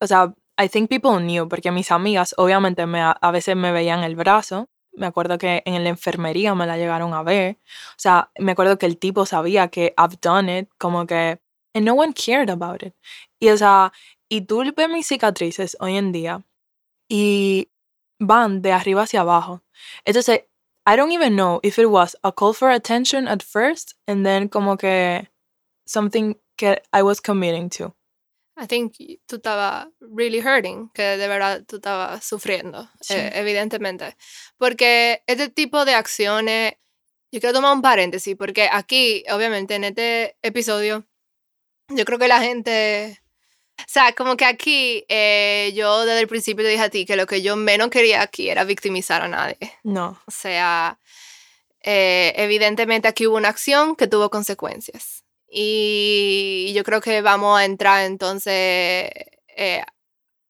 o 0.00 0.06
sea, 0.06 0.32
I 0.62 0.68
think 0.68 0.88
people 0.88 1.18
knew, 1.18 1.48
porque 1.48 1.70
mis 1.70 1.90
amigas 1.90 2.34
obviamente 2.36 2.86
me, 2.86 3.00
a 3.00 3.30
veces 3.30 3.56
me 3.56 3.72
veían 3.72 4.04
el 4.04 4.16
brazo. 4.16 4.68
Me 4.92 5.06
acuerdo 5.06 5.38
que 5.38 5.62
en 5.64 5.84
la 5.84 5.88
enfermería 5.88 6.54
me 6.54 6.66
la 6.66 6.76
llegaron 6.76 7.14
a 7.14 7.22
ver. 7.22 7.58
O 7.90 7.98
sea, 7.98 8.30
me 8.38 8.52
acuerdo 8.52 8.76
que 8.76 8.86
el 8.86 8.98
tipo 8.98 9.24
sabía 9.24 9.68
que 9.68 9.94
I've 9.96 10.18
done 10.20 10.58
it, 10.58 10.68
como 10.76 11.06
que 11.06 11.40
And 11.74 11.84
no 11.84 11.94
one 11.94 12.12
cared 12.12 12.50
about 12.50 12.82
it. 12.82 12.94
Y 13.40 13.48
o 13.48 13.56
sea, 13.56 13.92
y 14.28 14.42
tú 14.42 14.62
ves 14.76 14.88
mis 14.88 15.06
cicatrices 15.06 15.76
hoy 15.80 15.96
en 15.96 16.12
día 16.12 16.44
y 17.08 17.68
van 18.18 18.62
de 18.62 18.72
arriba 18.72 19.02
hacia 19.02 19.20
abajo. 19.20 19.62
Entonces, 20.04 20.42
I 20.86 20.96
don't 20.96 21.12
even 21.12 21.36
know 21.36 21.60
if 21.62 21.78
it 21.78 21.86
was 21.86 22.16
a 22.22 22.32
call 22.32 22.52
for 22.52 22.70
attention 22.70 23.28
at 23.28 23.42
first 23.42 23.94
and 24.06 24.24
then 24.24 24.48
como 24.48 24.76
que 24.76 25.28
something 25.86 26.34
que 26.56 26.82
I 26.92 27.02
was 27.02 27.20
committing 27.20 27.70
to. 27.70 27.94
I 28.56 28.66
think 28.66 28.94
tú 29.26 29.36
estabas 29.36 29.88
really 30.00 30.40
hurting, 30.40 30.90
que 30.92 31.16
de 31.16 31.28
verdad 31.28 31.64
tú 31.66 31.76
estabas 31.76 32.22
sufriendo, 32.22 32.90
eh, 33.08 33.30
evidentemente. 33.34 34.16
Porque 34.58 35.22
este 35.26 35.48
tipo 35.48 35.86
de 35.86 35.94
acciones, 35.94 36.74
yo 37.32 37.40
quiero 37.40 37.54
tomar 37.54 37.74
un 37.74 37.80
paréntesis, 37.80 38.36
porque 38.36 38.68
aquí, 38.70 39.24
obviamente, 39.30 39.76
en 39.76 39.84
este 39.84 40.36
episodio, 40.42 41.06
yo 41.90 42.04
creo 42.04 42.18
que 42.18 42.28
la 42.28 42.40
gente... 42.40 43.20
O 43.78 43.84
sea, 43.86 44.12
como 44.12 44.36
que 44.36 44.44
aquí 44.44 45.04
eh, 45.08 45.72
yo 45.74 46.04
desde 46.04 46.20
el 46.20 46.28
principio 46.28 46.62
te 46.62 46.70
dije 46.70 46.82
a 46.82 46.90
ti 46.90 47.06
que 47.06 47.16
lo 47.16 47.26
que 47.26 47.40
yo 47.40 47.56
menos 47.56 47.88
quería 47.88 48.20
aquí 48.20 48.50
era 48.50 48.64
victimizar 48.64 49.22
a 49.22 49.28
nadie. 49.28 49.56
No. 49.82 50.20
O 50.26 50.30
sea, 50.30 50.98
eh, 51.82 52.34
evidentemente 52.36 53.08
aquí 53.08 53.26
hubo 53.26 53.38
una 53.38 53.48
acción 53.48 53.96
que 53.96 54.06
tuvo 54.06 54.28
consecuencias. 54.28 55.24
Y 55.48 56.72
yo 56.74 56.84
creo 56.84 57.00
que 57.00 57.22
vamos 57.22 57.58
a 57.58 57.64
entrar 57.64 58.04
entonces 58.04 59.10
eh, 59.48 59.82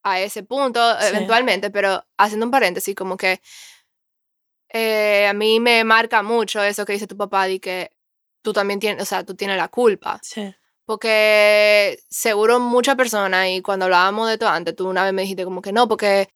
a 0.03 0.21
ese 0.21 0.43
punto 0.43 0.81
eventualmente, 1.01 1.71
pero 1.71 2.05
haciendo 2.19 2.47
un 2.47 2.53
paréntesis, 2.53 2.95
como 2.95 3.17
que 3.17 3.41
eh, 4.69 5.27
a 5.27 5.33
mí 5.33 5.61
me 5.61 5.85
marca 5.85 6.23
mucho 6.23 6.63
eso 6.63 6.85
que 6.85 6.93
dice 6.93 7.07
tu 7.07 7.17
papá 7.17 7.47
de 7.47 7.61
que 7.61 7.93
tú 8.43 8.53
también 8.53 8.79
tienes, 8.81 9.03
o 9.03 9.07
sea, 9.07 9.25
tú 9.25 9.35
tienes 9.35 9.57
la 9.57 9.69
culpa. 9.69 10.19
Sí. 10.23 10.55
Porque 10.91 12.01
seguro 12.11 12.59
muchas 12.59 12.97
personas, 12.97 13.47
y 13.47 13.63
cuando 13.63 13.85
hablábamos 13.85 14.27
de 14.27 14.33
esto 14.33 14.49
antes, 14.49 14.75
tú 14.75 14.89
una 14.89 15.05
vez 15.05 15.13
me 15.13 15.23
dijiste 15.23 15.45
como 15.45 15.63
que 15.63 15.71
no, 15.71 15.87
porque 15.87 16.29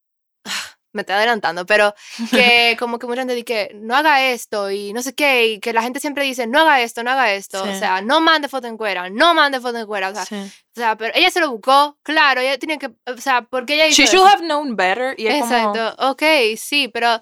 me 0.92 1.02
estoy 1.02 1.16
adelantando, 1.16 1.66
pero 1.66 1.92
que 2.30 2.76
como 2.78 3.00
que 3.00 3.08
mucha 3.08 3.22
gente 3.22 3.34
dice 3.34 3.44
que 3.44 3.70
no 3.74 3.96
haga 3.96 4.30
esto 4.30 4.70
y 4.70 4.92
no 4.92 5.02
sé 5.02 5.12
qué, 5.12 5.48
y 5.48 5.58
que 5.58 5.72
la 5.72 5.82
gente 5.82 5.98
siempre 5.98 6.22
dice 6.22 6.46
no 6.46 6.60
haga 6.60 6.82
esto, 6.82 7.02
no 7.02 7.10
haga 7.10 7.34
esto, 7.34 7.64
o 7.64 7.74
sea, 7.74 8.00
no 8.00 8.20
mande 8.20 8.48
foto 8.48 8.68
en 8.68 8.76
cuera, 8.76 9.10
no 9.10 9.34
mande 9.34 9.58
foto 9.58 9.76
en 9.76 9.88
cuera, 9.88 10.10
o 10.10 10.14
sea, 10.14 10.22
o 10.22 10.48
sea, 10.72 10.96
pero 10.96 11.12
ella 11.16 11.30
se 11.30 11.40
lo 11.40 11.50
buscó, 11.50 11.98
claro, 12.04 12.40
ella 12.40 12.56
tiene 12.56 12.78
que, 12.78 12.92
o 13.06 13.16
sea, 13.18 13.42
porque 13.42 13.74
ella 13.74 13.88
hizo 13.88 14.02
She 14.02 14.06
should 14.06 14.28
have 14.28 14.44
known 14.44 14.76
better. 14.76 15.16
Y 15.18 15.26
Exacto, 15.26 15.96
ok, 16.10 16.22
sí, 16.56 16.86
pero 16.86 17.20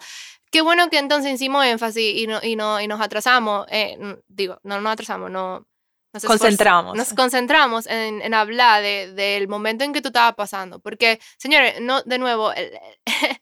qué 0.50 0.60
bueno 0.60 0.90
que 0.90 0.98
entonces 0.98 1.32
hicimos 1.32 1.64
énfasis 1.64 2.14
y, 2.14 2.26
no, 2.26 2.40
y, 2.42 2.56
no, 2.56 2.78
y 2.78 2.88
nos 2.88 3.00
atrasamos, 3.00 3.66
eh, 3.70 3.96
digo, 4.28 4.60
no 4.64 4.82
nos 4.82 4.92
atrasamos, 4.92 5.30
no 5.30 5.66
nos 6.12 6.24
concentramos. 6.24 6.96
Nos 6.96 7.14
concentramos 7.14 7.86
en, 7.86 8.20
en 8.20 8.34
hablar 8.34 8.82
del 8.82 9.16
de, 9.16 9.46
momento 9.48 9.84
en 9.84 9.92
que 9.92 10.02
tú 10.02 10.08
estabas 10.08 10.34
pasando. 10.34 10.80
Porque, 10.80 11.20
señores, 11.38 11.80
no, 11.80 12.02
de 12.02 12.18
nuevo, 12.18 12.52
el, 12.52 12.70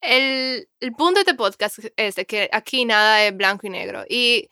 el, 0.00 0.68
el, 0.80 0.92
punto 0.92 1.14
de 1.14 1.20
este 1.20 1.34
podcast 1.34 1.78
es 1.96 2.14
que 2.26 2.48
aquí 2.52 2.84
nada 2.84 3.24
es 3.24 3.36
blanco 3.36 3.66
y 3.66 3.70
negro. 3.70 4.04
Y 4.08 4.48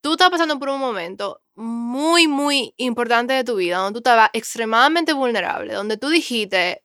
tú 0.00 0.12
estabas 0.12 0.32
pasando 0.32 0.58
por 0.58 0.70
un 0.70 0.80
momento 0.80 1.42
muy, 1.54 2.26
muy 2.26 2.72
importante 2.76 3.34
de 3.34 3.44
tu 3.44 3.56
vida, 3.56 3.78
donde 3.78 3.98
tú 3.98 3.98
estabas 3.98 4.30
extremadamente 4.32 5.12
vulnerable, 5.12 5.74
donde 5.74 5.96
tú 5.96 6.08
dijiste 6.08 6.84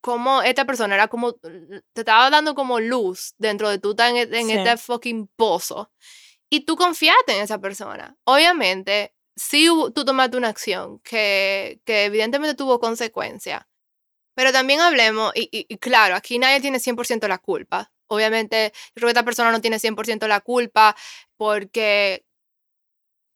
cómo 0.00 0.42
esta 0.42 0.64
persona 0.64 0.94
era 0.94 1.08
como, 1.08 1.34
te 1.34 1.82
estaba 1.94 2.30
dando 2.30 2.54
como 2.54 2.80
luz 2.80 3.34
dentro 3.38 3.68
de 3.68 3.78
tú 3.78 3.94
en, 3.98 4.34
en 4.34 4.50
este 4.50 4.76
fucking 4.76 5.28
pozo. 5.36 5.90
Y 6.50 6.66
tú 6.66 6.76
confiaste 6.76 7.34
en 7.34 7.42
esa 7.42 7.58
persona. 7.58 8.16
Obviamente, 8.24 9.14
sí 9.36 9.68
tú 9.94 10.04
tomaste 10.04 10.36
una 10.36 10.48
acción 10.48 11.00
que, 11.00 11.80
que 11.84 12.04
evidentemente 12.06 12.54
tuvo 12.54 12.80
consecuencia. 12.80 13.68
Pero 14.34 14.52
también 14.52 14.80
hablemos, 14.80 15.32
y, 15.34 15.48
y, 15.52 15.76
claro, 15.78 16.16
aquí 16.16 16.38
nadie 16.38 16.60
tiene 16.60 16.78
100% 16.78 17.28
la 17.28 17.38
culpa. 17.38 17.92
Obviamente, 18.06 18.72
yo 18.74 18.92
creo 18.94 19.06
que 19.08 19.12
esta 19.12 19.24
persona 19.24 19.52
no 19.52 19.60
tiene 19.60 19.78
100% 19.78 20.26
la 20.26 20.40
culpa 20.40 20.96
porque 21.36 22.24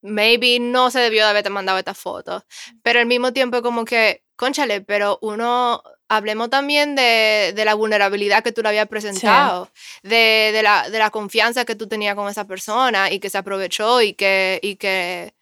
maybe 0.02 0.58
no 0.60 0.90
se 0.90 1.00
debió 1.00 1.24
de 1.24 1.30
haberte 1.30 1.50
mandado 1.50 1.78
esta 1.78 1.94
foto. 1.94 2.44
Pero 2.82 3.00
al 3.00 3.06
mismo 3.06 3.32
tiempo 3.32 3.62
como 3.62 3.84
que, 3.84 4.24
conchale, 4.36 4.80
pero 4.80 5.18
uno, 5.22 5.82
hablemos 6.08 6.50
también 6.50 6.94
de, 6.94 7.52
de 7.54 7.64
la 7.64 7.74
vulnerabilidad 7.74 8.42
que 8.42 8.52
tú 8.52 8.62
le 8.62 8.68
habías 8.68 8.88
presentado, 8.88 9.70
de, 10.02 10.50
de, 10.52 10.62
la, 10.62 10.88
de 10.88 10.98
la 10.98 11.10
confianza 11.10 11.64
que 11.64 11.74
tú 11.74 11.88
tenías 11.88 12.14
con 12.14 12.28
esa 12.28 12.46
persona 12.46 13.10
y 13.10 13.18
que 13.20 13.30
se 13.30 13.38
aprovechó 13.38 14.00
y 14.02 14.14
que, 14.14 14.60
y 14.62 14.76
que 14.76 15.34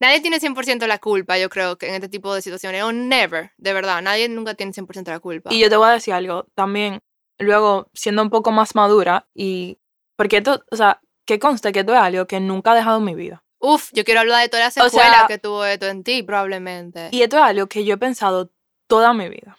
Nadie 0.00 0.20
tiene 0.20 0.40
100% 0.40 0.86
la 0.86 0.98
culpa, 0.98 1.38
yo 1.38 1.48
creo, 1.48 1.78
que 1.78 1.88
en 1.88 1.94
este 1.94 2.08
tipo 2.08 2.34
de 2.34 2.42
situaciones. 2.42 2.82
O 2.82 2.92
never, 2.92 3.52
de 3.56 3.72
verdad. 3.72 4.02
Nadie 4.02 4.28
nunca 4.28 4.54
tiene 4.54 4.72
100% 4.72 5.08
la 5.08 5.20
culpa. 5.20 5.52
Y 5.52 5.60
yo 5.60 5.68
te 5.68 5.76
voy 5.76 5.88
a 5.88 5.92
decir 5.92 6.14
algo 6.14 6.46
también. 6.54 7.00
Luego, 7.38 7.90
siendo 7.94 8.22
un 8.22 8.30
poco 8.30 8.52
más 8.52 8.74
madura 8.74 9.28
y... 9.34 9.78
Porque 10.16 10.36
esto, 10.36 10.64
o 10.70 10.76
sea, 10.76 11.00
que 11.26 11.38
conste 11.38 11.72
que 11.72 11.80
esto 11.80 11.92
es 11.92 12.00
algo 12.00 12.26
que 12.26 12.38
nunca 12.38 12.72
ha 12.72 12.74
dejado 12.76 12.98
en 12.98 13.04
mi 13.04 13.14
vida. 13.14 13.42
Uf, 13.58 13.90
yo 13.92 14.04
quiero 14.04 14.20
hablar 14.20 14.42
de 14.42 14.48
toda 14.48 14.64
la 14.64 14.70
secuela 14.70 15.24
que 15.26 15.38
tuvo 15.38 15.64
esto 15.64 15.86
en 15.86 16.04
ti, 16.04 16.22
probablemente. 16.22 17.08
Y 17.10 17.22
esto 17.22 17.38
es 17.38 17.42
algo 17.42 17.66
que 17.66 17.84
yo 17.84 17.94
he 17.94 17.98
pensado 17.98 18.52
toda 18.86 19.14
mi 19.14 19.28
vida. 19.28 19.56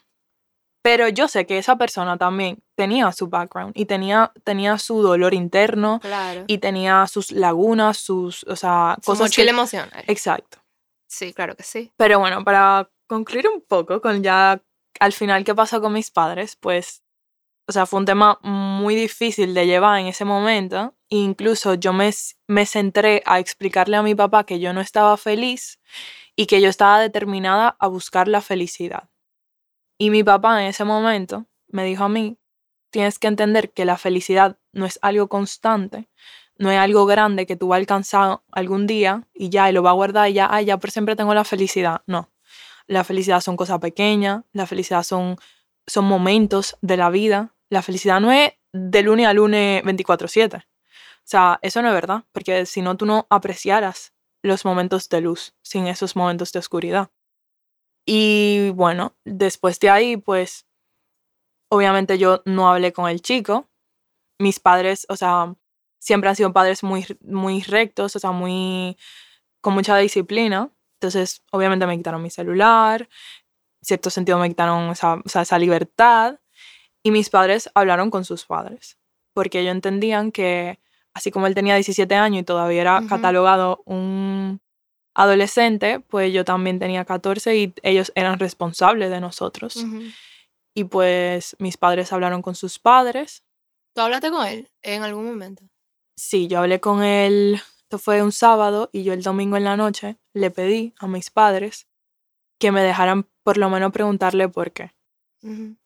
Pero 0.86 1.10
yo 1.10 1.28
sé 1.28 1.48
que 1.48 1.58
esa 1.58 1.80
persona 1.80 2.15
también 2.15 2.62
tenía 2.76 3.12
su 3.12 3.28
background 3.28 3.71
y 3.76 3.86
tenía, 3.86 4.32
tenía 4.43 4.78
su 4.78 5.02
dolor 5.02 5.34
interno 5.34 6.00
y 6.45 6.60
tenía 6.60 7.08
sus 7.08 7.32
lagunas, 7.32 7.98
sus, 7.98 8.43
o 8.43 8.56
sea, 8.56 8.95
su 9.02 9.10
cosas 9.10 9.36
que... 9.36 9.50
emocional. 9.50 10.04
Exacto. 10.06 10.60
Sí, 11.08 11.34
claro 11.34 11.56
que 11.56 11.63
sí. 11.63 11.91
Pero 11.98 12.19
bueno, 12.19 12.43
para 12.43 12.88
concluir 13.08 13.48
un 13.48 13.62
poco 13.62 14.00
con 14.00 14.21
ya 14.21 14.62
al 15.00 15.12
final 15.12 15.43
qué 15.43 15.56
pasó 15.56 15.82
con 15.82 15.91
mis 15.91 16.12
padres, 16.12 16.56
pues, 16.56 17.02
o 17.67 17.71
sea, 17.71 17.88
fue 17.88 18.02
un 18.02 18.06
tema 18.06 18.38
muy 18.43 18.93
difícil 18.93 19.56
de 19.56 19.65
llevar 19.65 20.00
en 20.00 20.06
ese 20.06 20.24
momento. 20.24 20.93
incluso 21.10 21.74
yo 21.74 21.93
me, 21.93 22.12
me 22.45 22.67
centré 22.67 23.24
a 23.26 23.39
explicarle 23.39 23.98
a 23.98 24.04
mi 24.04 24.13
papá 24.13 24.43
que 24.43 24.60
yo 24.60 24.71
no 24.71 24.82
estaba 24.82 25.17
feliz 25.17 25.80
y 26.36 26.45
que 26.45 26.62
yo 26.62 26.69
estaba 26.69 27.00
determinada 27.00 27.76
a 27.80 27.88
buscar 27.88 28.28
la 28.28 28.41
felicidad. 28.41 29.10
Y 29.97 30.10
mi 30.10 30.23
papá 30.23 30.62
en 30.62 30.67
ese 30.67 30.84
momento 30.84 31.45
me 31.67 31.86
dijo 31.86 32.03
a 32.03 32.10
mí, 32.10 32.38
tienes 32.89 33.19
que 33.19 33.27
entender 33.27 33.71
que 33.71 33.86
la 33.86 33.97
felicidad 33.97 34.58
no 34.73 34.86
es 34.86 34.99
algo 35.01 35.27
constante, 35.27 36.10
no 36.58 36.71
es 36.71 36.77
algo 36.77 37.05
grande 37.05 37.45
que 37.45 37.55
tú 37.55 37.67
vas 37.69 37.77
a 37.77 37.79
alcanzar 37.79 38.41
algún 38.51 38.88
día 38.88 39.27
y 39.34 39.49
ya, 39.49 39.69
y 39.69 39.73
lo 39.73 39.84
va 39.84 39.91
a 39.91 39.93
guardar 39.93 40.29
y 40.29 40.34
ya, 40.34 40.47
ah, 40.49 40.62
ya 40.62 40.77
por 40.77 40.91
siempre 40.91 41.15
tengo 41.15 41.34
la 41.34 41.43
felicidad. 41.43 42.01
No, 42.08 42.31
la 42.88 43.03
felicidad 43.03 43.41
son 43.41 43.58
cosas 43.58 43.79
pequeñas, 43.79 44.43
la 44.53 44.65
felicidad 44.65 45.03
son, 45.03 45.38
son 45.88 46.05
momentos 46.05 46.77
de 46.81 46.97
la 46.97 47.10
vida, 47.10 47.53
la 47.69 47.81
felicidad 47.81 48.21
no 48.21 48.31
es 48.31 48.53
de 48.71 49.01
lunes 49.01 49.27
a 49.27 49.34
lunes 49.34 49.84
24/7. 49.84 50.58
O 50.58 51.27
sea, 51.27 51.60
eso 51.62 51.81
no 51.81 51.88
es 51.88 51.93
verdad, 51.93 52.23
porque 52.31 52.65
si 52.65 52.81
no, 52.81 52.97
tú 52.97 53.05
no 53.05 53.25
apreciaras 53.29 54.13
los 54.43 54.63
momentos 54.63 55.10
de 55.10 55.21
luz 55.21 55.55
sin 55.63 55.88
esos 55.88 56.15
momentos 56.15 56.51
de 56.51 56.60
oscuridad. 56.60 57.10
Y 58.05 58.69
bueno, 58.71 59.15
después 59.25 59.79
de 59.79 59.89
ahí, 59.89 60.17
pues, 60.17 60.67
obviamente 61.69 62.17
yo 62.17 62.43
no 62.45 62.69
hablé 62.69 62.93
con 62.93 63.09
el 63.09 63.21
chico. 63.21 63.67
Mis 64.39 64.59
padres, 64.59 65.05
o 65.09 65.15
sea, 65.15 65.55
siempre 65.99 66.29
han 66.29 66.35
sido 66.35 66.53
padres 66.53 66.83
muy, 66.83 67.05
muy 67.21 67.61
rectos, 67.63 68.15
o 68.15 68.19
sea, 68.19 68.31
muy, 68.31 68.97
con 69.61 69.73
mucha 69.73 69.97
disciplina. 69.97 70.71
Entonces, 70.99 71.43
obviamente 71.51 71.87
me 71.87 71.97
quitaron 71.97 72.21
mi 72.21 72.29
celular, 72.29 73.01
en 73.01 73.07
cierto 73.81 74.09
sentido 74.09 74.39
me 74.39 74.49
quitaron 74.49 74.91
esa, 74.91 75.21
esa 75.25 75.59
libertad. 75.59 76.39
Y 77.03 77.11
mis 77.11 77.29
padres 77.29 77.69
hablaron 77.75 78.09
con 78.09 78.25
sus 78.25 78.45
padres, 78.45 78.97
porque 79.33 79.59
ellos 79.59 79.73
entendían 79.73 80.31
que, 80.31 80.79
así 81.13 81.31
como 81.31 81.47
él 81.47 81.53
tenía 81.55 81.75
17 81.75 82.15
años 82.15 82.41
y 82.41 82.45
todavía 82.45 82.81
era 82.81 83.03
catalogado 83.07 83.83
un 83.85 84.59
adolescente, 85.15 86.01
pues 86.01 86.32
yo 86.32 86.45
también 86.45 86.78
tenía 86.78 87.06
14 87.06 87.56
y 87.56 87.73
ellos 87.82 88.12
eran 88.15 88.38
responsables 88.38 89.10
de 89.10 89.21
nosotros. 89.21 89.84
Y 90.75 90.84
pues 90.84 91.56
mis 91.58 91.78
padres 91.78 92.12
hablaron 92.13 92.41
con 92.41 92.54
sus 92.54 92.78
padres. 92.78 93.43
¿Tú 93.95 94.01
hablaste 94.01 94.30
con 94.30 94.45
él 94.45 94.69
en 94.84 95.04
algún 95.04 95.25
momento? 95.25 95.63
Sí, 96.17 96.47
yo 96.47 96.60
hablé 96.60 96.80
con 96.80 97.01
él, 97.01 97.62
esto 97.80 97.97
fue 97.97 98.21
un 98.21 98.32
sábado 98.32 98.89
y 98.91 99.04
yo 99.04 99.13
el 99.13 99.23
domingo 99.23 99.58
en 99.58 99.63
la 99.63 99.78
noche 99.78 100.17
le 100.34 100.51
pedí 100.51 100.93
a 100.99 101.08
mis 101.08 101.30
padres 101.30 101.88
que 102.60 102.71
me 102.71 102.82
dejaran 102.82 103.28
por 103.43 103.58
lo 103.58 103.69
menos 103.69 103.91
preguntarle 103.91 104.49
por 104.49 104.71
qué 104.71 104.91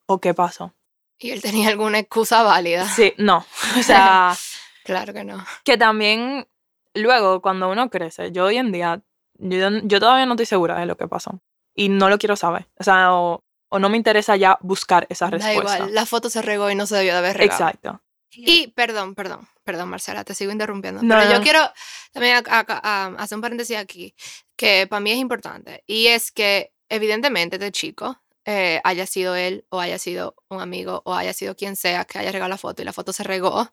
o 0.07 0.19
qué 0.19 0.33
pasó. 0.33 0.73
¿Y 1.19 1.31
él 1.31 1.41
tenía 1.41 1.69
alguna 1.69 1.99
excusa 1.99 2.43
válida? 2.43 2.87
Sí, 2.87 3.13
no, 3.17 3.45
o 3.79 3.83
sea... 3.83 4.35
claro 4.83 5.13
que 5.13 5.23
no. 5.23 5.43
Que 5.63 5.77
también 5.77 6.47
luego 6.93 7.41
cuando 7.41 7.69
uno 7.69 7.89
crece, 7.89 8.31
yo 8.31 8.45
hoy 8.45 8.57
en 8.57 8.71
día 8.71 9.03
yo, 9.39 9.99
todavía 9.99 10.25
no 10.25 10.33
estoy 10.33 10.45
segura 10.45 10.79
de 10.79 10.85
lo 10.85 10.97
que 10.97 11.07
pasó. 11.07 11.41
Y 11.73 11.89
no 11.89 12.09
lo 12.09 12.17
quiero 12.17 12.35
saber. 12.35 12.67
O 12.77 12.83
sea, 12.83 13.13
o, 13.13 13.43
no 13.71 13.89
me 13.89 13.97
interesa 13.97 14.35
ya 14.35 14.57
buscar 14.61 15.07
esa 15.09 15.29
respuesta. 15.29 15.63
Da 15.63 15.77
igual, 15.77 15.95
la 15.95 16.05
foto 16.05 16.29
se 16.29 16.41
regó 16.41 16.69
y 16.69 16.75
no 16.75 16.85
se 16.85 16.97
debió 16.97 17.13
de 17.13 17.19
haber 17.19 17.37
regado. 17.37 17.69
Exacto. 17.69 18.01
Y, 18.31 18.67
perdón, 18.67 19.15
perdón, 19.15 19.47
perdón, 19.63 19.89
Marcela, 19.89 20.23
te 20.23 20.35
sigo 20.35 20.51
interrumpiendo. 20.51 21.01
pero 21.01 21.31
yo 21.31 21.41
quiero 21.41 21.61
también 22.11 22.43
hacer 22.47 23.35
un 23.35 23.41
paréntesis 23.41 23.77
aquí, 23.77 24.13
que 24.55 24.85
para 24.87 24.99
mí 24.99 25.11
es 25.11 25.17
importante. 25.17 25.83
Y 25.87 26.07
es 26.07 26.31
que, 26.31 26.73
evidentemente, 26.89 27.55
este 27.55 27.71
chico, 27.71 28.19
eh, 28.45 28.81
haya 28.83 29.05
sido 29.05 29.35
él 29.35 29.65
o 29.69 29.79
haya 29.79 29.99
sido 29.99 30.35
un 30.47 30.61
amigo 30.61 31.01
o 31.05 31.13
haya 31.13 31.33
sido 31.33 31.55
quien 31.55 31.75
sea 31.75 32.05
que 32.05 32.17
haya 32.17 32.31
regado 32.31 32.49
la 32.49 32.57
foto 32.57 32.81
y 32.81 32.85
la 32.85 32.93
foto 32.93 33.13
se 33.13 33.23
regó, 33.23 33.71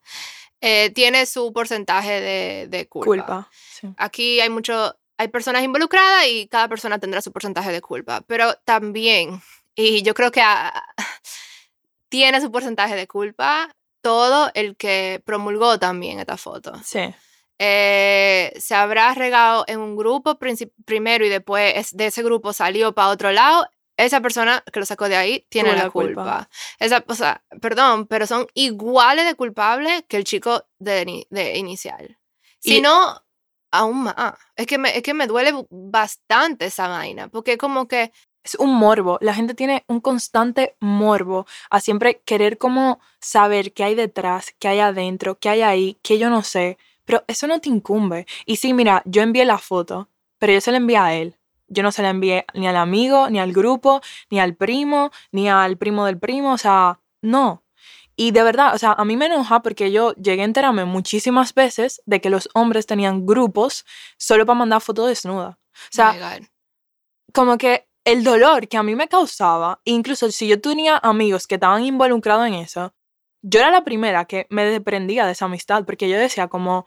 eh, 0.61 0.91
tiene 0.91 1.27
su 1.27 1.53
porcentaje 1.53 2.21
de, 2.21 2.67
de 2.69 2.89
culpa. 2.89 3.07
culpa 3.07 3.51
Aquí 3.97 4.41
hay 4.41 4.51
mucho 4.51 4.97
hay 5.19 5.29
personas 5.29 5.63
involucradas 5.63 6.27
y 6.29 6.49
cada 6.49 6.69
persona 6.69 6.99
tendrá 6.99 7.23
su 7.23 7.33
porcentaje 7.33 7.73
de 7.73 7.81
culpa, 7.81 8.23
pero 8.27 8.55
también, 8.65 9.41
y 9.75 10.03
yo 10.03 10.15
creo 10.15 10.31
que 10.31 10.43
tiene 12.09 12.41
su 12.41 12.51
porcentaje 12.51 12.95
de 12.95 13.07
culpa 13.07 13.75
todo 14.03 14.51
el 14.55 14.77
que 14.77 15.23
promulgó 15.25 15.79
también 15.79 16.21
esta 16.21 16.37
foto. 16.37 16.73
Sí. 16.85 17.01
Eh, 17.59 18.53
se 18.59 18.75
habrá 18.75 19.15
regado 19.15 19.65
en 19.67 19.81
un 19.81 19.97
grupo 19.97 20.39
primero 20.85 21.25
y 21.25 21.29
después 21.29 21.97
de 21.97 22.07
ese 22.07 22.23
grupo 22.23 22.53
salió 22.53 22.95
para 22.95 23.09
otro 23.09 23.33
lado, 23.33 23.67
esa 23.97 24.21
persona 24.21 24.63
que 24.71 24.79
lo 24.79 24.87
sacó 24.87 25.09
de 25.09 25.17
ahí 25.17 25.47
tiene 25.49 25.75
la, 25.75 25.89
culpa. 25.89 26.51
Esa, 26.79 27.03
o 27.07 27.15
sea, 27.15 27.43
perdón, 27.63 28.07
pero 28.07 28.27
son 28.27 28.47
iguales 28.53 29.25
de 29.25 29.35
culpables 29.35 30.05
que 30.07 30.19
el 30.19 30.25
chico 30.25 30.67
de, 30.79 31.27
de 31.31 31.57
inicial. 31.57 32.19
Si 32.61 32.81
no, 32.81 33.26
aún 33.79 34.05
más. 34.05 34.15
Es 34.57 34.67
que, 34.67 34.79
me, 34.79 34.97
es 34.97 35.03
que 35.03 35.15
me 35.15 35.27
duele 35.27 35.53
bastante 35.71 36.67
esa 36.67 36.89
vaina, 36.89 37.29
porque 37.29 37.59
como 37.59 37.89
que 37.89 38.13
es 38.47 38.55
un 38.55 38.75
morbo. 38.77 39.19
La 39.21 39.35
gente 39.35 39.55
tiene 39.55 39.85
un 39.89 40.01
constante 40.01 40.77
morbo 40.81 41.47
a 41.69 41.81
siempre 41.81 42.23
querer 42.25 42.59
como 42.59 43.01
saber 43.21 43.73
qué 43.73 43.85
hay 43.85 43.95
detrás, 43.95 44.55
qué 44.59 44.69
hay 44.69 44.81
adentro, 44.81 45.39
qué 45.39 45.49
hay 45.49 45.63
ahí, 45.63 45.99
qué 46.03 46.19
yo 46.19 46.31
no 46.31 46.43
sé. 46.43 46.79
Pero 47.05 47.25
eso 47.27 47.47
no 47.47 47.61
te 47.61 47.69
incumbe. 47.69 48.27
Y 48.47 48.57
sí, 48.57 48.73
mira, 48.73 49.03
yo 49.05 49.23
envié 49.23 49.45
la 49.45 49.59
foto, 49.59 50.09
pero 50.39 50.53
yo 50.53 50.61
se 50.61 50.71
la 50.71 50.79
envié 50.79 50.97
a 50.97 51.15
él. 51.15 51.37
Yo 51.69 51.83
no 51.83 51.91
se 51.91 52.03
la 52.03 52.11
envié 52.11 52.47
ni 52.55 52.69
al 52.69 52.77
amigo, 52.77 53.29
ni 53.31 53.41
al 53.41 53.53
grupo, 53.53 54.01
ni 54.31 54.39
al 54.39 54.55
primo, 54.55 55.11
ni 55.33 55.49
al 55.49 55.77
primo 55.77 56.07
del 56.07 56.19
primo. 56.19 56.53
O 56.53 56.59
sea, 56.59 57.01
no. 57.23 57.65
Y 58.17 58.31
de 58.31 58.43
verdad, 58.43 58.75
o 58.75 58.79
sea, 58.79 58.93
a 58.93 59.05
mí 59.05 59.17
me 59.17 59.27
enoja 59.27 59.61
porque 59.61 59.93
yo 59.93 60.15
llegué 60.15 60.43
a 60.43 60.47
enterarme 60.47 60.87
muchísimas 60.87 61.55
veces 61.55 62.03
de 62.07 62.21
que 62.21 62.31
los 62.31 62.49
hombres 62.55 62.87
tenían 62.87 63.27
grupos 63.27 63.85
solo 64.19 64.47
para 64.47 64.59
mandar 64.59 64.81
fotos 64.81 65.09
desnuda. 65.09 65.59
O 65.73 65.93
sea, 65.93 66.41
como 67.35 67.59
que 67.59 67.87
el 68.05 68.25
dolor 68.25 68.69
que 68.69 68.79
a 68.79 68.83
mí 68.83 68.95
me 68.95 69.09
causaba, 69.09 69.81
incluso 69.85 70.31
si 70.31 70.49
yo 70.49 70.61
tenía 70.61 70.97
amigos 70.97 71.47
que 71.47 71.57
estaban 71.57 71.85
involucrados 71.85 72.47
en 72.47 72.55
eso, 72.55 72.95
yo 73.43 73.61
era 73.61 73.71
la 73.71 73.85
primera 73.85 74.25
que 74.25 74.47
me 74.49 74.65
desprendía 74.65 75.27
de 75.27 75.33
esa 75.33 75.45
amistad 75.45 75.85
porque 75.85 76.09
yo 76.09 76.17
decía 76.17 76.49
como, 76.49 76.87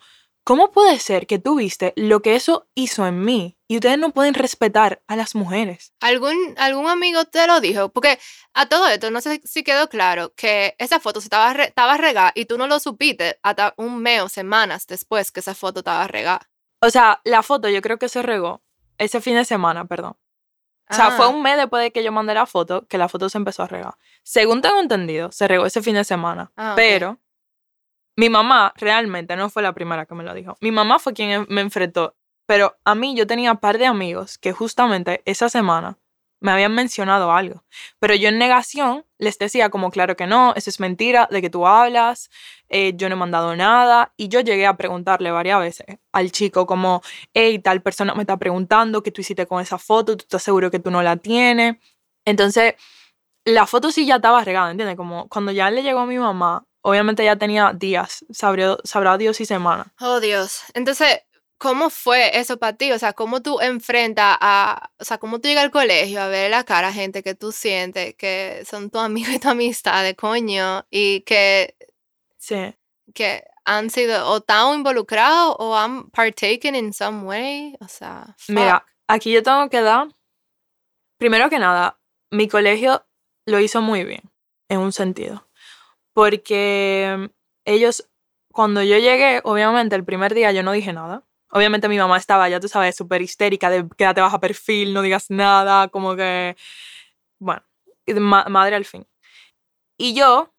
¿cómo 0.49 0.71
puede 0.71 0.97
ser 0.97 1.27
que 1.27 1.37
tú 1.37 1.57
viste 1.57 1.93
lo 1.95 2.23
que 2.23 2.35
eso 2.35 2.67
hizo 2.73 3.05
en 3.05 3.23
mí 3.23 3.55
y 3.67 3.75
ustedes 3.75 3.99
no 3.99 4.09
pueden 4.09 4.33
respetar 4.33 4.99
a 5.05 5.15
las 5.15 5.35
mujeres? 5.35 5.93
¿Algún, 5.99 6.55
algún 6.57 6.87
amigo 6.87 7.23
te 7.25 7.45
lo 7.45 7.61
dijo? 7.61 7.89
Porque 7.89 8.17
a 8.55 8.65
todo 8.65 8.87
esto, 8.87 9.11
no 9.11 9.21
sé 9.21 9.41
si 9.43 9.61
quedó 9.63 9.89
claro 9.89 10.33
que 10.35 10.73
esa 10.79 10.99
foto 10.99 11.19
estaba, 11.19 11.51
estaba 11.51 11.97
regada 11.97 12.31
y 12.33 12.45
tú 12.45 12.57
no 12.57 12.65
lo 12.65 12.79
supiste 12.79 13.37
hasta 13.43 13.75
un 13.77 14.01
mes 14.01 14.23
o 14.23 14.27
semanas 14.27 14.87
después 14.87 15.31
que 15.31 15.41
esa 15.41 15.53
foto 15.53 15.81
estaba 15.81 16.07
regada. 16.07 16.49
O 16.81 16.89
sea, 16.89 17.21
la 17.25 17.43
foto 17.43 17.69
yo 17.69 17.83
creo 17.83 17.99
que 17.99 18.09
se 18.09 18.23
regó 18.23 18.63
ese 18.97 19.21
fin 19.21 19.35
de 19.35 19.45
semana, 19.45 19.85
perdón. 19.85 20.17
O 20.89 20.95
sea, 20.95 21.11
fue 21.11 21.25
ah. 21.25 21.29
un 21.29 21.43
mes 21.43 21.57
después 21.57 21.83
de 21.83 21.91
que 21.91 22.03
yo 22.03 22.11
mandé 22.11 22.33
la 22.33 22.47
foto 22.47 22.87
que 22.87 22.97
la 22.97 23.07
foto 23.07 23.29
se 23.29 23.37
empezó 23.37 23.61
a 23.61 23.67
regar. 23.67 23.93
Según 24.23 24.63
tengo 24.63 24.79
entendido, 24.79 25.31
se 25.31 25.47
regó 25.47 25.67
ese 25.67 25.83
fin 25.83 25.93
de 25.93 26.03
semana. 26.03 26.51
Ah, 26.57 26.73
pero 26.75 27.19
mi 28.19 28.29
mamá 28.29 28.73
realmente 28.75 29.37
no 29.37 29.49
fue 29.49 29.63
la 29.63 29.71
primera 29.71 30.05
que 30.05 30.13
me 30.13 30.25
lo 30.25 30.33
dijo. 30.33 30.57
Mi 30.59 30.71
mamá 30.71 30.99
fue 30.99 31.13
quien 31.13 31.45
me 31.47 31.61
enfrentó. 31.61 32.17
Pero 32.45 32.75
a 32.83 32.93
mí 32.93 33.15
yo 33.15 33.25
tenía 33.25 33.53
un 33.53 33.59
par 33.59 33.77
de 33.77 33.85
amigos 33.85 34.37
que 34.37 34.51
justamente 34.51 35.21
esa 35.23 35.47
semana 35.47 35.97
me 36.41 36.51
habían 36.51 36.75
mencionado 36.75 37.31
algo. 37.31 37.63
Pero 37.97 38.15
yo 38.15 38.27
en 38.27 38.37
negación 38.37 39.05
les 39.19 39.37
decía 39.39 39.69
como, 39.69 39.89
claro 39.89 40.17
que 40.17 40.27
no, 40.27 40.53
eso 40.57 40.69
es 40.69 40.81
mentira, 40.81 41.29
de 41.31 41.41
que 41.41 41.49
tú 41.49 41.65
hablas, 41.65 42.29
eh, 42.67 42.91
yo 42.93 43.07
no 43.07 43.15
he 43.15 43.17
mandado 43.17 43.55
nada. 43.55 44.13
Y 44.17 44.27
yo 44.27 44.41
llegué 44.41 44.65
a 44.65 44.75
preguntarle 44.75 45.31
varias 45.31 45.61
veces 45.61 45.85
al 46.11 46.33
chico 46.33 46.65
como, 46.65 47.01
hey, 47.33 47.59
tal 47.59 47.81
persona 47.81 48.15
me 48.15 48.23
está 48.23 48.35
preguntando 48.35 49.01
qué 49.01 49.11
tú 49.11 49.21
hiciste 49.21 49.47
con 49.47 49.61
esa 49.61 49.77
foto, 49.77 50.17
tú 50.17 50.23
estás 50.23 50.43
seguro 50.43 50.69
que 50.69 50.79
tú 50.79 50.91
no 50.91 51.01
la 51.01 51.15
tienes. 51.15 51.77
Entonces, 52.25 52.73
la 53.45 53.65
foto 53.65 53.91
sí 53.91 54.05
ya 54.05 54.17
estaba 54.17 54.43
regada, 54.43 54.71
¿entiendes? 54.71 54.97
Como 54.97 55.29
cuando 55.29 55.53
ya 55.53 55.71
le 55.71 55.83
llegó 55.83 55.99
a 55.99 56.05
mi 56.05 56.19
mamá, 56.19 56.65
obviamente 56.81 57.23
ya 57.23 57.35
tenía 57.35 57.73
días, 57.73 58.25
sabrá, 58.31 58.77
sabrá 58.83 59.17
Dios 59.17 59.39
y 59.41 59.45
semana. 59.45 59.93
Oh 59.99 60.19
Dios. 60.19 60.61
Entonces, 60.73 61.19
¿Cómo 61.59 61.89
fue 61.89 62.39
eso 62.39 62.57
para 62.57 62.77
ti? 62.77 62.93
O 62.93 62.97
sea, 62.97 63.11
¿cómo 63.11 63.41
tú 63.41 63.59
enfrentas 63.59 64.37
a, 64.39 64.91
o 64.97 65.03
sea, 65.03 65.17
cómo 65.17 65.39
tú 65.39 65.49
llegas 65.49 65.65
al 65.65 65.71
colegio 65.71 66.21
a 66.21 66.29
ver 66.29 66.49
la 66.49 66.63
cara 66.63 66.87
a 66.87 66.93
gente 66.93 67.21
que 67.21 67.35
tú 67.35 67.51
sientes 67.51 68.15
que 68.15 68.63
son 68.65 68.89
tu 68.89 68.97
amigo 68.97 69.29
y 69.29 69.39
tu 69.39 69.49
amistad 69.49 70.01
de 70.05 70.15
coño 70.15 70.87
y 70.89 71.19
que, 71.21 71.75
sí. 72.37 72.73
que 73.13 73.43
han 73.65 73.89
sido 73.89 74.25
o 74.29 74.39
tan 74.39 74.75
involucrados 74.75 75.57
o 75.59 75.75
han 75.75 76.09
partaken 76.11 76.75
in 76.75 76.93
some 76.93 77.23
way? 77.23 77.75
O 77.81 77.89
sea, 77.89 78.37
mira, 78.47 78.85
aquí 79.09 79.29
yo 79.33 79.43
tengo 79.43 79.69
que 79.69 79.81
dar, 79.81 80.07
primero 81.17 81.49
que 81.49 81.59
nada, 81.59 81.99
mi 82.31 82.47
colegio 82.47 83.05
lo 83.45 83.59
hizo 83.59 83.81
muy 83.81 84.05
bien, 84.05 84.31
en 84.69 84.79
un 84.79 84.93
sentido, 84.93 85.45
porque 86.13 87.29
ellos, 87.65 88.09
cuando 88.51 88.83
yo 88.83 88.97
llegué, 88.97 89.41
obviamente 89.43 89.95
el 89.95 90.05
primer 90.05 90.33
día 90.33 90.51
yo 90.51 90.63
no 90.63 90.71
dije 90.71 90.93
nada 90.93 91.23
Obviamente 91.51 91.89
mi 91.89 91.97
mamá 91.97 92.17
estaba, 92.17 92.47
ya 92.47 92.59
tú 92.59 92.67
sabes, 92.67 92.95
súper 92.95 93.21
histérica 93.21 93.69
de 93.69 93.87
quédate 93.97 94.21
baja 94.21 94.39
perfil, 94.39 94.93
no 94.93 95.01
digas 95.01 95.29
nada, 95.29 95.87
como 95.87 96.15
que, 96.15 96.55
bueno, 97.39 97.63
madre 98.49 98.75
al 98.75 98.85
fin. 98.85 99.07
Y 99.97 100.13
yo 100.13 100.53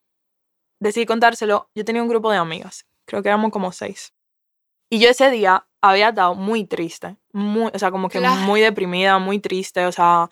decidí 0.80 1.06
contárselo, 1.06 1.70
yo 1.74 1.84
tenía 1.84 2.02
un 2.02 2.08
grupo 2.08 2.30
de 2.32 2.38
amigas, 2.38 2.86
creo 3.06 3.22
que 3.22 3.28
éramos 3.28 3.52
como 3.52 3.70
seis. 3.70 4.14
Y 4.90 4.98
yo 4.98 5.08
ese 5.08 5.30
día 5.30 5.68
había 5.80 6.08
estado 6.08 6.34
muy 6.34 6.64
triste, 6.64 7.16
muy, 7.32 7.70
o 7.72 7.78
sea, 7.78 7.92
como 7.92 8.08
que 8.08 8.20
muy 8.20 8.60
deprimida, 8.60 9.18
muy 9.20 9.38
triste, 9.38 9.86
o 9.86 9.92
sea, 9.92 10.28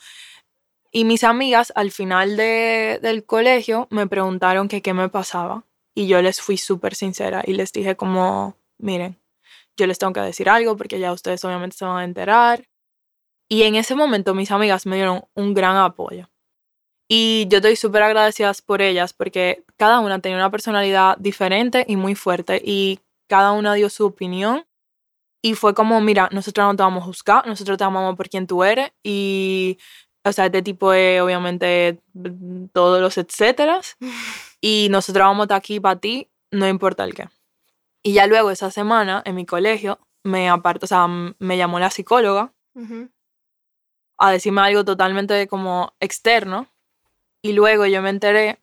y 0.90 1.04
mis 1.04 1.24
amigas 1.24 1.72
al 1.76 1.90
final 1.90 2.36
de, 2.36 2.98
del 3.02 3.24
colegio 3.24 3.88
me 3.90 4.06
preguntaron 4.06 4.68
que 4.68 4.82
qué 4.82 4.94
me 4.94 5.08
pasaba. 5.08 5.64
Y 5.94 6.06
yo 6.06 6.22
les 6.22 6.40
fui 6.40 6.56
súper 6.56 6.94
sincera 6.94 7.42
y 7.44 7.54
les 7.54 7.72
dije 7.72 7.96
como, 7.96 8.56
miren, 8.78 9.18
yo 9.76 9.86
les 9.86 9.98
tengo 9.98 10.12
que 10.12 10.20
decir 10.20 10.48
algo 10.48 10.76
porque 10.76 10.98
ya 10.98 11.12
ustedes 11.12 11.44
obviamente 11.44 11.76
se 11.76 11.84
van 11.84 11.98
a 11.98 12.04
enterar. 12.04 12.68
Y 13.48 13.62
en 13.64 13.74
ese 13.76 13.94
momento 13.94 14.34
mis 14.34 14.50
amigas 14.50 14.86
me 14.86 14.96
dieron 14.96 15.24
un 15.34 15.54
gran 15.54 15.76
apoyo. 15.76 16.30
Y 17.08 17.46
yo 17.48 17.58
estoy 17.58 17.76
súper 17.76 18.02
agradecida 18.02 18.52
por 18.64 18.82
ellas 18.82 19.12
porque 19.12 19.64
cada 19.76 20.00
una 20.00 20.20
tenía 20.20 20.36
una 20.36 20.50
personalidad 20.50 21.16
diferente 21.18 21.84
y 21.88 21.96
muy 21.96 22.14
fuerte 22.14 22.60
y 22.62 23.00
cada 23.28 23.52
una 23.52 23.74
dio 23.74 23.90
su 23.90 24.06
opinión. 24.06 24.66
Y 25.42 25.54
fue 25.54 25.74
como, 25.74 26.00
mira, 26.00 26.28
nosotros 26.32 26.66
no 26.66 26.76
te 26.76 26.82
vamos 26.82 27.02
a 27.02 27.06
juzgar, 27.06 27.46
nosotros 27.46 27.78
te 27.78 27.84
amamos 27.84 28.16
por 28.16 28.28
quien 28.28 28.46
tú 28.46 28.64
eres 28.64 28.90
y, 29.02 29.78
o 30.28 30.32
sea, 30.32 30.46
este 30.46 30.62
tipo 30.62 30.92
es 30.92 31.20
obviamente 31.20 32.00
todos 32.72 33.00
los 33.00 33.18
etcéteras. 33.18 33.96
Y 34.60 34.88
nosotros 34.90 35.24
vamos 35.24 35.42
a 35.42 35.44
estar 35.44 35.58
aquí 35.58 35.78
para 35.78 36.00
ti, 36.00 36.28
no 36.50 36.66
importa 36.66 37.04
el 37.04 37.14
qué. 37.14 37.28
Y 38.02 38.14
ya 38.14 38.26
luego 38.26 38.50
esa 38.50 38.72
semana 38.72 39.22
en 39.24 39.36
mi 39.36 39.46
colegio 39.46 40.00
me 40.24 40.48
apartó, 40.48 40.86
o 40.86 40.88
sea, 40.88 41.06
me 41.06 41.56
llamó 41.56 41.78
la 41.78 41.90
psicóloga 41.90 42.52
a 44.18 44.30
decirme 44.32 44.62
algo 44.62 44.84
totalmente 44.84 45.46
como 45.46 45.94
externo. 46.00 46.66
Y 47.40 47.52
luego 47.52 47.86
yo 47.86 48.02
me 48.02 48.10
enteré 48.10 48.58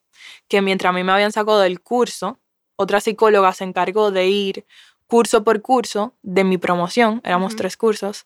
que 0.49 0.61
mientras 0.61 0.89
a 0.89 0.93
mí 0.93 1.03
me 1.05 1.13
habían 1.13 1.31
sacado 1.31 1.61
del 1.61 1.81
curso, 1.81 2.39
otra 2.75 2.99
psicóloga 2.99 3.53
se 3.53 3.63
encargó 3.63 4.11
de 4.11 4.27
ir 4.27 4.65
curso 5.07 5.43
por 5.43 5.61
curso 5.61 6.13
de 6.23 6.43
mi 6.43 6.57
promoción, 6.57 7.21
éramos 7.23 7.55
tres 7.55 7.77
cursos, 7.77 8.25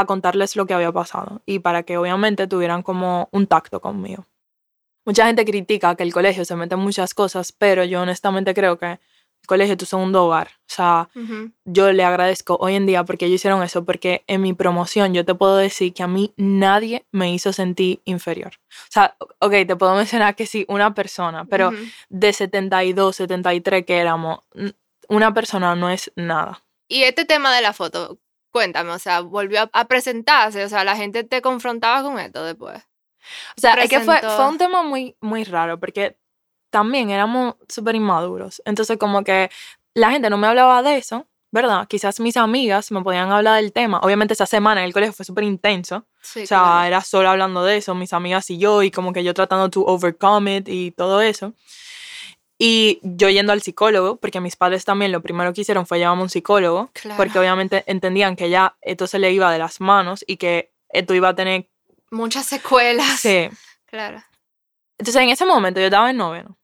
a 0.00 0.06
contarles 0.06 0.56
lo 0.56 0.66
que 0.66 0.74
había 0.74 0.92
pasado 0.92 1.42
y 1.46 1.60
para 1.60 1.82
que 1.82 1.98
obviamente 1.98 2.46
tuvieran 2.46 2.82
como 2.82 3.28
un 3.32 3.46
tacto 3.46 3.80
conmigo. 3.80 4.26
Mucha 5.04 5.26
gente 5.26 5.44
critica 5.44 5.94
que 5.94 6.02
el 6.02 6.12
colegio 6.12 6.44
se 6.44 6.54
mete 6.54 6.74
en 6.74 6.80
muchas 6.80 7.14
cosas, 7.14 7.52
pero 7.52 7.84
yo 7.84 8.02
honestamente 8.02 8.52
creo 8.54 8.78
que 8.78 8.98
colegio 9.46 9.76
tu 9.76 9.86
segundo 9.86 10.26
hogar. 10.26 10.48
O 10.70 10.74
sea, 10.74 11.08
yo 11.64 11.92
le 11.92 12.04
agradezco 12.04 12.56
hoy 12.60 12.74
en 12.74 12.86
día 12.86 13.04
porque 13.04 13.26
ellos 13.26 13.36
hicieron 13.36 13.62
eso, 13.62 13.84
porque 13.84 14.22
en 14.26 14.42
mi 14.42 14.52
promoción 14.52 15.14
yo 15.14 15.24
te 15.24 15.34
puedo 15.34 15.56
decir 15.56 15.94
que 15.94 16.02
a 16.02 16.06
mí 16.06 16.34
nadie 16.36 17.06
me 17.10 17.32
hizo 17.32 17.52
sentir 17.52 18.00
inferior. 18.04 18.52
O 18.68 18.90
sea, 18.90 19.16
ok, 19.40 19.52
te 19.66 19.76
puedo 19.76 19.94
mencionar 19.94 20.36
que 20.36 20.46
sí, 20.46 20.64
una 20.68 20.94
persona, 20.94 21.46
pero 21.46 21.72
de 22.10 22.32
72, 22.32 23.16
73 23.16 23.84
que 23.86 23.98
éramos, 23.98 24.40
una 25.08 25.32
persona 25.32 25.74
no 25.74 25.88
es 25.90 26.12
nada. 26.14 26.62
Y 26.86 27.02
este 27.02 27.24
tema 27.24 27.54
de 27.54 27.62
la 27.62 27.72
foto, 27.72 28.18
cuéntame, 28.58 28.90
o 28.90 28.98
sea, 28.98 29.20
volvió 29.20 29.70
a 29.72 29.84
presentarse, 29.86 30.64
o 30.64 30.68
sea, 30.68 30.82
la 30.82 30.96
gente 30.96 31.22
te 31.22 31.40
confrontaba 31.40 32.02
con 32.02 32.18
esto 32.18 32.42
después. 32.42 32.76
O 33.56 33.60
sea, 33.60 33.74
es 33.74 33.88
que 33.88 34.00
fue, 34.00 34.18
fue 34.20 34.48
un 34.48 34.58
tema 34.58 34.82
muy, 34.82 35.16
muy 35.20 35.44
raro, 35.44 35.78
porque 35.78 36.18
también 36.70 37.10
éramos 37.10 37.54
súper 37.68 37.94
inmaduros. 37.94 38.60
Entonces 38.64 38.98
como 38.98 39.22
que 39.22 39.48
la 39.94 40.10
gente 40.10 40.28
no 40.28 40.38
me 40.38 40.48
hablaba 40.48 40.82
de 40.82 40.96
eso, 40.96 41.26
¿verdad? 41.52 41.86
Quizás 41.86 42.18
mis 42.18 42.36
amigas 42.36 42.90
me 42.90 43.00
podían 43.00 43.30
hablar 43.30 43.62
del 43.62 43.72
tema. 43.72 44.00
Obviamente 44.00 44.34
esa 44.34 44.46
semana 44.46 44.80
en 44.80 44.86
el 44.86 44.92
colegio 44.92 45.12
fue 45.12 45.24
súper 45.24 45.44
intenso. 45.44 45.96
o 45.96 46.46
sea, 46.46 46.84
era 46.84 47.00
solo 47.00 47.30
hablando 47.30 47.62
de 47.62 47.76
eso, 47.76 47.94
mis 47.94 48.12
amigas 48.12 48.50
y 48.50 48.58
yo, 48.58 48.82
y 48.82 48.90
como 48.90 49.12
que 49.12 49.22
yo 49.22 49.34
tratando 49.34 49.70
to 49.70 49.84
overcome 49.86 50.56
it 50.56 50.68
y 50.68 50.90
todo 50.90 51.20
eso. 51.20 51.54
Y 52.58 52.98
yo 53.02 53.28
yendo 53.28 53.52
al 53.52 53.62
psicólogo, 53.62 54.16
porque 54.16 54.40
mis 54.40 54.56
padres 54.56 54.84
también 54.84 55.12
lo 55.12 55.22
primero 55.22 55.52
que 55.52 55.60
hicieron 55.60 55.86
fue 55.86 55.98
llevarme 55.98 56.22
a 56.22 56.24
un 56.24 56.30
psicólogo, 56.30 56.90
porque 57.16 57.38
obviamente 57.38 57.84
entendían 57.86 58.34
que 58.34 58.50
ya 58.50 58.76
esto 58.82 59.06
se 59.06 59.20
le 59.20 59.32
iba 59.32 59.52
de 59.52 59.58
las 59.58 59.80
manos 59.80 60.24
y 60.26 60.38
que 60.38 60.72
esto 60.88 61.14
iba 61.14 61.28
a 61.28 61.34
tener... 61.34 61.68
Muchas 62.10 62.46
secuelas. 62.46 63.20
Sí. 63.20 63.48
Claro. 63.86 64.22
Entonces 64.98 65.22
en 65.22 65.28
ese 65.28 65.46
momento 65.46 65.78
yo 65.78 65.86
estaba 65.86 66.10
en 66.10 66.16
noveno 66.16 66.58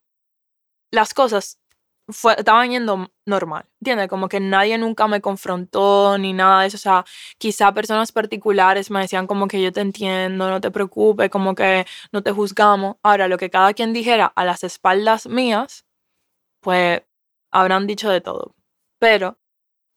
las 0.95 1.13
cosas 1.13 1.59
estaban 2.09 2.71
yendo 2.71 3.11
normal, 3.27 3.65
¿entiendes? 3.81 4.09
Como 4.09 4.29
que 4.29 4.41
nadie 4.41 4.77
nunca 4.79 5.09
me 5.09 5.21
confrontó 5.21 6.19
ni 6.19 6.33
nada 6.33 6.63
de 6.63 6.69
eso, 6.69 6.77
o 6.77 6.81
sea, 6.81 7.05
quizá 7.39 7.73
personas 7.73 8.13
particulares 8.13 8.91
me 8.91 9.01
decían 9.01 9.27
como 9.27 9.49
que 9.49 9.63
yo 9.63 9.73
te 9.73 9.81
entiendo, 9.81 10.51
no 10.51 10.61
te 10.61 10.71
preocupes, 10.71 11.31
como 11.31 11.55
que 11.55 11.87
no 12.13 12.23
te 12.23 12.33
juzgamos. 12.33 12.97
Ahora, 13.03 13.29
lo 13.29 13.39
que 13.39 13.51
cada 13.51 13.73
quien 13.75 13.93
dijera 13.93 14.27
a 14.27 14.45
las 14.45 14.65
espaldas 14.65 15.27
mías, 15.27 15.87
pues 16.61 17.03
habrán 17.51 17.87
dicho 17.87 18.11
de 18.11 18.21
todo. 18.21 18.55
Pero 18.99 19.39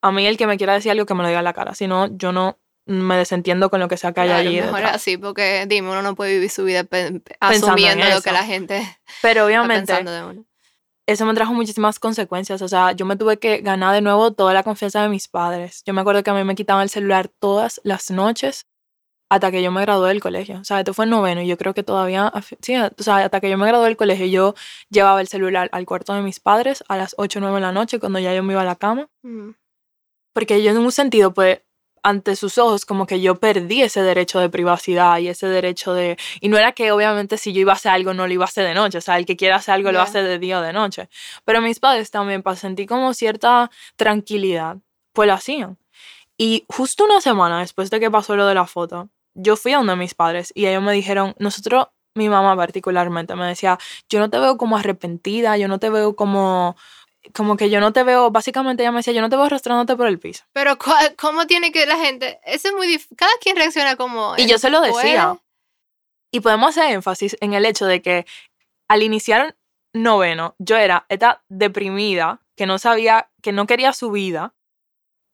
a 0.01 0.11
mí 0.11 0.25
el 0.25 0.37
que 0.37 0.47
me 0.47 0.57
quiera 0.57 0.73
decir 0.73 0.91
algo 0.91 1.05
que 1.05 1.13
me 1.13 1.23
lo 1.23 1.29
diga 1.29 1.39
en 1.39 1.45
la 1.45 1.53
cara, 1.53 1.75
si 1.75 1.87
no, 1.87 2.07
yo 2.17 2.31
no, 2.31 2.57
me 2.87 3.17
desentiendo 3.17 3.69
con 3.69 3.79
lo 3.79 3.87
que 3.87 3.97
sea 3.97 4.13
que 4.13 4.21
haya 4.21 4.37
allí. 4.37 4.61
Mejor 4.61 4.85
así, 4.85 5.17
porque 5.17 5.65
dime, 5.67 5.89
uno 5.89 6.01
no 6.01 6.15
puede 6.15 6.33
vivir 6.35 6.49
su 6.49 6.63
vida 6.63 6.87
asumiendo 7.39 8.05
lo 8.09 8.21
que 8.21 8.31
la 8.31 8.45
gente 8.45 8.81
Pero 9.21 9.45
obviamente, 9.45 9.93
eso 11.07 11.25
me 11.25 11.33
trajo 11.33 11.53
muchísimas 11.53 11.99
consecuencias. 11.99 12.61
O 12.61 12.67
sea, 12.67 12.91
yo 12.91 13.05
me 13.05 13.15
tuve 13.15 13.39
que 13.39 13.59
ganar 13.59 13.93
de 13.93 14.01
nuevo 14.01 14.33
toda 14.33 14.53
la 14.53 14.63
confianza 14.63 15.01
de 15.01 15.09
mis 15.09 15.27
padres. 15.27 15.81
Yo 15.85 15.93
me 15.93 16.01
acuerdo 16.01 16.21
que 16.21 16.29
a 16.29 16.33
mí 16.33 16.43
me 16.43 16.53
quitaban 16.53 16.83
el 16.83 16.89
celular 16.89 17.29
todas 17.39 17.79
las 17.83 18.11
noches 18.11 18.67
hasta 19.29 19.51
que 19.51 19.61
yo 19.63 19.71
me 19.71 19.81
gradué 19.81 20.09
del 20.09 20.21
colegio. 20.21 20.59
O 20.59 20.63
sea, 20.63 20.79
esto 20.79 20.93
fue 20.93 21.05
en 21.05 21.11
noveno 21.11 21.41
y 21.41 21.47
yo 21.47 21.57
creo 21.57 21.73
que 21.73 21.83
todavía, 21.83 22.31
sí, 22.61 22.75
o 22.75 23.03
sea, 23.03 23.17
hasta 23.17 23.39
que 23.39 23.49
yo 23.49 23.57
me 23.57 23.67
gradué 23.67 23.85
del 23.85 23.97
colegio, 23.97 24.25
yo 24.25 24.53
llevaba 24.89 25.21
el 25.21 25.27
celular 25.27 25.69
al 25.71 25.85
cuarto 25.85 26.13
de 26.13 26.21
mis 26.21 26.39
padres 26.39 26.83
a 26.87 26.97
las 26.97 27.15
8 27.17 27.39
o 27.39 27.41
9 27.41 27.55
de 27.55 27.61
la 27.61 27.71
noche 27.71 27.99
cuando 27.99 28.19
ya 28.19 28.33
yo 28.33 28.43
me 28.43 28.53
iba 28.53 28.61
a 28.61 28.65
la 28.65 28.75
cama. 28.75 29.09
Porque 30.33 30.61
yo 30.61 30.71
en 30.71 30.77
un 30.77 30.91
sentido, 30.91 31.33
pues, 31.33 31.61
ante 32.07 32.37
sus 32.37 32.57
ojos, 32.57 32.85
como 32.85 33.05
que 33.05 33.19
yo 33.19 33.35
perdí 33.35 33.81
ese 33.81 34.01
derecho 34.01 34.39
de 34.39 34.49
privacidad 34.49 35.17
y 35.17 35.27
ese 35.27 35.47
derecho 35.47 35.93
de... 35.93 36.17
Y 36.39 36.47
no 36.47 36.57
era 36.57 36.71
que 36.71 36.93
obviamente 36.93 37.37
si 37.37 37.51
yo 37.51 37.59
iba 37.59 37.73
a 37.73 37.75
hacer 37.75 37.91
algo 37.91 38.13
no 38.13 38.25
lo 38.27 38.33
iba 38.33 38.45
a 38.45 38.47
hacer 38.47 38.65
de 38.65 38.73
noche, 38.73 38.99
o 38.99 39.01
sea, 39.01 39.17
el 39.17 39.25
que 39.25 39.35
quiera 39.35 39.57
hacer 39.57 39.73
algo 39.73 39.91
lo 39.91 39.99
hace 39.99 40.23
de 40.23 40.39
día 40.39 40.59
o 40.59 40.61
de 40.61 40.71
noche. 40.71 41.09
Pero 41.43 41.61
mis 41.61 41.81
padres 41.81 42.09
también, 42.09 42.43
para 42.43 42.55
sentir 42.55 42.87
como 42.87 43.13
cierta 43.13 43.69
tranquilidad, 43.97 44.77
pues 45.11 45.27
lo 45.27 45.33
hacían. 45.33 45.77
Y 46.37 46.63
justo 46.69 47.03
una 47.03 47.19
semana 47.19 47.59
después 47.59 47.89
de 47.89 47.99
que 47.99 48.09
pasó 48.09 48.37
lo 48.37 48.47
de 48.47 48.55
la 48.55 48.67
foto, 48.67 49.09
yo 49.33 49.57
fui 49.57 49.73
a 49.73 49.79
uno 49.79 49.91
de 49.91 49.97
mis 49.97 50.13
padres 50.15 50.53
y 50.55 50.67
ellos 50.67 50.81
me 50.81 50.93
dijeron, 50.93 51.35
nosotros, 51.39 51.87
mi 52.15 52.29
mamá 52.29 52.55
particularmente, 52.55 53.35
me 53.35 53.47
decía, 53.47 53.77
yo 54.07 54.19
no 54.19 54.29
te 54.29 54.39
veo 54.39 54.57
como 54.57 54.77
arrepentida, 54.77 55.57
yo 55.57 55.67
no 55.67 55.77
te 55.77 55.89
veo 55.89 56.15
como 56.15 56.77
como 57.33 57.57
que 57.57 57.69
yo 57.69 57.79
no 57.79 57.93
te 57.93 58.03
veo, 58.03 58.31
básicamente 58.31 58.83
ella 58.83 58.91
me 58.91 58.99
decía, 58.99 59.13
yo 59.13 59.21
no 59.21 59.29
te 59.29 59.35
veo 59.35 59.45
arrastrándote 59.45 59.95
por 59.95 60.07
el 60.07 60.19
piso. 60.19 60.43
Pero 60.53 60.77
¿cómo 61.17 61.47
tiene 61.47 61.71
que 61.71 61.85
la 61.85 61.97
gente? 61.97 62.39
Eso 62.43 62.69
es 62.69 62.73
muy 62.73 62.87
difícil. 62.87 63.17
Cada 63.17 63.31
quien 63.41 63.55
reacciona 63.55 63.95
como... 63.95 64.35
Y 64.37 64.47
yo 64.47 64.57
se 64.57 64.69
lo 64.69 64.81
decía. 64.81 65.39
Y 66.31 66.41
podemos 66.41 66.69
hacer 66.69 66.91
énfasis 66.91 67.37
en 67.39 67.53
el 67.53 67.65
hecho 67.65 67.85
de 67.85 68.01
que 68.01 68.25
al 68.87 69.03
iniciar 69.03 69.55
noveno, 69.93 70.55
yo 70.59 70.77
era 70.77 71.05
esta 71.09 71.43
deprimida, 71.49 72.41
que 72.55 72.65
no 72.65 72.79
sabía, 72.79 73.29
que 73.41 73.51
no 73.51 73.67
quería 73.67 73.93
su 73.93 74.11
vida, 74.11 74.53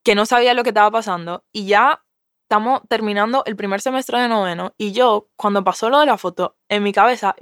que 0.03 0.15
no 0.15 0.25
sabía 0.25 0.53
lo 0.53 0.63
que 0.63 0.69
estaba 0.69 0.91
pasando, 0.91 1.43
y 1.51 1.65
ya 1.65 2.03
estamos 2.43 2.81
terminando 2.87 3.43
el 3.45 3.55
primer 3.55 3.81
semestre 3.81 4.19
de 4.19 4.27
noveno 4.27 4.73
y 4.77 4.91
yo, 4.91 5.29
cuando 5.35 5.63
pasó 5.63 5.89
lo 5.89 5.99
de 5.99 6.05
la 6.05 6.17
foto, 6.17 6.55
en 6.69 6.83
mi 6.83 6.93
cabeza, 6.93 7.35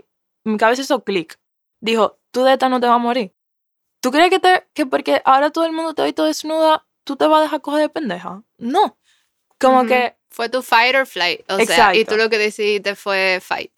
mi 0.46 0.58
cabeza 0.58 0.84
hizo 0.84 1.04
clic. 1.04 1.38
Dijo, 1.82 2.20
tú 2.32 2.44
de 2.44 2.54
esta 2.54 2.70
no 2.70 2.80
te 2.80 2.88
vas 2.88 2.96
a 2.96 3.00
morir. 3.00 3.34
¿Tú 4.02 4.12
crees 4.12 4.30
que, 4.30 4.40
te, 4.40 4.68
que 4.74 4.86
porque 4.86 5.22
ahora 5.26 5.52
todo 5.52 5.66
el 5.66 5.72
mundo 5.72 5.94
te 5.94 6.02
ve 6.02 6.12
todo 6.12 6.26
desnuda, 6.26 6.86
tú 7.04 7.16
te 7.16 7.28
vas 7.28 7.40
a 7.40 7.44
dejar 7.44 7.62
coger 7.62 7.82
de 7.82 7.90
pendeja? 7.90 8.44
No. 8.58 8.98
Como 9.60 9.86
que... 9.86 10.16
Fue 10.30 10.50
tu 10.50 10.62
fight 10.62 10.96
or 10.96 11.06
flight. 11.06 11.42
O 11.52 11.60
sea, 11.60 11.94
y 11.94 12.06
tú 12.06 12.18
lo 12.18 12.30
que 12.30 12.38
decidiste 12.38 12.96
fue 12.96 13.40
fight. 13.42 13.72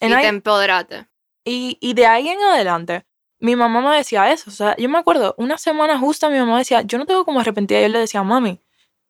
y 0.00 0.08
te 0.08 0.26
empoderaste. 0.26 1.06
Y, 1.44 1.78
y 1.80 1.94
de 1.94 2.06
ahí 2.06 2.28
en 2.28 2.40
adelante, 2.40 3.06
mi 3.38 3.56
mamá 3.56 3.80
me 3.80 3.96
decía 3.96 4.30
eso. 4.32 4.50
O 4.50 4.52
sea, 4.52 4.76
yo 4.76 4.88
me 4.88 4.98
acuerdo, 4.98 5.34
una 5.38 5.56
semana 5.56 5.98
justa 5.98 6.28
mi 6.28 6.38
mamá 6.38 6.58
decía, 6.58 6.82
yo 6.82 6.98
no 6.98 7.06
tengo 7.06 7.24
como 7.24 7.40
arrepentida. 7.40 7.80
Yo 7.80 7.88
le 7.88 8.00
decía, 8.00 8.22
mami, 8.22 8.60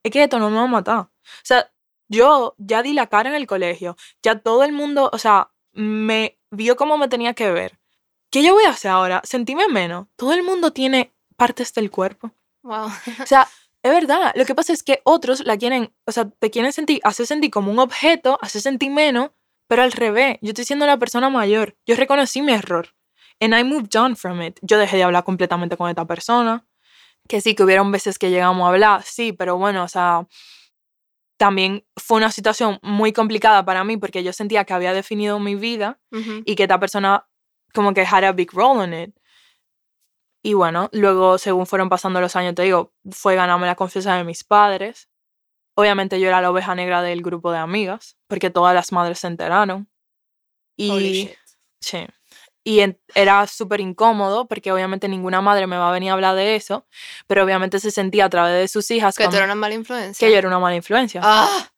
es 0.02 0.12
que 0.12 0.22
esto 0.22 0.38
no 0.38 0.50
me 0.50 0.56
va 0.56 0.64
a 0.64 0.66
matar. 0.66 0.98
O 0.98 1.10
sea, 1.42 1.70
yo 2.08 2.54
ya 2.58 2.82
di 2.82 2.92
la 2.92 3.06
cara 3.06 3.30
en 3.30 3.36
el 3.36 3.46
colegio, 3.46 3.96
ya 4.22 4.38
todo 4.38 4.62
el 4.64 4.72
mundo, 4.72 5.10
o 5.12 5.18
sea, 5.18 5.50
me 5.72 6.38
vio 6.50 6.76
como 6.76 6.98
me 6.98 7.08
tenía 7.08 7.34
que 7.34 7.50
ver. 7.50 7.78
¿Qué 8.34 8.42
yo 8.42 8.52
voy 8.52 8.64
a 8.64 8.70
hacer 8.70 8.90
ahora? 8.90 9.22
Sentíme 9.22 9.68
menos. 9.68 10.08
Todo 10.16 10.32
el 10.32 10.42
mundo 10.42 10.72
tiene 10.72 11.14
partes 11.36 11.72
del 11.72 11.88
cuerpo. 11.88 12.32
Wow. 12.64 12.86
O 13.22 13.26
sea, 13.26 13.46
es 13.80 13.92
verdad. 13.92 14.32
Lo 14.34 14.44
que 14.44 14.56
pasa 14.56 14.72
es 14.72 14.82
que 14.82 15.00
otros 15.04 15.46
la 15.46 15.56
quieren, 15.56 15.94
o 16.04 16.10
sea, 16.10 16.28
te 16.28 16.50
quieren 16.50 16.72
sentir, 16.72 16.98
hace 17.04 17.26
sentir 17.26 17.52
como 17.52 17.70
un 17.70 17.78
objeto, 17.78 18.36
hace 18.42 18.60
sentir 18.60 18.90
menos, 18.90 19.30
pero 19.68 19.84
al 19.84 19.92
revés. 19.92 20.38
Yo 20.40 20.48
estoy 20.48 20.64
siendo 20.64 20.84
la 20.84 20.98
persona 20.98 21.30
mayor. 21.30 21.76
Yo 21.86 21.94
reconocí 21.94 22.42
mi 22.42 22.52
error. 22.54 22.88
And 23.38 23.54
I 23.54 23.62
moved 23.62 23.94
on 23.94 24.16
from 24.16 24.42
it. 24.42 24.58
Yo 24.62 24.78
dejé 24.78 24.96
de 24.96 25.04
hablar 25.04 25.22
completamente 25.22 25.76
con 25.76 25.88
esta 25.88 26.04
persona 26.04 26.66
que 27.28 27.40
sí, 27.40 27.54
que 27.54 27.62
hubieron 27.62 27.92
veces 27.92 28.18
que 28.18 28.30
llegamos 28.30 28.66
a 28.66 28.70
hablar, 28.70 29.04
sí, 29.04 29.32
pero 29.32 29.58
bueno, 29.58 29.84
o 29.84 29.88
sea, 29.88 30.26
también 31.36 31.86
fue 31.96 32.16
una 32.16 32.32
situación 32.32 32.80
muy 32.82 33.12
complicada 33.12 33.64
para 33.64 33.84
mí 33.84 33.96
porque 33.96 34.24
yo 34.24 34.32
sentía 34.32 34.64
que 34.64 34.72
había 34.72 34.92
definido 34.92 35.38
mi 35.38 35.54
vida 35.54 36.00
y 36.44 36.56
que 36.56 36.64
esta 36.64 36.80
persona 36.80 37.28
como 37.74 37.92
que 37.92 38.06
had 38.08 38.24
a 38.24 38.32
big 38.32 38.52
role 38.52 38.84
in 38.84 38.94
it. 38.94 39.16
Y 40.42 40.54
bueno, 40.54 40.90
luego 40.92 41.38
según 41.38 41.66
fueron 41.66 41.88
pasando 41.88 42.20
los 42.20 42.36
años, 42.36 42.54
te 42.54 42.62
digo, 42.62 42.92
fue 43.10 43.34
ganarme 43.34 43.66
la 43.66 43.76
confianza 43.76 44.16
de 44.16 44.24
mis 44.24 44.44
padres. 44.44 45.08
Obviamente 45.74 46.20
yo 46.20 46.28
era 46.28 46.40
la 46.40 46.50
oveja 46.50 46.74
negra 46.74 47.02
del 47.02 47.22
grupo 47.22 47.50
de 47.50 47.58
amigas, 47.58 48.16
porque 48.28 48.50
todas 48.50 48.74
las 48.74 48.92
madres 48.92 49.18
se 49.18 49.26
enteraron. 49.26 49.88
Y 50.76 51.30
sí 51.80 52.06
y 52.64 52.82
era 53.14 53.46
súper 53.46 53.80
incómodo 53.80 54.48
porque 54.48 54.72
obviamente 54.72 55.06
ninguna 55.06 55.42
madre 55.42 55.66
me 55.66 55.76
va 55.76 55.90
a 55.90 55.92
venir 55.92 56.10
a 56.10 56.14
hablar 56.14 56.34
de 56.34 56.56
eso, 56.56 56.86
pero 57.26 57.44
obviamente 57.44 57.78
se 57.78 57.90
sentía 57.90 58.24
a 58.24 58.30
través 58.30 58.58
de 58.58 58.68
sus 58.68 58.90
hijas 58.90 59.16
que 59.16 59.28
tú 59.28 59.36
eras 59.36 59.44
una 59.44 59.54
mala 59.54 59.74
influencia. 59.74 60.26
Que 60.26 60.32
yo 60.32 60.38
era 60.38 60.48
una 60.48 60.58
mala 60.58 60.74
influencia. 60.74 61.20
Ah, 61.22 61.68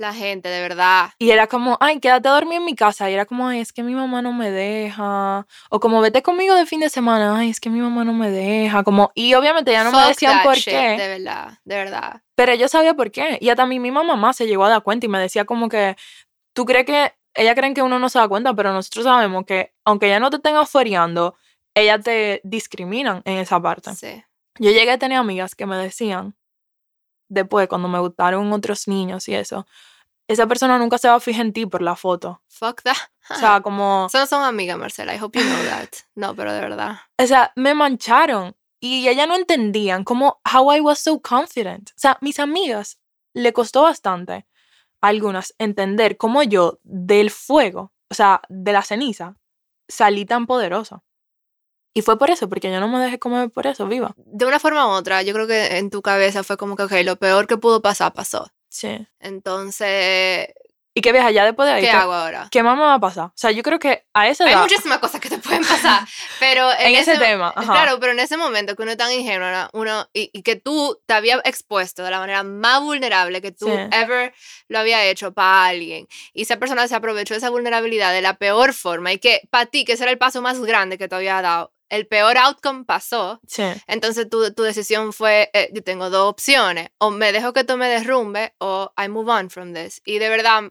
la 0.00 0.14
gente, 0.14 0.48
de 0.48 0.60
verdad. 0.62 1.10
Y 1.18 1.30
era 1.30 1.46
como, 1.46 1.76
ay, 1.80 2.00
quédate 2.00 2.28
a 2.28 2.32
dormir 2.32 2.58
en 2.58 2.64
mi 2.64 2.74
casa. 2.74 3.10
Y 3.10 3.14
era 3.14 3.26
como, 3.26 3.46
ay, 3.46 3.60
es 3.60 3.72
que 3.72 3.82
mi 3.82 3.94
mamá 3.94 4.22
no 4.22 4.32
me 4.32 4.50
deja. 4.50 5.46
O 5.68 5.78
como, 5.78 6.00
vete 6.00 6.22
conmigo 6.22 6.54
de 6.54 6.66
fin 6.66 6.80
de 6.80 6.88
semana. 6.88 7.38
Ay, 7.38 7.50
es 7.50 7.60
que 7.60 7.68
mi 7.68 7.80
mamá 7.80 8.02
no 8.04 8.14
me 8.14 8.30
deja. 8.30 8.82
Como, 8.82 9.12
y 9.14 9.34
obviamente 9.34 9.72
ya 9.72 9.84
no 9.84 9.92
me 9.92 10.08
decían 10.08 10.42
por 10.42 10.56
qué. 10.56 10.96
De 10.96 11.08
verdad, 11.08 11.58
de 11.64 11.76
verdad. 11.76 12.22
Pero 12.34 12.54
yo 12.54 12.66
sabía 12.68 12.94
por 12.94 13.10
qué. 13.10 13.36
Y 13.40 13.50
hasta 13.50 13.66
mi 13.66 13.78
misma 13.78 14.02
mamá 14.02 14.32
se 14.32 14.46
llegó 14.46 14.64
a 14.64 14.70
dar 14.70 14.82
cuenta 14.82 15.04
y 15.04 15.10
me 15.10 15.18
decía 15.18 15.44
como 15.44 15.68
que, 15.68 15.96
¿tú 16.54 16.64
crees 16.64 16.86
que 16.86 17.12
ella 17.34 17.54
creen 17.54 17.74
que 17.74 17.82
uno 17.82 17.98
no 17.98 18.08
se 18.08 18.18
da 18.18 18.26
cuenta, 18.26 18.54
pero 18.54 18.72
nosotros 18.72 19.04
sabemos 19.04 19.44
que 19.44 19.74
aunque 19.84 20.06
ella 20.06 20.18
no 20.18 20.30
te 20.30 20.38
tenga 20.38 20.64
feriando, 20.66 21.36
ellas 21.74 22.02
te 22.02 22.40
discriminan 22.42 23.22
en 23.24 23.38
esa 23.38 23.60
parte. 23.60 23.94
Sí. 23.94 24.24
Yo 24.58 24.70
llegué 24.70 24.92
a 24.92 24.98
tener 24.98 25.18
amigas 25.18 25.54
que 25.54 25.66
me 25.66 25.76
decían, 25.76 26.34
después, 27.30 27.68
cuando 27.68 27.88
me 27.88 27.98
gustaron 27.98 28.52
otros 28.52 28.86
niños 28.86 29.26
y 29.28 29.34
eso, 29.34 29.66
esa 30.28 30.46
persona 30.46 30.78
nunca 30.78 30.98
se 30.98 31.08
va 31.08 31.14
a 31.14 31.20
fijar 31.20 31.46
en 31.46 31.52
ti 31.52 31.64
por 31.64 31.80
la 31.80 31.96
foto. 31.96 32.42
Fuck 32.48 32.82
that. 32.82 32.96
O 33.30 33.34
sea, 33.36 33.60
como... 33.62 34.08
Son, 34.10 34.26
son 34.26 34.42
amigas, 34.42 34.76
Marcela. 34.76 35.14
I 35.14 35.18
hope 35.18 35.38
you 35.38 35.44
know 35.44 35.64
that. 35.64 35.88
No, 36.14 36.36
pero 36.36 36.52
de 36.52 36.60
verdad. 36.60 36.98
O 37.18 37.26
sea, 37.26 37.52
me 37.56 37.74
mancharon. 37.74 38.54
Y 38.82 39.08
ellas 39.08 39.28
no 39.28 39.34
entendían 39.34 40.04
cómo, 40.04 40.40
how 40.54 40.72
I 40.72 40.80
was 40.80 40.98
so 40.98 41.20
confident. 41.20 41.90
O 41.90 41.98
sea, 41.98 42.18
mis 42.20 42.38
amigas 42.38 42.98
le 43.34 43.52
costó 43.52 43.82
bastante 43.82 44.46
algunas 45.00 45.54
entender 45.58 46.16
cómo 46.16 46.42
yo 46.42 46.78
del 46.82 47.30
fuego, 47.30 47.92
o 48.10 48.14
sea, 48.14 48.42
de 48.48 48.72
la 48.72 48.82
ceniza, 48.82 49.36
salí 49.88 50.24
tan 50.24 50.46
poderosa. 50.46 51.02
Y 51.92 52.02
fue 52.02 52.18
por 52.18 52.30
eso, 52.30 52.48
porque 52.48 52.70
yo 52.70 52.78
no 52.80 52.88
me 52.88 52.98
dejé 53.00 53.18
comer 53.18 53.50
por 53.50 53.66
eso, 53.66 53.86
viva. 53.86 54.14
De 54.16 54.46
una 54.46 54.60
forma 54.60 54.86
u 54.86 54.90
otra, 54.90 55.22
yo 55.22 55.32
creo 55.32 55.46
que 55.46 55.78
en 55.78 55.90
tu 55.90 56.02
cabeza 56.02 56.44
fue 56.44 56.56
como 56.56 56.76
que, 56.76 56.84
ok, 56.84 56.92
lo 57.04 57.16
peor 57.16 57.46
que 57.46 57.56
pudo 57.56 57.82
pasar, 57.82 58.12
pasó. 58.12 58.50
Sí. 58.68 59.06
Entonces, 59.18 60.48
y 60.92 61.02
que 61.02 61.12
veas 61.12 61.32
ya 61.32 61.44
después 61.44 61.68
de 61.68 61.74
ahí. 61.74 61.82
¿Qué 61.82 61.90
hago 61.90 62.12
ahora? 62.12 62.48
¿Qué 62.50 62.64
más 62.64 62.76
me 62.76 62.82
va 62.82 62.94
a 62.94 62.98
pasar? 62.98 63.26
O 63.26 63.32
sea, 63.36 63.52
yo 63.52 63.62
creo 63.62 63.78
que 63.78 64.04
a 64.12 64.28
esa 64.28 64.44
edad... 64.44 64.56
Hay 64.56 64.62
muchísimas 64.62 64.98
cosas 64.98 65.20
que 65.20 65.28
te 65.28 65.38
pueden 65.38 65.62
pasar, 65.62 66.06
pero 66.40 66.68
en, 66.80 66.96
ese, 66.96 67.16
tema. 67.16 67.54
Claro, 67.54 68.00
pero 68.00 68.12
en 68.12 68.18
ese 68.18 68.36
momento 68.36 68.74
que 68.74 68.82
uno 68.82 68.90
es 68.90 68.96
tan 68.96 69.12
ingenuo, 69.12 69.68
uno, 69.72 70.08
y, 70.12 70.42
que 70.42 70.56
tú 70.56 71.00
te 71.06 71.14
habías 71.14 71.40
expuesto 71.44 72.02
de 72.02 72.10
la 72.10 72.18
manera 72.18 72.42
más 72.42 72.82
vulnerable 72.82 73.40
que 73.40 73.52
tú 73.52 73.68
ever 73.68 74.34
lo 74.68 74.80
había 74.80 75.04
hecho 75.04 75.32
para 75.32 75.66
alguien, 75.66 76.08
y 76.32 76.42
esa 76.42 76.56
persona 76.56 76.88
se 76.88 76.96
aprovechó 76.96 77.34
de 77.34 77.38
esa 77.38 77.50
vulnerabilidad 77.50 78.12
de 78.12 78.22
la 78.22 78.34
peor 78.34 78.72
forma, 78.72 79.12
y 79.12 79.18
que 79.18 79.42
para 79.50 79.66
ti, 79.66 79.84
que 79.84 79.92
ese 79.92 80.02
era 80.02 80.12
el 80.12 80.18
paso 80.18 80.42
más 80.42 80.60
grande 80.60 80.98
que 80.98 81.06
te 81.06 81.14
había 81.14 81.40
dado, 81.40 81.72
el 81.90 82.06
peor 82.06 82.38
outcome 82.38 82.84
pasó. 82.84 83.40
Sí. 83.46 83.64
Entonces 83.86 84.28
tu, 84.30 84.52
tu 84.54 84.62
decisión 84.62 85.12
fue, 85.12 85.50
eh, 85.52 85.70
yo 85.72 85.82
tengo 85.82 86.08
dos 86.08 86.28
opciones, 86.28 86.88
o 86.98 87.10
me 87.10 87.32
dejo 87.32 87.52
que 87.52 87.64
tú 87.64 87.76
me 87.76 87.88
derrumbe 87.88 88.54
o 88.58 88.92
I 88.96 89.08
move 89.08 89.30
on 89.30 89.50
from 89.50 89.74
this. 89.74 90.00
Y 90.04 90.18
de 90.18 90.28
verdad, 90.28 90.62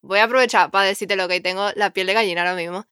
voy 0.00 0.20
a 0.20 0.24
aprovechar 0.24 0.70
para 0.70 0.86
decirte 0.86 1.16
lo 1.16 1.28
que 1.28 1.40
tengo 1.40 1.70
la 1.74 1.90
piel 1.90 2.06
de 2.06 2.14
gallina 2.14 2.42
ahora 2.42 2.54
mismo. 2.54 2.86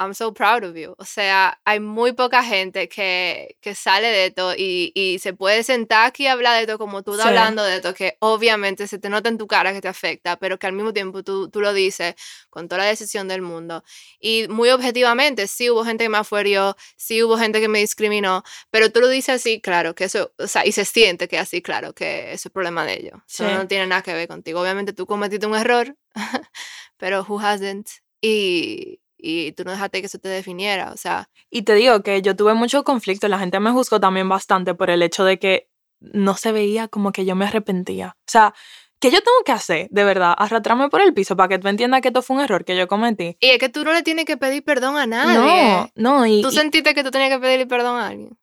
I'm 0.00 0.14
so 0.14 0.32
proud 0.32 0.62
of 0.62 0.76
you. 0.76 0.94
O 0.98 1.04
sea, 1.04 1.60
hay 1.64 1.80
muy 1.80 2.12
poca 2.12 2.44
gente 2.44 2.88
que, 2.88 3.56
que 3.60 3.74
sale 3.74 4.06
de 4.08 4.26
esto 4.26 4.54
y, 4.56 4.92
y, 4.94 5.18
se 5.18 5.32
puede 5.32 5.64
sentar 5.64 6.06
aquí 6.06 6.24
y 6.24 6.26
hablar 6.28 6.54
de 6.56 6.60
esto 6.62 6.78
como 6.78 7.02
tú 7.02 7.12
estás 7.12 7.26
hablando 7.26 7.64
de 7.64 7.76
esto, 7.76 7.94
que 7.94 8.16
obviamente 8.20 8.86
se 8.86 8.98
te 8.98 9.08
nota 9.08 9.28
en 9.28 9.38
tu 9.38 9.48
cara 9.48 9.72
que 9.72 9.80
te 9.80 9.88
afecta, 9.88 10.36
pero 10.38 10.58
que 10.58 10.68
al 10.68 10.72
mismo 10.72 10.92
tiempo 10.92 11.24
tú, 11.24 11.50
tú 11.50 11.60
lo 11.60 11.72
dices 11.72 12.14
con 12.48 12.68
toda 12.68 12.82
la 12.82 12.88
decisión 12.88 13.26
del 13.26 13.42
mundo. 13.42 13.82
Y 14.20 14.46
muy 14.48 14.70
objetivamente, 14.70 15.48
sí 15.48 15.68
hubo 15.68 15.84
gente 15.84 16.04
que 16.04 16.10
me 16.10 16.18
afurió, 16.18 16.76
sí 16.96 17.22
hubo 17.22 17.36
gente 17.36 17.60
que 17.60 17.68
me 17.68 17.80
discriminó, 17.80 18.44
pero 18.70 18.92
tú 18.92 19.00
lo 19.00 19.08
dices 19.08 19.36
así, 19.36 19.60
claro, 19.60 19.94
que 19.96 20.04
eso, 20.04 20.32
o 20.38 20.46
sea, 20.46 20.64
y 20.64 20.72
se 20.72 20.84
siente 20.84 21.26
que 21.26 21.38
así, 21.38 21.60
claro, 21.60 21.92
que 21.92 22.32
eso 22.32 22.48
es 22.48 22.52
problema 22.52 22.84
de 22.84 22.94
ellos. 22.94 23.18
Eso 23.28 23.44
no 23.50 23.66
tiene 23.66 23.86
nada 23.88 24.02
que 24.02 24.14
ver 24.14 24.28
contigo. 24.28 24.60
Obviamente 24.60 24.92
tú 24.92 25.06
cometiste 25.06 25.46
un 25.46 25.56
error, 25.56 25.96
pero 26.98 27.24
who 27.28 27.40
hasn't? 27.40 27.88
Y, 28.20 29.00
y 29.18 29.52
tú 29.52 29.64
no 29.64 29.72
dejaste 29.72 30.00
que 30.00 30.06
eso 30.06 30.18
te 30.18 30.28
definiera, 30.28 30.92
o 30.92 30.96
sea. 30.96 31.28
Y 31.50 31.62
te 31.62 31.74
digo 31.74 32.02
que 32.02 32.22
yo 32.22 32.36
tuve 32.36 32.54
mucho 32.54 32.84
conflicto, 32.84 33.28
la 33.28 33.38
gente 33.38 33.60
me 33.60 33.72
juzgó 33.72 34.00
también 34.00 34.28
bastante 34.28 34.74
por 34.74 34.90
el 34.90 35.02
hecho 35.02 35.24
de 35.24 35.38
que 35.38 35.68
no 36.00 36.36
se 36.36 36.52
veía 36.52 36.88
como 36.88 37.12
que 37.12 37.24
yo 37.24 37.34
me 37.34 37.46
arrepentía. 37.46 38.16
O 38.16 38.30
sea, 38.30 38.54
¿Qué 39.00 39.12
yo 39.12 39.22
tengo 39.22 39.44
que 39.44 39.52
hacer, 39.52 39.88
de 39.90 40.02
verdad? 40.02 40.34
Arrastrarme 40.36 40.88
por 40.88 41.00
el 41.00 41.14
piso 41.14 41.36
para 41.36 41.48
que 41.48 41.58
tú 41.58 41.68
entiendas 41.68 42.00
que 42.00 42.08
esto 42.08 42.20
fue 42.20 42.36
un 42.36 42.42
error 42.42 42.64
que 42.64 42.76
yo 42.76 42.88
cometí. 42.88 43.36
Y 43.38 43.50
es 43.50 43.58
que 43.58 43.68
tú 43.68 43.84
no 43.84 43.92
le 43.92 44.02
tienes 44.02 44.24
que 44.24 44.36
pedir 44.36 44.64
perdón 44.64 44.96
a 44.96 45.06
nadie. 45.06 45.36
No, 45.36 45.90
no. 45.94 46.26
Y, 46.26 46.42
¿Tú 46.42 46.50
sentiste 46.50 46.94
que 46.94 47.04
tú 47.04 47.12
tenías 47.12 47.30
que 47.30 47.38
pedirle 47.38 47.66
perdón 47.66 48.00
a 48.00 48.08
alguien? 48.08 48.36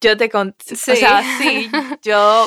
Yo 0.00 0.16
te 0.16 0.28
conté. 0.28 0.76
Sí. 0.76 0.92
O 0.92 0.96
sea, 0.96 1.22
sí, 1.38 1.70
yo. 2.02 2.46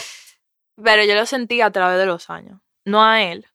Pero 0.84 1.04
yo 1.04 1.16
lo 1.16 1.26
sentí 1.26 1.62
a 1.62 1.72
través 1.72 1.98
de 1.98 2.06
los 2.06 2.30
años. 2.30 2.62
No 2.86 3.04
a 3.04 3.24
él, 3.24 3.48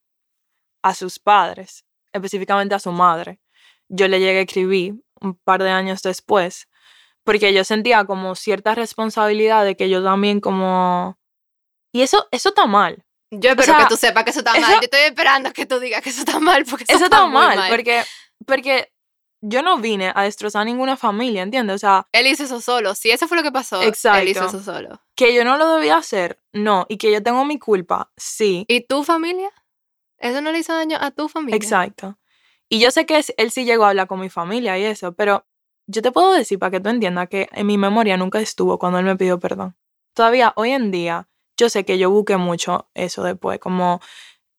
a 0.83 0.93
sus 0.93 1.19
padres, 1.19 1.85
específicamente 2.11 2.75
a 2.75 2.79
su 2.79 2.91
madre. 2.91 3.39
Yo 3.93 4.07
le 4.07 4.19
llegué 4.19 4.39
a 4.39 4.41
escribir 4.41 4.95
un 5.19 5.35
par 5.35 5.61
de 5.61 5.69
años 5.69 6.01
después, 6.01 6.67
porque 7.23 7.53
yo 7.53 7.63
sentía 7.63 8.05
como 8.05 8.35
cierta 8.35 8.73
responsabilidad 8.73 9.65
de 9.65 9.75
que 9.75 9.89
yo 9.89 10.03
también 10.03 10.39
como... 10.39 11.19
Y 11.93 12.01
eso, 12.01 12.27
eso 12.31 12.49
está 12.49 12.67
mal. 12.67 13.03
Yo 13.31 13.51
espero 13.51 13.77
que 13.77 13.85
tú 13.87 13.97
sepas 13.97 14.23
que 14.23 14.29
eso 14.29 14.39
está 14.39 14.53
mal. 14.53 14.75
Yo 14.75 14.79
estoy 14.81 15.01
esperando 15.01 15.51
que 15.51 15.65
tú 15.65 15.79
digas 15.79 16.01
que 16.01 16.09
eso 16.09 16.21
está 16.21 16.39
mal, 16.39 16.63
porque 16.65 16.85
eso, 16.87 17.03
está, 17.03 17.27
mal, 17.27 17.69
Porque, 17.69 18.03
porque 18.45 18.91
yo 19.41 19.61
no 19.61 19.77
vine 19.77 20.11
a 20.15 20.23
destrozar 20.23 20.65
ninguna 20.65 20.95
familia, 20.95 21.41
¿entiendes? 21.41 21.75
O 21.75 21.79
sea... 21.79 22.07
Él 22.13 22.27
hizo 22.27 22.43
eso 22.43 22.61
solo. 22.61 22.95
Si 22.95 23.11
eso 23.11 23.27
fue 23.27 23.35
lo 23.35 23.43
que 23.43 23.51
pasó, 23.51 23.81
exacto, 23.81 24.21
él 24.21 24.29
hizo 24.29 24.45
eso 24.45 24.63
solo. 24.63 25.01
Que 25.15 25.33
yo 25.33 25.43
no 25.43 25.57
lo 25.57 25.75
debía 25.75 25.97
hacer, 25.97 26.41
no. 26.53 26.85
Y 26.87 26.97
que 26.97 27.11
yo 27.11 27.21
tengo 27.21 27.43
mi 27.43 27.59
culpa, 27.59 28.11
sí. 28.15 28.65
¿Y 28.69 28.87
tu 28.87 29.03
familia? 29.03 29.49
¿Eso 30.17 30.41
no 30.41 30.51
le 30.51 30.59
hizo 30.59 30.73
daño 30.73 30.97
a 31.01 31.11
tu 31.11 31.27
familia? 31.27 31.57
Exacto. 31.57 32.17
Y 32.71 32.79
yo 32.79 32.89
sé 32.89 33.05
que 33.05 33.21
él 33.35 33.51
sí 33.51 33.65
llegó 33.65 33.83
a 33.83 33.89
hablar 33.89 34.07
con 34.07 34.21
mi 34.21 34.29
familia 34.29 34.79
y 34.79 34.85
eso, 34.85 35.11
pero 35.13 35.45
yo 35.87 36.01
te 36.01 36.13
puedo 36.13 36.31
decir 36.31 36.57
para 36.57 36.71
que 36.71 36.79
tú 36.79 36.87
entiendas 36.87 37.27
que 37.27 37.49
en 37.51 37.67
mi 37.67 37.77
memoria 37.77 38.15
nunca 38.15 38.39
estuvo 38.39 38.79
cuando 38.79 38.97
él 38.97 39.03
me 39.03 39.17
pidió 39.17 39.41
perdón. 39.41 39.75
Todavía 40.15 40.53
hoy 40.55 40.71
en 40.71 40.89
día, 40.89 41.27
yo 41.57 41.67
sé 41.67 41.83
que 41.83 41.97
yo 41.97 42.09
busqué 42.09 42.37
mucho 42.37 42.89
eso 42.93 43.23
después, 43.23 43.59
como 43.59 43.99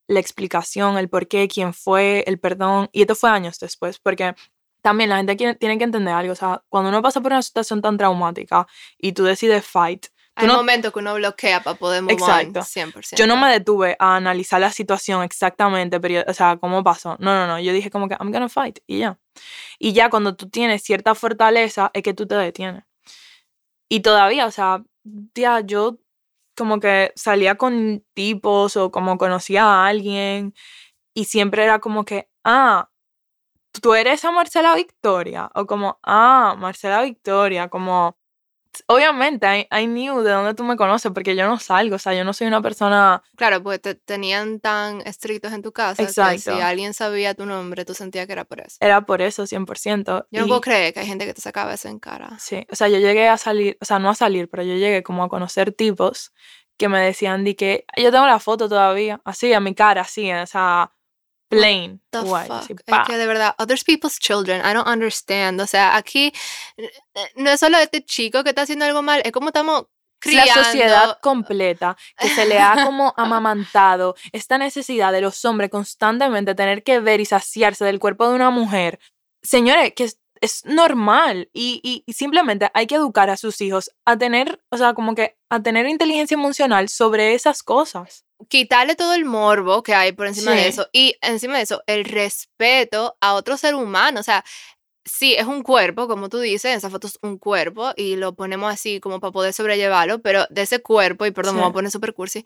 la 0.08 0.20
explicación, 0.20 0.98
el 0.98 1.08
por 1.08 1.26
qué, 1.26 1.48
quién 1.48 1.72
fue, 1.72 2.22
el 2.26 2.38
perdón. 2.38 2.90
Y 2.92 3.00
esto 3.00 3.14
fue 3.14 3.30
años 3.30 3.58
después, 3.58 3.98
porque 3.98 4.34
también 4.82 5.08
la 5.08 5.16
gente 5.16 5.34
tiene 5.54 5.78
que 5.78 5.84
entender 5.84 6.12
algo. 6.12 6.34
O 6.34 6.36
sea, 6.36 6.62
cuando 6.68 6.90
uno 6.90 7.00
pasa 7.00 7.22
por 7.22 7.32
una 7.32 7.40
situación 7.40 7.80
tan 7.80 7.96
traumática 7.96 8.66
y 8.98 9.12
tú 9.12 9.24
decides 9.24 9.64
fight, 9.64 10.08
hay 10.34 10.48
un 10.48 10.56
momento 10.56 10.92
que 10.92 10.98
uno 10.98 11.14
bloquea 11.14 11.62
para 11.62 11.76
poder 11.76 12.02
move 12.02 12.14
Exacto. 12.14 12.60
100%. 12.60 13.16
Yo 13.16 13.26
no 13.26 13.36
me 13.36 13.50
detuve 13.50 13.96
a 13.98 14.16
analizar 14.16 14.60
la 14.60 14.70
situación 14.70 15.22
exactamente, 15.22 16.00
pero, 16.00 16.24
o 16.26 16.32
sea, 16.32 16.56
cómo 16.56 16.82
pasó. 16.82 17.16
No, 17.18 17.34
no, 17.34 17.46
no. 17.46 17.60
Yo 17.60 17.72
dije 17.72 17.90
como 17.90 18.08
que 18.08 18.14
I'm 18.14 18.32
gonna 18.32 18.48
fight 18.48 18.78
y 18.86 19.00
ya. 19.00 19.18
Y 19.78 19.92
ya 19.92 20.08
cuando 20.08 20.34
tú 20.34 20.48
tienes 20.48 20.82
cierta 20.82 21.14
fortaleza 21.14 21.90
es 21.92 22.02
que 22.02 22.14
tú 22.14 22.26
te 22.26 22.34
detienes. 22.34 22.84
Y 23.90 24.00
todavía, 24.00 24.46
o 24.46 24.50
sea, 24.50 24.82
tía, 25.34 25.60
yo 25.60 25.98
como 26.56 26.80
que 26.80 27.12
salía 27.14 27.56
con 27.56 28.04
tipos 28.14 28.76
o 28.76 28.90
como 28.90 29.18
conocía 29.18 29.64
a 29.64 29.86
alguien 29.86 30.54
y 31.14 31.26
siempre 31.26 31.64
era 31.64 31.78
como 31.80 32.04
que, 32.04 32.28
ah, 32.44 32.90
tú 33.82 33.94
eres 33.94 34.24
a 34.24 34.32
Marcela 34.32 34.74
Victoria 34.76 35.50
o 35.54 35.66
como, 35.66 35.98
ah, 36.02 36.56
Marcela 36.58 37.02
Victoria, 37.02 37.68
como 37.68 38.16
obviamente, 38.86 39.68
I, 39.70 39.86
knew 39.86 40.22
de 40.22 40.30
dónde 40.30 40.54
tú 40.54 40.64
me 40.64 40.76
conoces 40.76 41.12
porque 41.12 41.36
yo 41.36 41.46
no 41.46 41.58
salgo, 41.58 41.96
o 41.96 41.98
sea, 41.98 42.14
yo 42.14 42.24
no 42.24 42.32
soy 42.32 42.46
una 42.46 42.62
persona... 42.62 43.22
Claro, 43.36 43.62
pues 43.62 43.80
te 43.80 43.94
tenían 43.94 44.60
tan 44.60 45.00
estrictos 45.02 45.52
en 45.52 45.62
tu 45.62 45.72
casa 45.72 46.02
Exacto. 46.02 46.32
que 46.32 46.38
si 46.38 46.60
alguien 46.62 46.94
sabía 46.94 47.34
tu 47.34 47.46
nombre, 47.46 47.84
tú 47.84 47.94
sentías 47.94 48.26
que 48.26 48.32
era 48.32 48.44
por 48.44 48.60
eso. 48.60 48.76
Era 48.80 49.04
por 49.04 49.22
eso, 49.22 49.44
100%. 49.44 50.26
Yo 50.30 50.40
no 50.40 50.46
puedo 50.46 50.60
creer 50.60 50.94
que 50.94 51.00
hay 51.00 51.06
gente 51.06 51.26
que 51.26 51.34
te 51.34 51.40
sacaba 51.40 51.74
eso 51.74 51.88
en 51.88 51.98
cara. 51.98 52.36
Sí, 52.38 52.66
o 52.70 52.76
sea, 52.76 52.88
yo 52.88 52.98
llegué 52.98 53.28
a 53.28 53.36
salir, 53.36 53.76
o 53.80 53.84
sea, 53.84 53.98
no 53.98 54.10
a 54.10 54.14
salir, 54.14 54.48
pero 54.48 54.62
yo 54.62 54.74
llegué 54.74 55.02
como 55.02 55.24
a 55.24 55.28
conocer 55.28 55.72
tipos 55.72 56.32
que 56.76 56.88
me 56.88 57.00
decían 57.00 57.44
de 57.44 57.54
que 57.54 57.84
yo 57.96 58.10
tengo 58.10 58.26
la 58.26 58.38
foto 58.38 58.68
todavía, 58.68 59.20
así, 59.24 59.52
a 59.52 59.60
mi 59.60 59.74
cara, 59.74 60.02
así, 60.02 60.32
o 60.32 60.46
sea, 60.46 60.92
plain 61.52 62.00
white. 62.12 62.54
es 62.68 63.06
que 63.06 63.16
de 63.16 63.26
verdad, 63.26 63.54
other 63.58 63.78
people's 63.84 64.18
children, 64.18 64.60
I 64.60 64.72
don't 64.72 64.88
understand. 64.88 65.60
O 65.60 65.66
sea, 65.66 65.96
aquí 65.96 66.32
no 67.36 67.50
es 67.50 67.60
solo 67.60 67.78
este 67.78 68.04
chico 68.04 68.42
que 68.42 68.50
está 68.50 68.62
haciendo 68.62 68.84
algo 68.84 69.02
mal, 69.02 69.20
es 69.24 69.32
como 69.32 69.48
estamos 69.48 69.86
criando. 70.18 70.52
La 70.54 70.64
sociedad 70.64 71.18
completa 71.20 71.96
que 72.18 72.28
se 72.28 72.46
le 72.46 72.58
ha 72.58 72.84
como 72.84 73.12
amamantado 73.16 74.14
esta 74.32 74.56
necesidad 74.56 75.12
de 75.12 75.20
los 75.20 75.44
hombres 75.44 75.70
constantemente 75.70 76.54
tener 76.54 76.82
que 76.82 77.00
ver 77.00 77.20
y 77.20 77.26
saciarse 77.26 77.84
del 77.84 77.98
cuerpo 77.98 78.28
de 78.28 78.34
una 78.34 78.50
mujer. 78.50 78.98
Señores, 79.42 79.92
que 79.94 80.08
es 80.42 80.66
normal 80.66 81.48
y, 81.52 82.02
y, 82.06 82.12
simplemente 82.12 82.68
hay 82.74 82.88
que 82.88 82.96
educar 82.96 83.30
a 83.30 83.36
sus 83.36 83.60
hijos 83.60 83.90
a 84.04 84.18
tener, 84.18 84.60
o 84.70 84.76
sea, 84.76 84.92
como 84.92 85.14
que 85.14 85.36
a 85.48 85.62
tener 85.62 85.86
inteligencia 85.86 86.34
emocional 86.34 86.88
sobre 86.88 87.34
esas 87.34 87.62
cosas. 87.62 88.24
Quitarle 88.48 88.96
todo 88.96 89.14
el 89.14 89.24
morbo 89.24 89.84
que 89.84 89.94
hay 89.94 90.10
por 90.10 90.26
encima 90.26 90.50
de 90.50 90.66
eso 90.66 90.88
y 90.92 91.14
encima 91.22 91.58
de 91.58 91.62
eso 91.62 91.82
el 91.86 92.04
respeto 92.04 93.16
a 93.20 93.34
otro 93.34 93.56
ser 93.56 93.76
humano, 93.76 94.18
o 94.18 94.24
sea, 94.24 94.44
sí, 95.04 95.34
es 95.34 95.46
un 95.46 95.62
cuerpo, 95.62 96.08
como 96.08 96.28
tú 96.28 96.40
dices, 96.40 96.76
esa 96.76 96.90
foto 96.90 97.06
es 97.06 97.20
un 97.22 97.38
cuerpo 97.38 97.92
y 97.96 98.16
lo 98.16 98.34
ponemos 98.34 98.72
así 98.72 98.98
como 98.98 99.20
para 99.20 99.30
poder 99.30 99.52
sobrellevarlo, 99.52 100.22
pero 100.22 100.46
de 100.50 100.62
ese 100.62 100.80
cuerpo, 100.82 101.24
y 101.24 101.30
perdón, 101.30 101.54
me 101.54 101.60
voy 101.62 101.70
a 101.70 101.72
poner 101.72 101.92
super 101.92 102.14
cursi, 102.14 102.44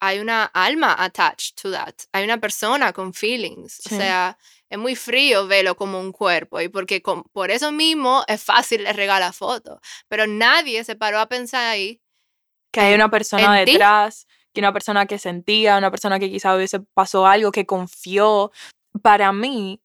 hay 0.00 0.18
una 0.20 0.44
alma 0.44 0.94
attached 0.98 1.60
to 1.60 1.70
that, 1.70 1.94
hay 2.12 2.24
una 2.24 2.38
persona 2.38 2.92
con 2.92 3.12
feelings, 3.12 3.80
o 3.86 3.90
sea, 3.90 4.38
es 4.70 4.78
muy 4.78 4.94
frío 4.96 5.46
verlo 5.46 5.76
como 5.76 6.00
un 6.00 6.12
cuerpo 6.12 6.60
y 6.60 6.68
porque 6.68 7.02
por 7.32 7.50
eso 7.50 7.72
mismo 7.72 8.22
es 8.26 8.42
fácil 8.42 8.84
le 8.84 8.92
regalar 8.92 9.32
fotos, 9.32 9.78
pero 10.08 10.26
nadie 10.26 10.84
se 10.84 10.94
paró 10.94 11.18
a 11.18 11.26
pensar 11.26 11.64
ahí. 11.64 12.00
Que 12.70 12.80
hay 12.80 12.94
una 12.94 13.10
persona 13.10 13.54
detrás, 13.54 14.26
que 14.52 14.60
una 14.60 14.72
persona 14.72 15.06
que 15.06 15.18
sentía, 15.18 15.78
una 15.78 15.90
persona 15.90 16.18
que 16.18 16.30
quizás 16.30 16.56
hubiese 16.56 16.80
pasó 16.80 17.26
algo, 17.26 17.50
que 17.50 17.64
confió. 17.64 18.50
Para 19.02 19.32
mí, 19.32 19.80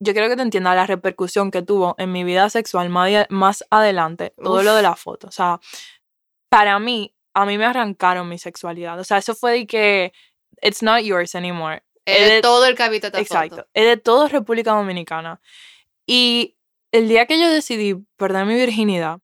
yo 0.00 0.14
creo 0.14 0.28
que 0.28 0.36
te 0.36 0.42
entienda 0.42 0.74
la 0.74 0.86
repercusión 0.86 1.50
que 1.50 1.62
tuvo 1.62 1.94
en 1.98 2.12
mi 2.12 2.24
vida 2.24 2.48
sexual 2.50 2.88
más, 2.90 3.64
adelante, 3.70 4.32
todo 4.42 4.62
lo 4.62 4.74
de 4.74 4.82
la 4.82 4.96
foto. 4.96 5.28
O 5.28 5.32
sea, 5.32 5.60
para 6.48 6.78
mí, 6.78 7.14
a 7.34 7.44
mí 7.44 7.58
me 7.58 7.64
arrancaron 7.64 8.28
mi 8.28 8.38
sexualidad. 8.38 8.98
O 8.98 9.04
sea, 9.04 9.18
eso 9.18 9.34
fue 9.34 9.52
de 9.52 9.66
que 9.66 10.12
it's 10.62 10.82
not 10.82 11.02
yours 11.02 11.34
anymore. 11.34 11.82
Es 12.06 12.28
de, 12.28 12.40
todo 12.40 12.66
el 12.66 12.74
cabito 12.74 13.08
Exacto. 13.08 13.66
Es 13.74 13.86
de 13.86 13.96
todo 13.96 14.28
República 14.28 14.72
Dominicana. 14.72 15.40
Y 16.06 16.56
el 16.92 17.08
día 17.08 17.26
que 17.26 17.40
yo 17.40 17.50
decidí 17.50 17.94
perder 18.16 18.46
mi 18.46 18.54
virginidad, 18.54 19.20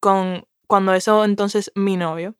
con 0.00 0.46
cuando 0.66 0.94
eso 0.94 1.24
entonces 1.24 1.70
mi 1.74 1.96
novio, 1.96 2.36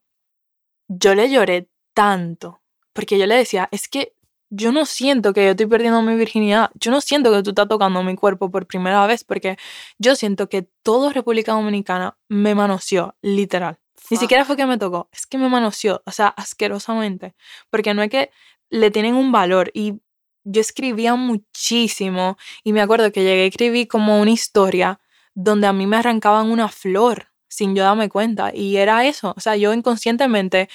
yo 0.89 1.15
le 1.15 1.31
lloré 1.31 1.69
tanto. 1.93 2.63
Porque 2.93 3.19
yo 3.19 3.27
le 3.27 3.35
decía, 3.35 3.69
es 3.73 3.89
que 3.89 4.15
yo 4.51 4.71
no 4.71 4.87
siento 4.87 5.33
que 5.33 5.45
yo 5.45 5.51
estoy 5.51 5.67
perdiendo 5.67 6.01
mi 6.03 6.15
virginidad. 6.15 6.71
Yo 6.75 6.93
no 6.93 7.01
siento 7.01 7.33
que 7.33 7.43
tú 7.43 7.51
estás 7.51 7.69
tocando 7.69 8.03
mi 8.05 8.15
cuerpo 8.15 8.51
por 8.51 8.67
primera 8.67 9.05
vez, 9.07 9.25
porque 9.25 9.57
yo 9.99 10.15
siento 10.15 10.49
que 10.49 10.69
todo 10.83 11.13
República 11.13 11.53
Dominicana 11.53 12.17
me 12.29 12.55
manoseó, 12.55 13.17
literal. 13.21 13.81
Ni 14.11 14.17
siquiera 14.17 14.45
fue 14.45 14.57
que 14.57 14.67
me 14.67 14.79
tocó, 14.79 15.09
es 15.13 15.27
que 15.27 15.39
me 15.39 15.49
manoseó, 15.49 16.03
o 16.05 16.11
sea, 16.11 16.29
asquerosamente. 16.29 17.35
Porque 17.71 17.95
no 17.95 18.03
es 18.03 18.11
que 18.11 18.31
le 18.71 18.91
tienen 18.91 19.15
un 19.15 19.33
valor 19.33 19.71
y 19.75 20.01
yo 20.45 20.61
escribía 20.61 21.15
muchísimo 21.15 22.37
y 22.63 22.73
me 22.73 22.83
acuerdo 22.83 23.11
que 23.13 23.23
llegué 23.23 23.45
a 23.45 23.47
escribir 23.47 23.89
como 23.89 24.21
una 24.21 24.31
historia 24.31 25.01
donde 25.35 25.67
a 25.67 25.73
mí 25.73 25.87
me 25.87 25.97
arrancaban 25.97 26.51
una 26.51 26.69
flor 26.69 27.29
sin 27.49 27.75
yo 27.75 27.83
darme 27.83 28.09
cuenta 28.09 28.53
y 28.55 28.77
era 28.77 29.07
eso, 29.07 29.33
o 29.37 29.41
sea, 29.41 29.57
yo 29.57 29.73
inconscientemente, 29.73 30.69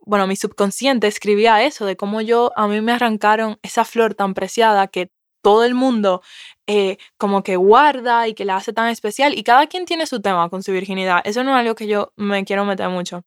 bueno, 0.00 0.26
mi 0.26 0.36
subconsciente 0.36 1.06
escribía 1.06 1.64
eso 1.64 1.86
de 1.86 1.96
cómo 1.96 2.20
yo, 2.20 2.52
a 2.56 2.66
mí 2.66 2.80
me 2.80 2.92
arrancaron 2.92 3.58
esa 3.62 3.84
flor 3.84 4.14
tan 4.14 4.34
preciada 4.34 4.88
que 4.88 5.12
todo 5.42 5.64
el 5.64 5.74
mundo 5.74 6.22
eh, 6.66 6.98
como 7.16 7.42
que 7.42 7.56
guarda 7.56 8.28
y 8.28 8.34
que 8.34 8.44
la 8.44 8.56
hace 8.56 8.72
tan 8.72 8.88
especial 8.88 9.36
y 9.36 9.42
cada 9.42 9.66
quien 9.66 9.86
tiene 9.86 10.06
su 10.06 10.20
tema 10.20 10.48
con 10.48 10.62
su 10.62 10.72
virginidad, 10.72 11.20
eso 11.24 11.44
no 11.44 11.50
es 11.50 11.60
algo 11.60 11.74
que 11.74 11.86
yo 11.86 12.12
me 12.16 12.44
quiero 12.44 12.64
meter 12.64 12.88
mucho, 12.88 13.24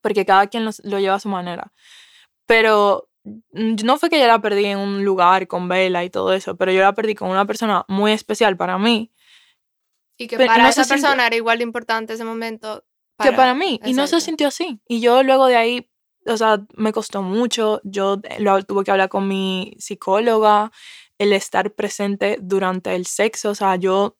porque 0.00 0.24
cada 0.24 0.46
quien 0.46 0.64
lo 0.64 0.98
lleva 0.98 1.16
a 1.16 1.20
su 1.20 1.28
manera, 1.28 1.72
pero 2.46 3.08
Mm, 3.24 3.76
no 3.84 3.98
fue 3.98 4.10
que 4.10 4.18
yo 4.18 4.26
la 4.26 4.40
perdí 4.40 4.66
en 4.66 4.78
un 4.78 5.04
lugar 5.04 5.46
con 5.46 5.68
vela 5.68 6.04
y 6.04 6.10
todo 6.10 6.32
eso, 6.32 6.56
pero 6.56 6.72
yo 6.72 6.80
la 6.80 6.92
perdí 6.92 7.14
con 7.14 7.30
una 7.30 7.46
persona 7.46 7.84
muy 7.88 8.12
especial 8.12 8.56
para 8.56 8.78
mí. 8.78 9.12
Y 10.18 10.26
que 10.26 10.36
para 10.36 10.68
esa 10.68 10.84
persona 10.84 11.26
era 11.26 11.36
igual 11.36 11.58
de 11.58 11.64
importante 11.64 12.14
ese 12.14 12.24
momento. 12.24 12.84
que 13.18 13.32
para 13.32 13.54
mí. 13.54 13.80
Y 13.84 13.92
no 13.92 14.06
se 14.06 14.20
sintió 14.20 14.48
así. 14.48 14.80
Y 14.88 15.00
yo 15.00 15.22
luego 15.22 15.46
de 15.46 15.56
ahí, 15.56 15.90
o 16.26 16.36
sea, 16.36 16.64
me 16.74 16.92
costó 16.92 17.22
mucho. 17.22 17.80
Yo 17.84 18.20
lo, 18.38 18.62
tuve 18.64 18.84
que 18.84 18.90
hablar 18.90 19.08
con 19.08 19.26
mi 19.26 19.74
psicóloga, 19.78 20.70
el 21.22 21.32
estar 21.32 21.72
presente 21.72 22.38
durante 22.40 22.94
el 22.94 23.06
sexo. 23.06 23.50
O 23.50 23.54
sea, 23.54 23.76
yo, 23.76 24.16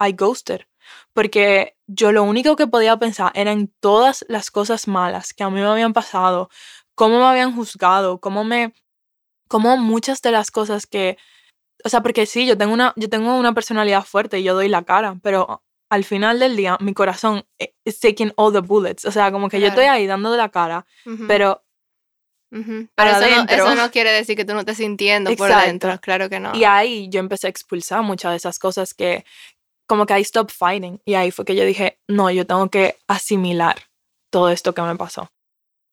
I 0.00 0.12
ghosted. 0.12 0.62
Porque 1.12 1.76
yo 1.86 2.12
lo 2.12 2.22
único 2.22 2.56
que 2.56 2.66
podía 2.66 2.96
pensar 2.98 3.32
era 3.34 3.52
en 3.52 3.72
todas 3.80 4.24
las 4.28 4.50
cosas 4.50 4.86
malas 4.88 5.32
que 5.32 5.44
a 5.44 5.50
mí 5.50 5.60
me 5.60 5.66
habían 5.66 5.92
pasado, 5.92 6.50
cómo 6.94 7.18
me 7.18 7.24
habían 7.24 7.54
juzgado, 7.54 8.20
cómo 8.20 8.44
me, 8.44 8.74
cómo 9.48 9.76
muchas 9.76 10.20
de 10.22 10.30
las 10.30 10.50
cosas 10.50 10.86
que, 10.86 11.16
o 11.84 11.88
sea, 11.88 12.02
porque 12.02 12.26
sí, 12.26 12.46
yo 12.46 12.56
tengo 12.58 12.74
una, 12.74 12.92
yo 12.96 13.08
tengo 13.08 13.36
una 13.36 13.54
personalidad 13.54 14.04
fuerte 14.04 14.40
y 14.40 14.42
yo 14.42 14.54
doy 14.54 14.68
la 14.68 14.82
cara, 14.82 15.18
pero 15.22 15.62
al 15.90 16.04
final 16.04 16.38
del 16.38 16.56
día 16.56 16.76
mi 16.80 16.94
corazón 16.94 17.44
is 17.84 18.00
taking 18.00 18.32
all 18.36 18.52
the 18.52 18.60
bullets, 18.60 19.04
o 19.04 19.12
sea, 19.12 19.30
como 19.32 19.48
que 19.48 19.60
yo 19.60 19.68
estoy 19.68 19.84
ahí 19.84 20.06
dando 20.06 20.36
la 20.36 20.50
cara, 20.50 20.86
pero 21.26 21.63
Pero 22.94 23.10
eso 23.48 23.74
no, 23.74 23.90
quiere 23.90 24.12
decir 24.12 24.36
que 24.36 24.44
tú 24.44 24.54
no 24.54 24.60
estés 24.60 24.76
sintiendo 24.76 25.34
por 25.36 25.54
dentro, 25.54 25.98
claro 26.00 26.28
que 26.28 26.38
no. 26.38 26.54
Y 26.54 26.64
ahí 26.64 27.08
yo 27.08 27.20
empecé 27.20 27.48
a 27.48 27.50
expulsar 27.50 28.02
muchas 28.02 28.32
de 28.32 28.36
esas 28.36 28.58
cosas 28.58 28.94
que 28.94 29.24
como 29.86 30.06
que 30.06 30.18
I 30.18 30.24
stopped 30.24 30.54
fighting. 30.54 31.00
Y 31.04 31.14
ahí 31.14 31.30
fue 31.30 31.44
que 31.44 31.56
yo 31.56 31.64
dije, 31.64 31.98
no, 32.08 32.30
yo 32.30 32.46
tengo 32.46 32.68
que 32.70 32.96
asimilar 33.06 33.76
todo 34.30 34.50
esto 34.50 34.74
que 34.74 34.82
me 34.82 34.96
pasó. 34.96 35.30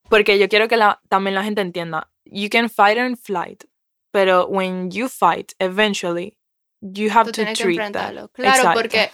Porque 0.10 0.38
yo 0.38 0.50
quiero 0.50 0.68
que 0.68 0.78
la, 0.78 1.02
también 1.10 1.36
la 1.36 1.44
gente 1.44 1.62
entienda, 1.62 2.10
you 2.26 2.50
can 2.50 2.70
fight 2.70 2.98
and 2.98 3.18
flight, 3.18 3.64
pero 4.12 4.46
when 4.48 4.92
you 4.92 5.08
fight, 5.08 5.54
eventually, 5.60 6.38
you 6.82 7.10
have 7.10 7.32
to 7.32 7.46
treat 7.54 7.94
that. 7.94 8.30
Claro, 8.34 8.74
porque 8.74 9.04
eh, 9.04 9.12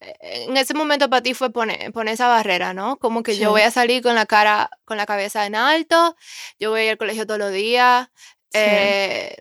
en 0.00 0.56
ese 0.56 0.74
momento 0.74 1.10
para 1.10 1.22
ti 1.22 1.34
fue 1.34 1.50
poner, 1.50 1.92
poner 1.92 2.14
esa 2.14 2.28
barrera, 2.28 2.72
¿no? 2.72 2.96
Como 2.98 3.22
que 3.22 3.36
yo 3.36 3.50
voy 3.50 3.62
a 3.62 3.70
salir 3.70 4.02
con 4.02 4.14
la 4.14 4.26
cara, 4.26 4.70
con 4.84 4.96
la 4.96 5.06
cabeza 5.06 5.46
en 5.46 5.54
alto, 5.54 6.16
yo 6.58 6.70
voy 6.70 6.80
a 6.80 6.84
ir 6.84 6.90
al 6.90 6.98
colegio 6.98 7.26
todos 7.26 7.38
los 7.38 7.52
días, 7.52 8.08
eh, 8.54 9.36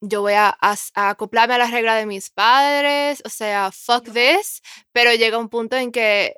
yo 0.00 0.20
voy 0.20 0.34
a, 0.34 0.56
acoplarme 0.94 1.54
a 1.54 1.58
las 1.58 1.72
reglas 1.72 1.98
de 1.98 2.06
mis 2.06 2.30
padres, 2.30 3.22
o 3.24 3.28
sea, 3.28 3.72
fuck 3.72 4.04
this, 4.12 4.62
pero 4.92 5.12
llega 5.12 5.38
un 5.38 5.48
punto 5.48 5.76
en 5.76 5.90
que... 5.90 6.36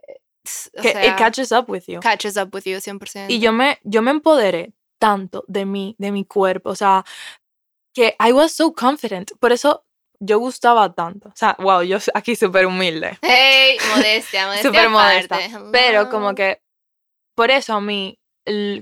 que 0.81 0.89
it 0.89 1.17
catches 1.17 1.53
up 1.53 1.69
with 1.69 1.85
you. 1.87 2.01
Catches 2.01 2.37
up 2.37 2.49
with 2.55 2.65
you 2.65 2.79
100%. 2.79 3.27
Y 3.29 3.41
yo 3.41 3.53
me, 3.53 3.79
yo 3.83 4.01
me 4.01 4.11
empoderé 4.11 4.73
tanto 4.99 5.45
de 5.49 5.67
mí, 5.67 5.95
de 5.99 6.13
mi 6.13 6.25
cuerpo, 6.25 6.71
o 6.71 6.77
sea, 6.77 7.05
que 7.93 8.17
I 8.21 8.33
was 8.33 8.53
so 8.53 8.73
confident. 8.73 9.33
Por 9.39 9.53
eso 9.53 9.86
yo 10.21 10.39
gustaba 10.39 10.95
tanto. 10.95 11.29
O 11.29 11.37
sea, 11.37 11.57
wow, 11.59 11.83
yo 11.83 11.99
aquí 12.15 12.37
súper 12.37 12.67
humilde. 12.67 13.19
Hey, 13.23 13.77
modestia, 13.95 14.47
modestia. 14.47 14.71
Súper 14.71 14.89
modesta. 14.89 15.39
Pero 15.73 16.09
como 16.11 16.35
que, 16.35 16.63
por 17.35 17.51
eso 17.51 17.75
a 17.75 17.81
mí, 17.81 18.19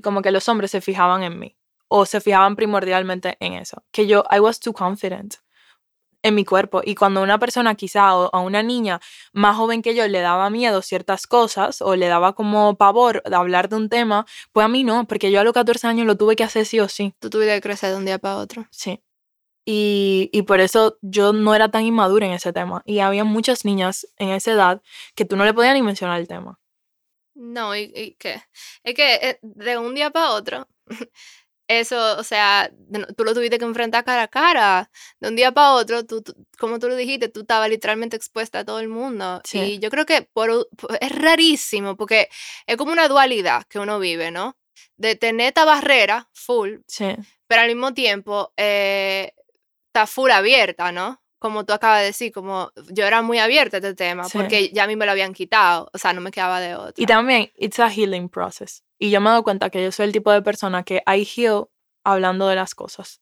como 0.02 0.22
que 0.22 0.30
los 0.30 0.48
hombres 0.48 0.70
se 0.70 0.80
fijaban 0.80 1.22
en 1.22 1.38
mí. 1.38 1.56
O 1.88 2.06
se 2.06 2.20
fijaban 2.20 2.56
primordialmente 2.56 3.36
en 3.40 3.54
eso. 3.54 3.84
Que 3.92 4.06
yo, 4.06 4.24
I 4.30 4.40
was 4.40 4.58
too 4.58 4.72
confident 4.72 5.36
en 6.24 6.34
mi 6.34 6.44
cuerpo. 6.44 6.80
Y 6.84 6.96
cuando 6.96 7.22
una 7.22 7.38
persona 7.38 7.76
quizá 7.76 8.16
o 8.16 8.34
a 8.34 8.40
una 8.40 8.62
niña 8.62 9.00
más 9.32 9.56
joven 9.56 9.82
que 9.82 9.94
yo 9.94 10.08
le 10.08 10.20
daba 10.20 10.50
miedo 10.50 10.82
ciertas 10.82 11.26
cosas 11.26 11.80
o 11.82 11.94
le 11.94 12.08
daba 12.08 12.32
como 12.32 12.76
pavor 12.76 13.22
de 13.22 13.36
hablar 13.36 13.68
de 13.68 13.76
un 13.76 13.88
tema, 13.88 14.26
pues 14.52 14.64
a 14.64 14.68
mí 14.68 14.82
no, 14.82 15.06
porque 15.06 15.30
yo 15.30 15.40
a 15.40 15.44
los 15.44 15.52
14 15.52 15.86
años 15.86 16.06
lo 16.06 16.16
tuve 16.16 16.34
que 16.34 16.42
hacer 16.42 16.64
sí 16.66 16.80
o 16.80 16.88
sí. 16.88 17.14
Tú 17.20 17.30
tuviste 17.30 17.54
que 17.54 17.60
crecer 17.60 17.90
de 17.90 17.96
un 17.96 18.06
día 18.06 18.18
para 18.18 18.38
otro. 18.38 18.66
Sí. 18.70 19.03
Y, 19.66 20.28
y, 20.32 20.42
por 20.42 20.60
eso 20.60 20.98
yo 21.00 21.32
no 21.32 21.54
era 21.54 21.70
tan 21.70 21.84
inmadura 21.84 22.26
en 22.26 22.32
ese 22.32 22.52
tema. 22.52 22.82
Y 22.84 22.98
había 22.98 23.24
muchas 23.24 23.64
niñas 23.64 24.06
en 24.18 24.30
esa 24.30 24.52
edad 24.52 24.82
que 25.14 25.24
tú 25.24 25.36
no 25.36 25.44
le 25.44 25.54
podías 25.54 25.74
ni 25.74 25.82
mencionar 25.82 26.20
el 26.20 26.28
tema. 26.28 26.60
No, 27.34 27.74
y, 27.74 27.92
y 27.94 28.12
que 28.12 28.42
es 28.84 28.94
que 28.94 29.14
eh, 29.14 29.38
de 29.42 29.78
un 29.78 29.94
día 29.94 30.10
para 30.10 30.32
otro, 30.32 30.68
eso, 31.68 32.18
o 32.18 32.22
sea, 32.22 32.70
tú 33.16 33.24
lo 33.24 33.34
tuviste 33.34 33.58
que 33.58 33.64
enfrentar 33.64 34.04
cara 34.04 34.24
a 34.24 34.28
cara. 34.28 34.90
De 35.18 35.28
un 35.28 35.36
día 35.36 35.52
para 35.52 35.72
otro, 35.72 36.04
tú, 36.04 36.22
como 36.58 36.78
tú 36.78 36.88
lo 36.88 36.96
dijiste, 36.96 37.28
tú 37.28 37.40
estabas 37.40 37.68
literalmente 37.68 38.16
expuesta 38.16 38.60
a 38.60 38.64
todo 38.64 38.80
el 38.80 38.88
mundo. 38.88 39.40
Y 39.52 39.78
yo 39.78 39.90
creo 39.90 40.06
que 40.06 40.22
por, 40.22 40.68
es 41.00 41.12
rarísimo, 41.12 41.96
porque 41.96 42.28
es 42.66 42.76
como 42.76 42.92
una 42.92 43.08
dualidad 43.08 43.64
que 43.64 43.78
uno 43.78 43.98
vive, 43.98 44.30
¿no? 44.30 44.56
De 44.96 45.16
tener 45.16 45.48
esta 45.48 45.64
barrera 45.64 46.28
full, 46.32 46.76
sí. 46.86 47.16
pero 47.46 47.62
al 47.62 47.68
mismo 47.68 47.94
tiempo... 47.94 48.52
Eh, 48.56 49.32
está 49.94 50.08
full 50.08 50.30
abierta, 50.32 50.90
¿no? 50.90 51.22
Como 51.38 51.64
tú 51.64 51.72
acabas 51.72 52.00
de 52.00 52.06
decir, 52.06 52.32
como 52.32 52.72
yo 52.90 53.06
era 53.06 53.22
muy 53.22 53.38
abierta 53.38 53.76
a 53.76 53.78
este 53.78 53.94
tema, 53.94 54.26
porque 54.32 54.70
ya 54.70 54.84
a 54.84 54.86
mí 54.88 54.96
me 54.96 55.06
lo 55.06 55.12
habían 55.12 55.32
quitado, 55.32 55.88
o 55.92 55.98
sea, 55.98 56.12
no 56.12 56.20
me 56.20 56.32
quedaba 56.32 56.58
de 56.58 56.74
otra. 56.74 56.94
Y 56.96 57.06
también, 57.06 57.52
it's 57.56 57.78
a 57.78 57.88
healing 57.88 58.28
process. 58.28 58.82
Y 58.98 59.10
yo 59.10 59.20
me 59.20 59.30
doy 59.30 59.42
cuenta 59.42 59.70
que 59.70 59.82
yo 59.82 59.92
soy 59.92 60.06
el 60.06 60.12
tipo 60.12 60.32
de 60.32 60.42
persona 60.42 60.82
que 60.82 61.02
I 61.06 61.22
heal 61.22 61.66
hablando 62.02 62.48
de 62.48 62.56
las 62.56 62.74
cosas. 62.74 63.20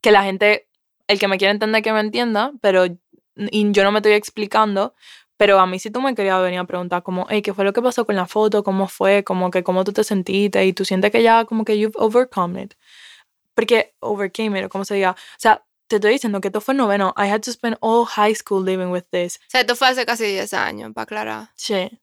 Que 0.00 0.12
la 0.12 0.22
gente, 0.22 0.68
el 1.08 1.18
que 1.18 1.28
me 1.28 1.36
quiere 1.36 1.52
entender, 1.52 1.82
que 1.82 1.92
me 1.92 2.00
entienda, 2.00 2.52
pero 2.62 2.86
y 2.86 3.72
yo 3.72 3.82
no 3.82 3.92
me 3.92 3.98
estoy 3.98 4.12
explicando, 4.12 4.94
pero 5.36 5.58
a 5.58 5.66
mí 5.66 5.78
si 5.78 5.90
tú 5.90 6.00
me 6.00 6.14
querías 6.14 6.40
venir 6.40 6.60
a 6.60 6.64
preguntar 6.64 7.02
como, 7.02 7.26
hey, 7.28 7.42
¿qué 7.42 7.52
fue 7.52 7.64
lo 7.64 7.72
que 7.72 7.82
pasó 7.82 8.06
con 8.06 8.14
la 8.14 8.26
foto? 8.26 8.62
¿Cómo 8.62 8.86
fue? 8.86 9.24
Como 9.24 9.50
que 9.50 9.62
cómo 9.64 9.84
tú 9.84 9.92
te 9.92 10.04
sentiste 10.04 10.64
y 10.64 10.72
tú 10.72 10.84
sientes 10.84 11.10
que 11.10 11.22
ya 11.22 11.44
como 11.44 11.64
que 11.64 11.78
you've 11.78 11.96
overcome 11.98 12.62
it. 12.62 12.74
Porque 13.54 13.94
overcame 14.00 14.60
it, 14.60 14.66
o 14.66 14.68
como 14.68 14.84
se 14.84 14.94
diga. 14.94 15.10
O 15.10 15.38
sea, 15.38 15.64
te 15.88 15.96
estoy 15.96 16.12
diciendo 16.12 16.40
que 16.40 16.48
esto 16.48 16.60
fue 16.60 16.74
noveno. 16.74 17.14
I 17.16 17.30
had 17.30 17.40
to 17.42 17.52
spend 17.52 17.76
all 17.80 18.06
high 18.06 18.34
school 18.34 18.64
living 18.64 18.90
with 18.90 19.04
this. 19.10 19.36
O 19.36 19.50
sea, 19.50 19.60
esto 19.60 19.76
fue 19.76 19.88
hace 19.88 20.06
casi 20.06 20.24
10 20.24 20.54
años, 20.54 20.92
para 20.94 21.04
aclarar. 21.04 21.50
Sí. 21.54 22.00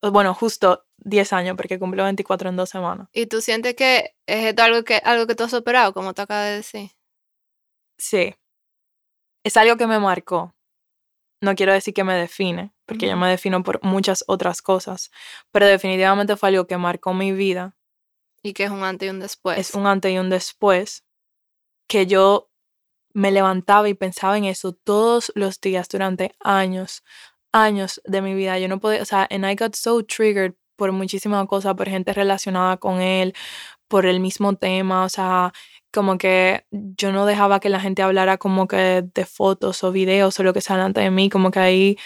Bueno, 0.00 0.34
justo 0.34 0.84
10 0.98 1.32
años, 1.32 1.56
porque 1.56 1.78
cumplió 1.78 2.04
24 2.04 2.48
en 2.48 2.56
dos 2.56 2.70
semanas. 2.70 3.08
¿Y 3.12 3.26
tú 3.26 3.40
sientes 3.40 3.74
que 3.74 4.16
es 4.26 4.46
esto 4.46 4.62
algo 4.62 4.82
que, 4.82 4.96
algo 4.96 5.26
que 5.26 5.34
tú 5.34 5.44
has 5.44 5.50
superado, 5.50 5.92
como 5.92 6.12
te 6.12 6.22
acabas 6.22 6.46
de 6.46 6.56
decir? 6.56 6.90
Sí. 7.98 8.34
Es 9.44 9.56
algo 9.56 9.76
que 9.76 9.86
me 9.86 10.00
marcó. 10.00 10.54
No 11.40 11.54
quiero 11.54 11.72
decir 11.72 11.92
que 11.92 12.04
me 12.04 12.14
define, 12.14 12.72
porque 12.86 13.06
yo 13.06 13.16
me 13.16 13.28
defino 13.28 13.62
por 13.62 13.82
muchas 13.84 14.24
otras 14.26 14.62
cosas, 14.62 15.10
pero 15.52 15.66
definitivamente 15.66 16.36
fue 16.36 16.48
algo 16.48 16.66
que 16.66 16.78
marcó 16.78 17.12
mi 17.12 17.32
vida. 17.32 17.76
Y 18.42 18.54
que 18.54 18.64
es 18.64 18.70
un 18.70 18.82
antes 18.82 19.06
y 19.06 19.10
un 19.10 19.20
después. 19.20 19.58
Es 19.58 19.74
un 19.74 19.86
antes 19.86 20.10
y 20.10 20.18
un 20.18 20.30
después 20.30 21.04
que 21.86 22.06
yo 22.06 22.50
me 23.14 23.30
levantaba 23.30 23.88
y 23.88 23.94
pensaba 23.94 24.36
en 24.36 24.44
eso 24.44 24.72
todos 24.72 25.32
los 25.34 25.60
días 25.60 25.88
durante 25.88 26.34
años, 26.40 27.04
años 27.52 28.02
de 28.04 28.20
mi 28.20 28.34
vida. 28.34 28.58
Yo 28.58 28.68
no 28.68 28.80
podía, 28.80 29.02
o 29.02 29.04
sea, 29.06 29.26
and 29.30 29.46
I 29.46 29.54
got 29.54 29.74
so 29.76 30.04
triggered 30.04 30.54
por 30.76 30.92
muchísimas 30.92 31.46
cosas, 31.46 31.74
por 31.74 31.88
gente 31.88 32.12
relacionada 32.12 32.76
con 32.76 33.00
él, 33.00 33.34
por 33.88 34.06
el 34.06 34.20
mismo 34.20 34.56
tema, 34.56 35.04
o 35.04 35.08
sea, 35.08 35.52
como 35.92 36.18
que 36.18 36.66
yo 36.70 37.12
no 37.12 37.26
dejaba 37.26 37.60
que 37.60 37.68
la 37.68 37.80
gente 37.80 38.02
hablara 38.02 38.38
como 38.38 38.66
que 38.66 39.04
de 39.14 39.24
fotos 39.26 39.84
o 39.84 39.92
videos 39.92 40.38
o 40.40 40.42
lo 40.42 40.52
que 40.52 40.60
sea 40.60 40.76
delante 40.76 41.00
de 41.00 41.10
mí, 41.10 41.30
como 41.30 41.50
que 41.52 41.60
ahí, 41.60 41.98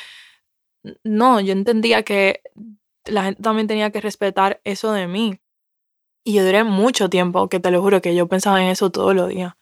no, 1.04 1.40
yo 1.40 1.52
entendía 1.52 2.02
que 2.02 2.42
la 3.06 3.24
gente 3.24 3.42
también 3.42 3.66
tenía 3.66 3.90
que 3.90 4.00
respetar 4.00 4.60
eso 4.64 4.92
de 4.92 5.06
mí. 5.06 5.40
Y 6.24 6.34
yo 6.34 6.44
duré 6.44 6.64
mucho 6.64 7.08
tiempo, 7.08 7.48
que 7.48 7.60
te 7.60 7.70
lo 7.70 7.80
juro 7.80 8.02
que 8.02 8.14
yo 8.14 8.28
pensaba 8.28 8.62
en 8.62 8.68
eso 8.68 8.90
todos 8.90 9.14
los 9.14 9.28
días. 9.30 9.54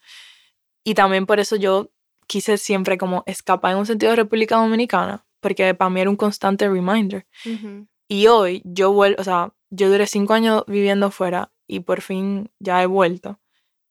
Y 0.86 0.94
también 0.94 1.26
por 1.26 1.40
eso 1.40 1.56
yo 1.56 1.90
quise 2.28 2.58
siempre 2.58 2.96
como 2.96 3.24
escapar 3.26 3.72
en 3.72 3.78
un 3.78 3.86
sentido 3.86 4.10
de 4.10 4.16
República 4.16 4.56
Dominicana, 4.56 5.26
porque 5.40 5.74
para 5.74 5.90
mí 5.90 6.00
era 6.00 6.08
un 6.08 6.14
constante 6.14 6.68
reminder. 6.68 7.26
Y 8.06 8.28
hoy 8.28 8.62
yo 8.64 8.92
vuelvo, 8.92 9.20
o 9.20 9.24
sea, 9.24 9.52
yo 9.70 9.90
duré 9.90 10.06
cinco 10.06 10.34
años 10.34 10.62
viviendo 10.68 11.10
fuera 11.10 11.50
y 11.66 11.80
por 11.80 12.02
fin 12.02 12.52
ya 12.60 12.80
he 12.84 12.86
vuelto. 12.86 13.40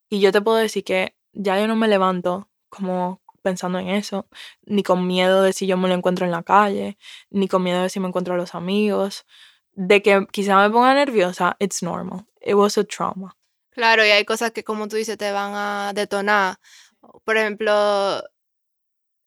Y 0.10 0.22
yo 0.22 0.32
te 0.32 0.40
puedo 0.40 0.56
decir 0.56 0.86
que 0.86 1.18
ya 1.34 1.60
yo 1.60 1.68
no 1.68 1.76
me 1.76 1.90
levanto 1.90 2.50
como 2.70 3.22
pensando 3.42 3.78
en 3.78 3.90
eso, 3.90 4.30
ni 4.66 4.82
con 4.82 5.06
miedo 5.06 5.42
de 5.42 5.52
si 5.52 5.68
yo 5.68 5.76
me 5.76 5.90
lo 5.90 5.96
encuentro 5.96 6.26
en 6.26 6.32
la 6.32 6.44
calle, 6.44 6.98
ni 7.30 7.50
con 7.50 7.62
miedo 7.62 7.84
de 7.84 7.90
si 7.90 8.00
me 8.00 8.08
encuentro 8.08 8.36
a 8.36 8.38
los 8.38 8.56
amigos, 8.56 9.26
de 9.74 10.02
que 10.02 10.26
quizá 10.32 10.62
me 10.62 10.70
ponga 10.70 10.94
nerviosa, 10.94 11.58
it's 11.60 11.84
normal. 11.84 12.26
It 12.40 12.54
was 12.54 12.78
a 12.78 12.86
trauma. 12.86 13.36
Claro, 13.76 14.06
y 14.06 14.10
hay 14.10 14.24
cosas 14.24 14.52
que 14.52 14.64
como 14.64 14.88
tú 14.88 14.96
dices 14.96 15.18
te 15.18 15.34
van 15.34 15.52
a 15.54 15.92
detonar 15.94 16.60
por 17.24 17.38
ejemplo, 17.38 18.22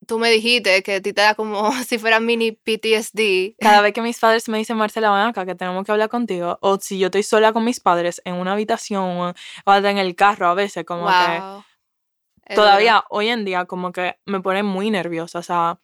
tú 0.06 0.18
me 0.18 0.30
dijiste 0.30 0.82
que 0.82 0.96
a 0.96 1.02
ti 1.02 1.12
te 1.12 1.20
da 1.20 1.34
como 1.34 1.70
si 1.86 1.98
fuera 1.98 2.18
mini 2.20 2.52
PTSD. 2.52 3.56
Cada 3.60 3.80
vez 3.80 3.92
que 3.92 4.02
mis 4.02 4.18
padres 4.18 4.48
me 4.48 4.58
dicen, 4.58 4.76
Marcela, 4.76 5.10
ven 5.10 5.28
acá, 5.28 5.46
que 5.46 5.54
tenemos 5.54 5.84
que 5.84 5.92
hablar 5.92 6.08
contigo, 6.08 6.58
o 6.60 6.78
si 6.80 6.98
yo 6.98 7.06
estoy 7.06 7.22
sola 7.22 7.52
con 7.52 7.64
mis 7.64 7.80
padres 7.80 8.20
en 8.24 8.34
una 8.34 8.52
habitación 8.52 9.34
o 9.64 9.74
en 9.74 9.98
el 9.98 10.14
carro 10.14 10.48
a 10.48 10.54
veces, 10.54 10.84
como 10.84 11.06
que 11.06 12.54
todavía 12.54 13.04
hoy 13.10 13.28
en 13.28 13.44
día 13.44 13.66
como 13.66 13.92
que 13.92 14.16
me 14.24 14.40
pone 14.40 14.62
muy 14.62 14.90
nerviosa, 14.90 15.38
o 15.38 15.42
sea, 15.42 15.78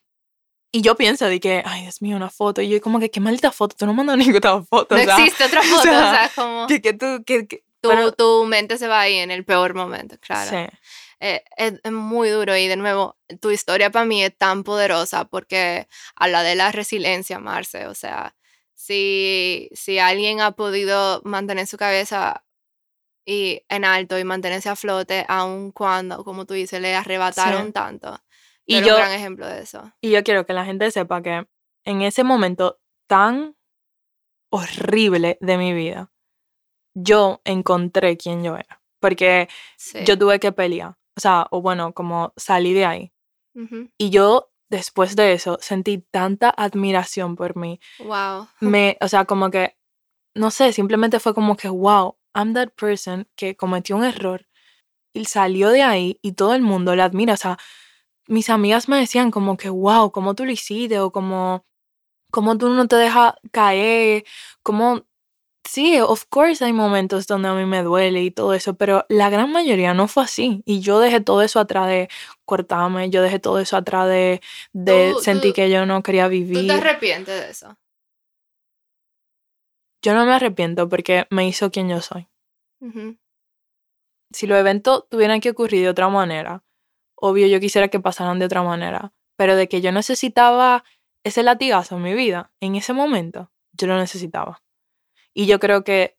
y 0.75 0.81
yo 0.81 0.95
pienso 0.95 1.25
de 1.27 1.39
que, 1.39 1.63
ay, 1.65 1.83
Dios 1.83 2.01
mío, 2.01 2.17
una 2.17 2.29
foto. 2.29 2.61
Y 2.61 2.67
yo 2.67 2.81
como 2.81 2.99
que, 2.99 3.09
qué 3.09 3.21
maldita 3.21 3.53
foto, 3.53 3.77
tú 3.77 3.85
no 3.85 3.93
mandas 3.93 4.17
ninguna 4.27 4.61
foto. 4.61 4.95
No 4.95 5.01
existe 5.01 5.45
otra 5.45 5.61
foto, 5.63 5.79
o 5.79 5.83
sea, 5.83 6.29
como... 6.35 6.67
Que, 6.67 6.81
que 6.81 6.91
tú, 6.91 7.23
que, 7.25 7.63
tu, 7.79 8.11
tu 8.11 8.43
mente 8.45 8.77
se 8.77 8.89
va 8.89 8.99
ahí 8.99 9.15
en 9.15 9.31
el 9.31 9.45
peor 9.45 9.73
momento, 9.73 10.17
claro. 10.19 10.49
Sí. 10.49 10.77
Eh, 11.19 11.43
es, 11.57 11.91
muy 11.91 12.29
duro 12.29 12.55
y 12.55 12.67
de 12.67 12.75
nuevo, 12.75 13.17
tu 13.39 13.51
historia 13.51 13.89
para 13.89 14.05
mí 14.05 14.23
es 14.23 14.35
tan 14.37 14.63
poderosa 14.63 15.25
porque 15.25 15.87
habla 16.15 16.43
de 16.43 16.55
la 16.55 16.71
resiliencia, 16.71 17.39
Marce. 17.39 17.87
O 17.87 17.95
sea, 17.95 18.35
si, 18.73 19.69
si 19.73 19.99
alguien 19.99 20.41
ha 20.41 20.51
podido 20.51 21.21
mantener 21.23 21.67
su 21.67 21.77
cabeza 21.77 22.43
y 23.25 23.63
en 23.69 23.85
alto 23.85 24.19
y 24.19 24.23
mantenerse 24.23 24.69
a 24.69 24.75
flote, 24.75 25.25
aun 25.27 25.71
cuando, 25.71 26.23
como 26.23 26.45
tú 26.45 26.53
dices, 26.53 26.81
le 26.81 26.95
arrebataron 26.95 27.73
tanto. 27.73 28.19
Y 28.65 28.81
yo, 28.81 28.95
un 28.95 29.01
gran 29.01 29.11
ejemplo 29.11 29.47
de 29.47 29.61
eso. 29.61 29.91
Y 30.01 30.11
yo 30.11 30.23
quiero 30.23 30.45
que 30.45 30.53
la 30.53 30.65
gente 30.65 30.89
sepa 30.91 31.21
que 31.21 31.47
en 31.85 32.01
ese 32.01 32.23
momento 32.23 32.79
tan 33.07 33.55
horrible 34.49 35.37
de 35.41 35.57
mi 35.57 35.73
vida, 35.73 36.11
yo 36.93 37.41
encontré 37.43 38.17
quién 38.17 38.43
yo 38.43 38.55
era. 38.55 38.81
Porque 38.99 39.49
yo 40.05 40.17
tuve 40.17 40.39
que 40.39 40.51
pelear 40.51 40.97
o 41.15 41.19
sea, 41.19 41.47
o 41.51 41.61
bueno, 41.61 41.93
como 41.93 42.33
salí 42.35 42.73
de 42.73 42.85
ahí. 42.85 43.11
Y 43.97 44.09
yo 44.09 44.51
después 44.69 45.15
de 45.15 45.31
eso 45.31 45.57
sentí 45.61 45.99
tanta 46.11 46.49
admiración 46.49 47.35
por 47.35 47.55
mí. 47.55 47.79
Wow. 47.99 48.47
Me, 48.59 48.97
o 48.99 49.07
sea, 49.07 49.25
como 49.25 49.49
que, 49.49 49.77
no 50.33 50.51
sé, 50.51 50.73
simplemente 50.73 51.19
fue 51.19 51.33
como 51.33 51.55
que, 51.55 51.69
wow, 51.69 52.17
I'm 52.33 52.53
that 52.53 52.71
person 52.71 53.27
que 53.35 53.55
cometió 53.55 53.95
un 53.95 54.03
error, 54.03 54.45
salió 55.23 55.69
de 55.69 55.81
ahí 55.81 56.19
y 56.21 56.33
todo 56.33 56.53
el 56.53 56.61
mundo 56.61 56.95
la 56.95 57.05
admira. 57.05 57.35
O 57.35 57.37
sea, 57.37 57.57
mis 58.27 58.49
amigas 58.49 58.89
me 58.89 58.97
decían 58.97 59.31
como 59.31 59.55
que, 59.55 59.69
wow, 59.69 60.11
¿cómo 60.11 60.35
tú 60.35 60.45
lo 60.45 60.51
hiciste? 60.51 60.99
O 60.99 61.11
como, 61.11 61.65
¿cómo 62.31 62.57
tú 62.57 62.69
no 62.69 62.87
te 62.87 62.97
dejas 62.97 63.35
caer? 63.51 64.25
¿Cómo 64.61 65.05
Sí, 65.67 65.99
of 65.99 66.25
course 66.29 66.63
hay 66.63 66.73
momentos 66.73 67.25
donde 67.25 67.49
a 67.49 67.53
mí 67.53 67.65
me 67.65 67.81
duele 67.81 68.21
y 68.21 68.29
todo 68.29 68.53
eso, 68.53 68.75
pero 68.75 69.03
la 69.09 69.31
gran 69.31 69.51
mayoría 69.51 69.95
no 69.95 70.07
fue 70.07 70.23
así. 70.23 70.61
Y 70.63 70.79
yo 70.79 70.99
dejé 70.99 71.21
todo 71.21 71.41
eso 71.41 71.59
atrás 71.59 71.87
de 71.87 72.07
cortarme, 72.45 73.09
yo 73.09 73.23
dejé 73.23 73.39
todo 73.39 73.59
eso 73.59 73.75
atrás 73.75 74.07
de, 74.07 74.41
de 74.73 75.15
sentir 75.21 75.53
que 75.53 75.71
yo 75.71 75.85
no 75.87 76.03
quería 76.03 76.27
vivir. 76.27 76.61
¿Tú 76.61 76.67
te 76.67 76.73
arrepientes 76.73 77.41
de 77.41 77.49
eso? 77.49 77.75
Yo 80.03 80.13
no 80.13 80.23
me 80.25 80.33
arrepiento 80.33 80.87
porque 80.87 81.25
me 81.31 81.47
hizo 81.47 81.71
quien 81.71 81.89
yo 81.89 81.99
soy. 81.99 82.27
Si 84.31 84.45
los 84.45 84.59
eventos 84.59 85.09
tuvieran 85.09 85.41
que 85.41 85.49
ocurrir 85.49 85.81
de 85.81 85.89
otra 85.89 86.09
manera, 86.09 86.63
obvio 87.15 87.47
yo 87.47 87.59
quisiera 87.59 87.87
que 87.87 87.99
pasaran 87.99 88.37
de 88.37 88.45
otra 88.45 88.61
manera, 88.61 89.13
pero 89.35 89.55
de 89.55 89.67
que 89.67 89.81
yo 89.81 89.91
necesitaba 89.91 90.83
ese 91.23 91.41
latigazo 91.41 91.95
en 91.95 92.03
mi 92.03 92.13
vida, 92.13 92.51
en 92.59 92.75
ese 92.75 92.93
momento, 92.93 93.51
yo 93.73 93.87
lo 93.87 93.97
necesitaba. 93.97 94.61
Y 95.35 95.47
yo 95.47 95.59
creo 95.59 95.83
que 95.83 96.17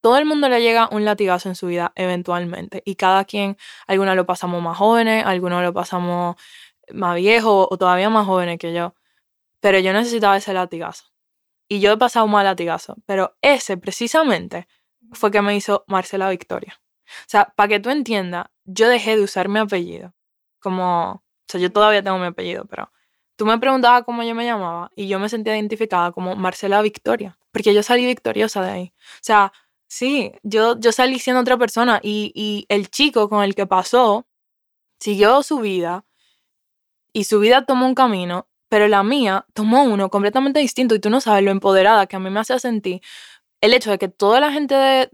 todo 0.00 0.18
el 0.18 0.26
mundo 0.26 0.48
le 0.48 0.60
llega 0.60 0.88
un 0.92 1.04
latigazo 1.04 1.48
en 1.48 1.56
su 1.56 1.66
vida 1.66 1.92
eventualmente. 1.96 2.82
Y 2.84 2.96
cada 2.96 3.24
quien, 3.24 3.56
algunos 3.86 4.14
lo 4.14 4.26
pasamos 4.26 4.62
más 4.62 4.76
jóvenes, 4.76 5.24
algunos 5.26 5.62
lo 5.62 5.72
pasamos 5.72 6.36
más 6.92 7.16
viejos 7.16 7.66
o 7.70 7.78
todavía 7.78 8.10
más 8.10 8.26
jóvenes 8.26 8.58
que 8.58 8.74
yo. 8.74 8.94
Pero 9.60 9.78
yo 9.80 9.92
necesitaba 9.92 10.36
ese 10.36 10.52
latigazo. 10.52 11.06
Y 11.68 11.80
yo 11.80 11.92
he 11.92 11.96
pasado 11.96 12.26
un 12.26 12.32
mal 12.32 12.44
latigazo. 12.44 12.96
Pero 13.06 13.36
ese 13.42 13.78
precisamente 13.78 14.68
fue 15.12 15.30
que 15.30 15.42
me 15.42 15.56
hizo 15.56 15.84
Marcela 15.88 16.30
Victoria. 16.30 16.80
O 17.06 17.24
sea, 17.26 17.52
para 17.56 17.68
que 17.68 17.80
tú 17.80 17.90
entiendas, 17.90 18.48
yo 18.64 18.88
dejé 18.88 19.16
de 19.16 19.22
usar 19.22 19.48
mi 19.48 19.60
apellido. 19.60 20.14
Como, 20.60 21.12
o 21.12 21.22
sea, 21.48 21.60
yo 21.60 21.72
todavía 21.72 22.02
tengo 22.02 22.18
mi 22.18 22.26
apellido, 22.26 22.66
pero 22.66 22.92
tú 23.36 23.46
me 23.46 23.58
preguntabas 23.58 24.04
cómo 24.04 24.22
yo 24.24 24.34
me 24.34 24.44
llamaba 24.44 24.90
y 24.94 25.08
yo 25.08 25.18
me 25.18 25.28
sentía 25.30 25.56
identificada 25.56 26.12
como 26.12 26.36
Marcela 26.36 26.82
Victoria 26.82 27.37
porque 27.52 27.74
yo 27.74 27.82
salí 27.82 28.06
victoriosa 28.06 28.62
de 28.62 28.70
ahí. 28.70 28.92
O 28.96 29.22
sea, 29.22 29.52
sí, 29.88 30.32
yo, 30.42 30.78
yo 30.78 30.92
salí 30.92 31.18
siendo 31.18 31.40
otra 31.40 31.56
persona 31.56 32.00
y, 32.02 32.32
y 32.34 32.66
el 32.68 32.90
chico 32.90 33.28
con 33.28 33.44
el 33.44 33.54
que 33.54 33.66
pasó 33.66 34.26
siguió 35.00 35.42
su 35.42 35.58
vida 35.60 36.04
y 37.12 37.24
su 37.24 37.40
vida 37.40 37.64
tomó 37.64 37.86
un 37.86 37.94
camino, 37.94 38.48
pero 38.68 38.88
la 38.88 39.02
mía 39.02 39.46
tomó 39.54 39.84
uno 39.84 40.10
completamente 40.10 40.60
distinto 40.60 40.94
y 40.94 41.00
tú 41.00 41.10
no 41.10 41.20
sabes 41.20 41.42
lo 41.44 41.50
empoderada 41.50 42.06
que 42.06 42.16
a 42.16 42.18
mí 42.18 42.30
me 42.30 42.40
hacía 42.40 42.58
sentir 42.58 43.00
el 43.60 43.74
hecho 43.74 43.90
de 43.90 43.98
que 43.98 44.08
toda 44.08 44.40
la 44.40 44.52
gente 44.52 44.74
de, 44.74 45.10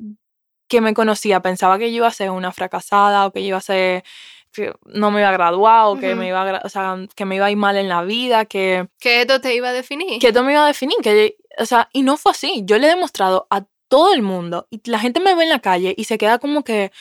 que 0.68 0.80
me 0.80 0.94
conocía 0.94 1.40
pensaba 1.40 1.78
que 1.78 1.90
yo 1.90 1.98
iba 1.98 2.08
a 2.08 2.12
ser 2.12 2.30
una 2.30 2.52
fracasada 2.52 3.26
o 3.26 3.32
que 3.32 3.42
yo 3.42 3.48
iba 3.48 3.58
a 3.58 3.62
ser 3.62 4.04
que 4.52 4.72
no 4.84 5.10
me 5.10 5.20
iba 5.20 5.30
a 5.30 5.32
graduar 5.32 5.86
o 5.86 5.98
que 5.98 6.14
me 6.14 6.28
iba 6.28 6.42
a, 6.42 6.62
o 6.64 6.68
sea, 6.68 6.96
que 7.16 7.24
me 7.24 7.36
iba 7.36 7.46
a 7.46 7.50
ir 7.50 7.56
mal 7.56 7.76
en 7.76 7.88
la 7.88 8.02
vida, 8.02 8.44
que 8.44 8.88
que 9.00 9.22
esto 9.22 9.40
te 9.40 9.54
iba 9.54 9.70
a 9.70 9.72
definir. 9.72 10.20
Que 10.20 10.28
esto 10.28 10.44
me 10.44 10.52
iba 10.52 10.64
a 10.64 10.68
definir, 10.68 10.96
que 11.02 11.36
o 11.58 11.66
sea, 11.66 11.88
y 11.92 12.02
no 12.02 12.16
fue 12.16 12.32
así. 12.32 12.62
Yo 12.64 12.78
le 12.78 12.86
he 12.86 12.90
demostrado 12.90 13.46
a 13.50 13.64
todo 13.88 14.12
el 14.14 14.22
mundo 14.22 14.66
y 14.70 14.80
la 14.90 14.98
gente 14.98 15.20
me 15.20 15.34
ve 15.34 15.44
en 15.44 15.50
la 15.50 15.60
calle 15.60 15.94
y 15.96 16.04
se 16.04 16.18
queda 16.18 16.38
como 16.38 16.64
que, 16.64 16.92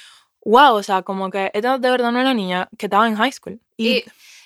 wow, 0.45 0.75
o 0.75 0.83
sea, 0.83 1.01
como 1.03 1.29
que 1.29 1.51
esta 1.53 1.77
de 1.77 1.89
verdad 1.89 2.11
no 2.11 2.19
es 2.19 2.25
la 2.25 2.33
niña 2.33 2.69
que 2.77 2.87
estaba 2.87 3.07
en 3.07 3.15
high 3.15 3.31
school. 3.31 3.59
Y, 3.77 4.03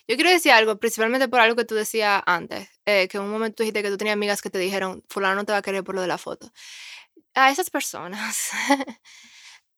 yo 0.10 0.16
quiero 0.16 0.30
decir 0.30 0.54
algo, 0.54 0.78
principalmente 0.80 1.28
por 1.28 1.42
algo 1.42 1.58
que 1.58 1.66
tú 1.66 1.76
decías 1.76 2.24
antes, 2.26 2.70
eh, 2.86 3.10
que 3.10 3.18
en 3.18 3.24
un 3.24 3.30
momento 3.30 3.62
dijiste 3.62 3.84
que 3.84 3.90
tú 3.90 3.98
tenías 3.98 4.14
amigas 4.14 4.42
que 4.42 4.50
te 4.50 4.58
dijeron, 4.58 5.04
fulano 5.10 5.36
no 5.36 5.46
te 5.46 5.52
va 5.52 5.58
a 5.58 5.62
querer 5.62 5.84
por 5.84 5.96
lo 5.96 6.02
de 6.02 6.08
la 6.08 6.18
foto. 6.18 6.50
A 7.34 7.52
esas 7.52 7.70
personas, 7.70 8.52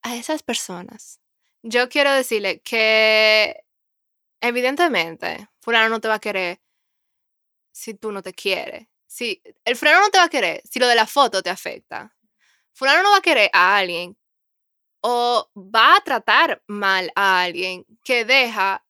a 0.03 0.15
esas 0.15 0.43
personas, 0.43 1.19
yo 1.63 1.89
quiero 1.89 2.13
decirle 2.13 2.61
que 2.61 3.63
evidentemente 4.39 5.49
fulano 5.61 5.89
no 5.89 5.99
te 5.99 6.07
va 6.07 6.15
a 6.15 6.19
querer 6.19 6.61
si 7.71 7.95
tú 7.95 8.11
no 8.11 8.21
te 8.21 8.33
quieres 8.33 8.87
si 9.09 9.41
el 9.65 9.75
fulano 9.75 10.01
no 10.01 10.09
te 10.09 10.19
va 10.19 10.25
a 10.25 10.29
querer, 10.29 10.61
si 10.69 10.79
lo 10.79 10.87
de 10.87 10.95
la 10.95 11.07
foto 11.07 11.41
te 11.41 11.49
afecta, 11.49 12.15
fulano 12.73 13.01
no 13.01 13.11
va 13.11 13.17
a 13.17 13.21
querer 13.21 13.49
a 13.51 13.77
alguien 13.77 14.15
o 15.01 15.49
va 15.55 15.95
a 15.95 16.01
tratar 16.01 16.61
mal 16.67 17.11
a 17.15 17.41
alguien 17.41 17.85
que 18.03 18.23
deja 18.23 18.85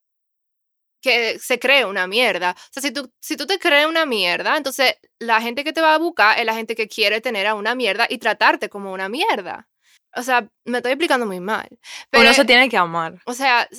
que 1.01 1.39
se 1.39 1.57
cree 1.57 1.85
una 1.85 2.05
mierda. 2.07 2.51
O 2.51 2.73
sea, 2.73 2.83
si 2.83 2.91
tú, 2.91 3.09
si 3.21 3.37
tú 3.37 3.47
te 3.47 3.57
crees 3.57 3.85
una 3.85 4.05
mierda, 4.05 4.57
entonces 4.57 4.95
la 5.19 5.41
gente 5.41 5.63
que 5.63 5.71
te 5.71 5.79
va 5.79 5.95
a 5.95 5.99
buscar 5.99 6.37
es 6.37 6.45
la 6.45 6.53
gente 6.53 6.75
que 6.75 6.89
quiere 6.89 7.21
tener 7.21 7.47
a 7.47 7.55
una 7.55 7.73
mierda 7.73 8.05
y 8.09 8.17
tratarte 8.17 8.67
como 8.67 8.91
una 8.91 9.07
mierda. 9.07 9.69
O 10.17 10.23
sea, 10.23 10.49
me 10.65 10.79
estoy 10.79 10.91
explicando 10.91 11.25
muy 11.25 11.39
mal. 11.39 11.69
Pero 12.09 12.25
no 12.25 12.33
se 12.33 12.43
tiene 12.43 12.67
que 12.67 12.75
amar. 12.75 13.21
O 13.25 13.33
sea, 13.33 13.69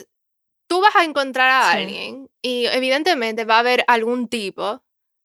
tú 0.66 0.80
vas 0.80 0.96
a 0.96 1.04
encontrar 1.04 1.50
a 1.50 1.72
alguien 1.72 2.30
y 2.40 2.64
evidentemente 2.66 3.44
va 3.44 3.56
a 3.56 3.60
haber 3.60 3.84
algún 3.86 4.28
tipo 4.28 4.82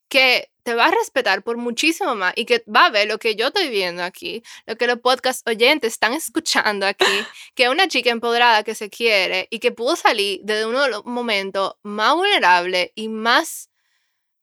que 0.10 0.52
te 0.66 0.74
va 0.74 0.88
a 0.88 0.92
respetar 0.92 1.44
por 1.44 1.58
muchísimo 1.58 2.16
más 2.16 2.34
y 2.36 2.46
que 2.46 2.64
va 2.68 2.88
a 2.88 2.90
ver 2.90 3.08
lo 3.08 3.20
que 3.20 3.36
yo 3.36 3.48
estoy 3.48 3.70
viendo 3.70 4.04
aquí, 4.04 4.42
lo 4.66 4.76
que 4.76 4.88
los 4.88 5.00
podcast 5.00 5.48
oyentes 5.48 5.94
están 5.94 6.14
escuchando 6.14 6.88
aquí, 6.88 7.06
que 7.56 7.70
una 7.70 7.88
chica 7.88 8.10
empoderada 8.10 8.64
que 8.64 8.74
se 8.74 8.90
quiere 8.90 9.48
y 9.52 9.60
que 9.60 9.72
pudo 9.72 9.96
salir 9.96 10.42
de 10.44 10.66
uno 10.66 10.82
de 10.82 10.90
los 10.90 11.06
momentos 11.06 11.76
más 11.84 12.16
vulnerables 12.16 12.90
y 12.96 13.10
más 13.10 13.70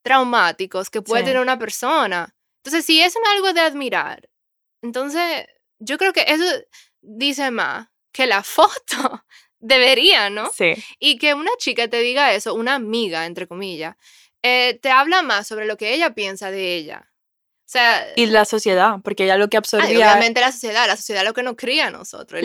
traumáticos 0.03 0.91
que 0.91 1.03
puede 1.03 1.25
tener 1.25 1.43
una 1.43 1.59
persona. 1.59 2.33
Entonces, 2.59 2.85
si 2.85 3.03
es 3.03 3.15
algo 3.35 3.53
de 3.53 3.61
admirar, 3.61 4.31
entonces 4.81 5.47
yo 5.81 5.99
creo 5.99 6.13
que 6.13 6.25
eso 6.29 6.45
dice 7.01 7.51
más 7.51 7.89
que 8.13 8.29
la 8.29 8.43
foto 8.45 9.25
debería, 9.59 10.31
¿no? 10.31 10.49
Sí. 10.55 10.75
Y 11.01 11.19
que 11.19 11.35
una 11.35 11.51
chica 11.59 11.89
te 11.89 11.99
diga 11.99 12.33
eso, 12.33 12.55
una 12.55 12.77
amiga, 12.77 13.27
entre 13.27 13.49
comillas, 13.49 13.97
eh, 14.43 14.79
te 14.81 14.91
habla 14.91 15.23
más 15.23 15.47
sobre 15.47 15.67
lo 15.67 15.77
que 15.77 15.95
ella 15.95 16.15
piensa 16.15 16.51
de 16.51 16.75
ella. 16.75 17.09
O 17.61 17.73
sea, 17.73 18.07
y 18.17 18.27
la 18.27 18.45
sociedad, 18.45 18.97
porque 19.03 19.25
ella 19.25 19.37
lo 19.37 19.49
que 19.49 19.57
absorbía... 19.57 19.89
obviamente 19.89 20.41
la 20.41 20.53
sociedad, 20.53 20.87
la 20.87 20.97
sociedad 20.97 21.25
lo 21.25 21.33
que 21.33 21.43
nos 21.43 21.57
cría 21.57 21.87
a 21.87 21.91
nosotros. 21.91 22.43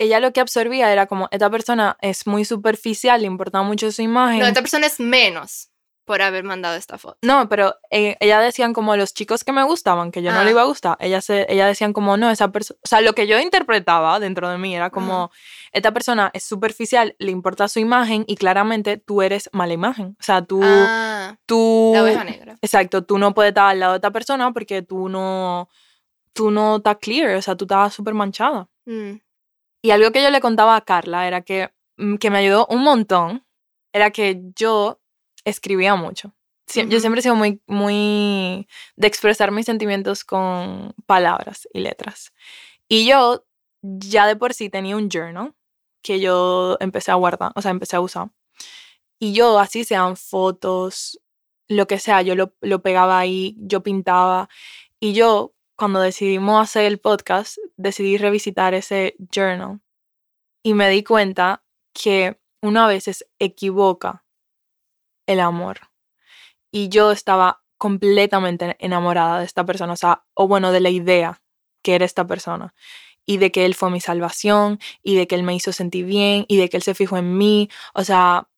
Ella 0.00 0.20
lo 0.20 0.32
que 0.32 0.40
absorbía 0.40 0.92
era 0.92 1.06
como, 1.06 1.28
esta 1.32 1.50
persona 1.50 1.96
es 2.00 2.26
muy 2.26 2.44
superficial, 2.44 3.20
le 3.20 3.26
importaba 3.26 3.64
mucho 3.64 3.90
su 3.90 4.02
imagen. 4.02 4.38
No, 4.38 4.46
esta 4.46 4.60
persona 4.60 4.86
es 4.86 5.00
menos 5.00 5.70
por 6.08 6.22
haber 6.22 6.42
mandado 6.42 6.74
esta 6.74 6.96
foto. 6.96 7.18
No, 7.20 7.50
pero 7.50 7.76
eh, 7.90 8.16
ella 8.20 8.40
decían 8.40 8.72
como 8.72 8.96
los 8.96 9.12
chicos 9.12 9.44
que 9.44 9.52
me 9.52 9.62
gustaban, 9.62 10.10
que 10.10 10.22
yo 10.22 10.32
no 10.32 10.42
le 10.42 10.48
ah. 10.48 10.52
iba 10.52 10.62
a 10.62 10.64
gustar, 10.64 10.96
ella, 11.00 11.20
se, 11.20 11.44
ella 11.50 11.66
decían 11.66 11.92
como, 11.92 12.16
no, 12.16 12.30
esa 12.30 12.50
persona, 12.50 12.80
o 12.82 12.88
sea, 12.88 13.02
lo 13.02 13.12
que 13.12 13.26
yo 13.26 13.38
interpretaba 13.38 14.18
dentro 14.18 14.48
de 14.48 14.56
mí 14.56 14.74
era 14.74 14.88
como, 14.88 15.30
esta 15.70 15.92
persona 15.92 16.30
es 16.32 16.44
superficial, 16.44 17.14
le 17.18 17.30
importa 17.30 17.68
su 17.68 17.78
imagen 17.78 18.24
y 18.26 18.36
claramente 18.36 18.96
tú 18.96 19.20
eres 19.20 19.50
mala 19.52 19.74
imagen. 19.74 20.16
O 20.18 20.22
sea, 20.22 20.40
tú... 20.40 20.62
Ah, 20.64 21.36
tú 21.44 21.90
la 21.92 22.02
oveja 22.02 22.24
negra. 22.24 22.56
Exacto, 22.62 23.04
tú 23.04 23.18
no 23.18 23.34
puedes 23.34 23.50
estar 23.50 23.68
al 23.68 23.78
lado 23.78 23.92
de 23.92 23.98
esta 23.98 24.10
persona 24.10 24.50
porque 24.52 24.80
tú 24.80 25.10
no, 25.10 25.68
tú 26.32 26.50
no 26.50 26.76
estás 26.76 26.96
clear, 27.02 27.36
o 27.36 27.42
sea, 27.42 27.54
tú 27.54 27.66
estás 27.66 27.92
súper 27.92 28.14
manchada. 28.14 28.66
Mm. 28.86 29.20
Y 29.82 29.90
algo 29.90 30.10
que 30.10 30.22
yo 30.22 30.30
le 30.30 30.40
contaba 30.40 30.74
a 30.74 30.80
Carla 30.80 31.28
era 31.28 31.42
que, 31.42 31.68
mm, 31.98 32.14
que 32.14 32.30
me 32.30 32.38
ayudó 32.38 32.66
un 32.70 32.82
montón, 32.82 33.44
era 33.92 34.10
que 34.10 34.40
yo 34.56 35.02
escribía 35.48 35.94
mucho. 35.94 36.34
Yo 36.74 37.00
siempre 37.00 37.20
he 37.20 37.22
sido 37.22 37.34
muy, 37.34 37.62
muy 37.66 38.68
de 38.96 39.06
expresar 39.06 39.50
mis 39.52 39.64
sentimientos 39.64 40.24
con 40.24 40.94
palabras 41.06 41.66
y 41.72 41.80
letras. 41.80 42.32
Y 42.88 43.06
yo 43.06 43.46
ya 43.82 44.26
de 44.26 44.36
por 44.36 44.52
sí 44.52 44.68
tenía 44.68 44.96
un 44.96 45.08
journal 45.08 45.54
que 46.02 46.20
yo 46.20 46.76
empecé 46.80 47.10
a 47.10 47.14
guardar, 47.14 47.52
o 47.54 47.62
sea, 47.62 47.70
empecé 47.70 47.96
a 47.96 48.00
usar. 48.00 48.30
Y 49.18 49.32
yo, 49.32 49.58
así 49.58 49.84
sean 49.84 50.16
fotos, 50.16 51.20
lo 51.68 51.86
que 51.86 51.98
sea, 51.98 52.22
yo 52.22 52.34
lo, 52.34 52.54
lo 52.60 52.82
pegaba 52.82 53.18
ahí, 53.18 53.56
yo 53.58 53.82
pintaba. 53.82 54.48
Y 55.00 55.12
yo, 55.12 55.54
cuando 55.76 56.00
decidimos 56.00 56.60
hacer 56.62 56.84
el 56.84 56.98
podcast, 56.98 57.58
decidí 57.76 58.18
revisitar 58.18 58.74
ese 58.74 59.16
journal. 59.34 59.80
Y 60.62 60.74
me 60.74 60.88
di 60.90 61.02
cuenta 61.02 61.64
que 61.92 62.38
una 62.62 62.86
vez 62.86 63.06
veces 63.06 63.28
equivoca 63.38 64.24
el 65.28 65.40
amor. 65.40 65.78
Y 66.72 66.88
yo 66.88 67.12
estaba 67.12 67.62
completamente 67.78 68.76
enamorada 68.80 69.38
de 69.38 69.44
esta 69.44 69.64
persona, 69.64 69.92
o 69.92 69.96
sea, 69.96 70.24
o 70.34 70.48
bueno, 70.48 70.72
de 70.72 70.80
la 70.80 70.90
idea 70.90 71.42
que 71.82 71.94
era 71.94 72.04
esta 72.04 72.26
persona. 72.26 72.74
Y 73.24 73.36
de 73.36 73.52
que 73.52 73.66
él 73.66 73.74
fue 73.74 73.90
mi 73.90 74.00
salvación, 74.00 74.80
y 75.02 75.14
de 75.14 75.26
que 75.28 75.36
él 75.36 75.44
me 75.44 75.54
hizo 75.54 75.72
sentir 75.72 76.06
bien, 76.06 76.44
y 76.48 76.56
de 76.56 76.68
que 76.68 76.78
él 76.78 76.82
se 76.82 76.94
fijó 76.94 77.18
en 77.18 77.36
mí. 77.38 77.68
O 77.94 78.04
sea, 78.04 78.48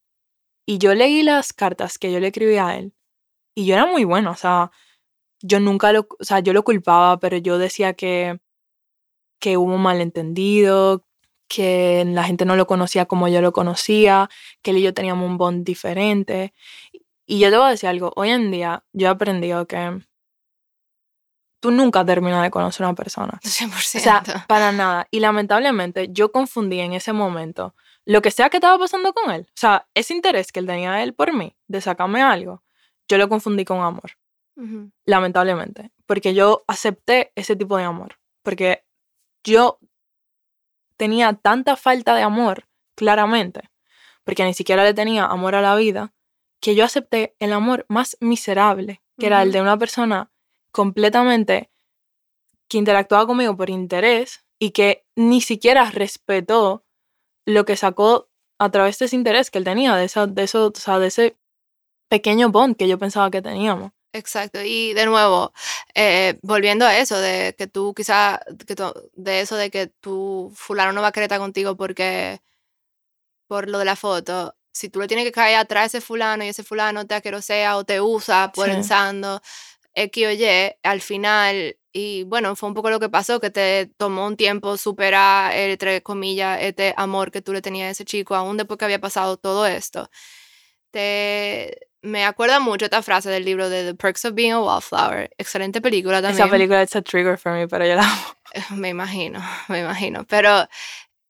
y 0.67 0.79
yo 0.79 0.95
leí 0.95 1.23
las 1.23 1.53
cartas 1.53 1.99
que 1.99 2.13
yo 2.13 2.21
le 2.21 2.29
escribí 2.29 2.57
a 2.57 2.77
él, 2.79 2.95
y 3.55 3.67
yo 3.67 3.75
era 3.75 3.87
muy 3.87 4.05
buena, 4.05 4.31
o 4.31 4.37
sea, 4.37 4.71
yo 5.43 5.61
nunca 5.61 5.93
lo, 5.93 6.07
o 6.21 6.25
sea, 6.25 6.41
yo 6.41 6.53
lo 6.53 6.65
culpaba, 6.65 7.19
pero 7.21 7.37
yo 7.39 7.59
decía 7.59 7.95
que, 7.95 8.41
que 9.41 9.57
hubo 9.57 9.75
un 9.75 9.83
malentendido, 9.83 11.05
que 11.51 12.05
la 12.07 12.23
gente 12.23 12.45
no 12.45 12.55
lo 12.55 12.69
conocía 12.69 13.07
como 13.07 13.27
yo 13.27 13.43
lo 13.43 13.53
conocía, 13.53 14.31
que 14.63 14.71
él 14.71 14.79
y 14.79 14.83
yo 14.83 14.95
teníamos 14.95 15.29
un 15.29 15.37
bond 15.37 15.65
diferente. 15.65 16.55
Y 17.27 17.41
yo 17.41 17.51
te 17.51 17.57
voy 17.57 17.67
a 17.67 17.71
decir 17.71 17.89
algo, 17.89 18.13
hoy 18.15 18.31
en 18.31 18.53
día 18.53 18.85
yo 18.93 19.09
he 19.09 19.11
aprendido 19.11 19.67
que 19.67 20.01
tú 21.61 21.73
nunca 21.73 22.05
terminas 22.05 22.43
de 22.43 22.53
conocer 22.53 22.85
a 22.85 22.91
una 22.91 22.95
persona. 22.95 23.41
100%. 23.43 23.99
O 23.99 24.01
sea, 24.01 24.23
para 24.47 24.71
nada. 24.71 25.09
Y 25.11 25.19
lamentablemente 25.19 26.09
yo 26.13 26.31
confundí 26.31 26.79
en 26.79 26.93
ese 26.93 27.13
momento 27.13 27.75
lo 28.07 28.23
que 28.23 28.31
sea 28.31 28.49
que 28.49 28.59
estaba 28.59 28.79
pasando 28.79 29.13
con 29.13 29.31
él, 29.33 29.47
o 29.49 29.57
sea, 29.57 29.89
ese 29.95 30.15
interés 30.15 30.53
que 30.53 30.61
él 30.61 30.67
tenía 30.67 31.03
él 31.03 31.15
por 31.15 31.35
mí, 31.35 31.55
de 31.67 31.81
sacarme 31.81 32.23
algo, 32.23 32.63
yo 33.09 33.19
lo 33.19 33.29
confundí 33.29 33.65
con 33.65 33.81
amor. 33.81 34.13
Lamentablemente. 35.07 35.91
Porque 36.07 36.35
yo 36.35 36.65
acepté 36.67 37.33
ese 37.35 37.57
tipo 37.57 37.77
de 37.79 37.85
amor. 37.85 38.19
Porque 38.43 38.85
yo 39.43 39.79
tenía 41.01 41.33
tanta 41.33 41.77
falta 41.77 42.15
de 42.15 42.21
amor, 42.21 42.69
claramente, 42.95 43.71
porque 44.23 44.45
ni 44.45 44.53
siquiera 44.53 44.85
le 44.85 44.93
tenía 44.93 45.25
amor 45.25 45.55
a 45.55 45.63
la 45.63 45.75
vida, 45.75 46.13
que 46.61 46.75
yo 46.75 46.85
acepté 46.85 47.35
el 47.39 47.55
amor 47.55 47.87
más 47.89 48.19
miserable, 48.21 49.01
que 49.19 49.29
era 49.29 49.43
el 49.43 49.51
de 49.51 49.63
una 49.63 49.79
persona 49.79 50.31
completamente 50.73 51.71
que 52.69 52.77
interactuaba 52.77 53.27
conmigo 53.27 53.57
por 53.57 53.71
interés 53.71 54.45
y 54.59 54.73
que 54.73 55.07
ni 55.17 55.41
siquiera 55.41 55.91
respetó 55.91 56.85
lo 57.47 57.65
que 57.65 57.77
sacó 57.79 58.29
a 58.59 58.71
través 58.71 58.99
de 58.99 59.07
ese 59.07 59.17
interés 59.17 59.51
que 59.51 59.57
él 59.57 59.65
tenía, 59.65 59.97
de, 59.97 60.05
esa, 60.05 60.27
de, 60.27 60.43
eso, 60.43 60.71
de 60.71 61.07
ese 61.07 61.39
pequeño 62.11 62.51
bond 62.51 62.77
que 62.77 62.89
yo 62.89 62.99
pensaba 62.99 63.31
que 63.31 63.41
teníamos. 63.41 63.93
Exacto. 64.13 64.61
Y 64.63 64.93
de 64.95 65.07
nuevo, 65.07 65.53
eh, 65.95 66.39
volviendo 66.43 66.85
a 66.85 66.99
eso, 66.99 67.19
de 67.19 67.55
que 67.57 67.67
tú 67.69 67.95
quizá, 67.95 68.41
que 68.67 68.75
de 69.15 69.41
eso 69.41 69.57
de 69.57 69.71
que 69.71 69.87
tu 69.87 70.53
fulano 70.57 70.93
no 70.93 71.01
va 71.03 71.09
a 71.09 71.13
querer 71.13 71.31
contigo 71.39 71.77
porque, 71.77 72.41
por 73.47 73.69
lo 73.69 73.79
de 73.79 73.85
la 73.85 73.97
foto, 73.97 74.55
si 74.73 74.89
tú 74.89 75.01
le 75.01 75.07
tienes 75.09 75.27
que 75.27 75.33
caer 75.33 75.57
atrás 75.57 75.83
a 75.83 75.87
ese 75.87 76.01
fulano 76.01 76.45
y 76.45 76.49
ese 76.49 76.63
fulano 76.65 77.07
te 77.07 77.43
sea 77.43 77.77
o 77.77 77.85
te 77.85 78.01
usa 78.01 78.53
pensando 78.53 79.41
X 79.95 80.27
o 80.27 80.31
Y, 80.33 80.45
al 80.83 81.01
final, 81.01 81.77
y 81.93 82.25
bueno, 82.25 82.57
fue 82.57 82.69
un 82.69 82.75
poco 82.75 82.91
lo 82.91 83.01
que 83.01 83.09
pasó, 83.09 83.41
que 83.41 83.51
te 83.51 83.87
tomó 83.97 84.27
un 84.27 84.37
tiempo 84.37 84.77
superar, 84.77 85.55
entre 85.55 86.03
comillas, 86.03 86.61
este 86.63 86.95
amor 86.97 87.31
que 87.33 87.43
tú 87.43 87.53
le 87.53 87.63
tenías 87.63 87.89
a 87.89 87.91
ese 87.91 88.05
chico, 88.05 88.35
aún 88.37 88.57
después 88.57 88.79
que 88.79 88.85
había 88.87 89.01
pasado 89.01 89.37
todo 89.37 89.67
esto. 89.67 90.11
Te, 90.93 91.89
me 92.03 92.25
acuerda 92.25 92.61
mucho 92.61 92.87
esta 92.87 93.03
frase 93.03 93.31
del 93.31 93.45
libro 93.45 93.69
de 93.69 93.85
The 93.85 93.95
Perks 93.95 94.25
of 94.25 94.35
Being 94.35 94.53
a 94.53 94.61
Wallflower. 94.61 95.31
Excelente 95.37 95.81
película 95.81 96.23
también. 96.23 96.43
Esa 96.43 96.51
película 96.51 96.83
es 96.83 96.97
a 96.97 97.03
trigger 97.03 97.37
for 97.37 97.53
me, 97.53 97.69
pero 97.69 97.87
yo 97.87 97.95
la 97.95 98.05
amo. 98.05 98.77
Me 98.77 98.89
imagino, 98.89 99.41
me 99.69 99.81
imagino. 99.81 100.25
Pero 100.27 100.67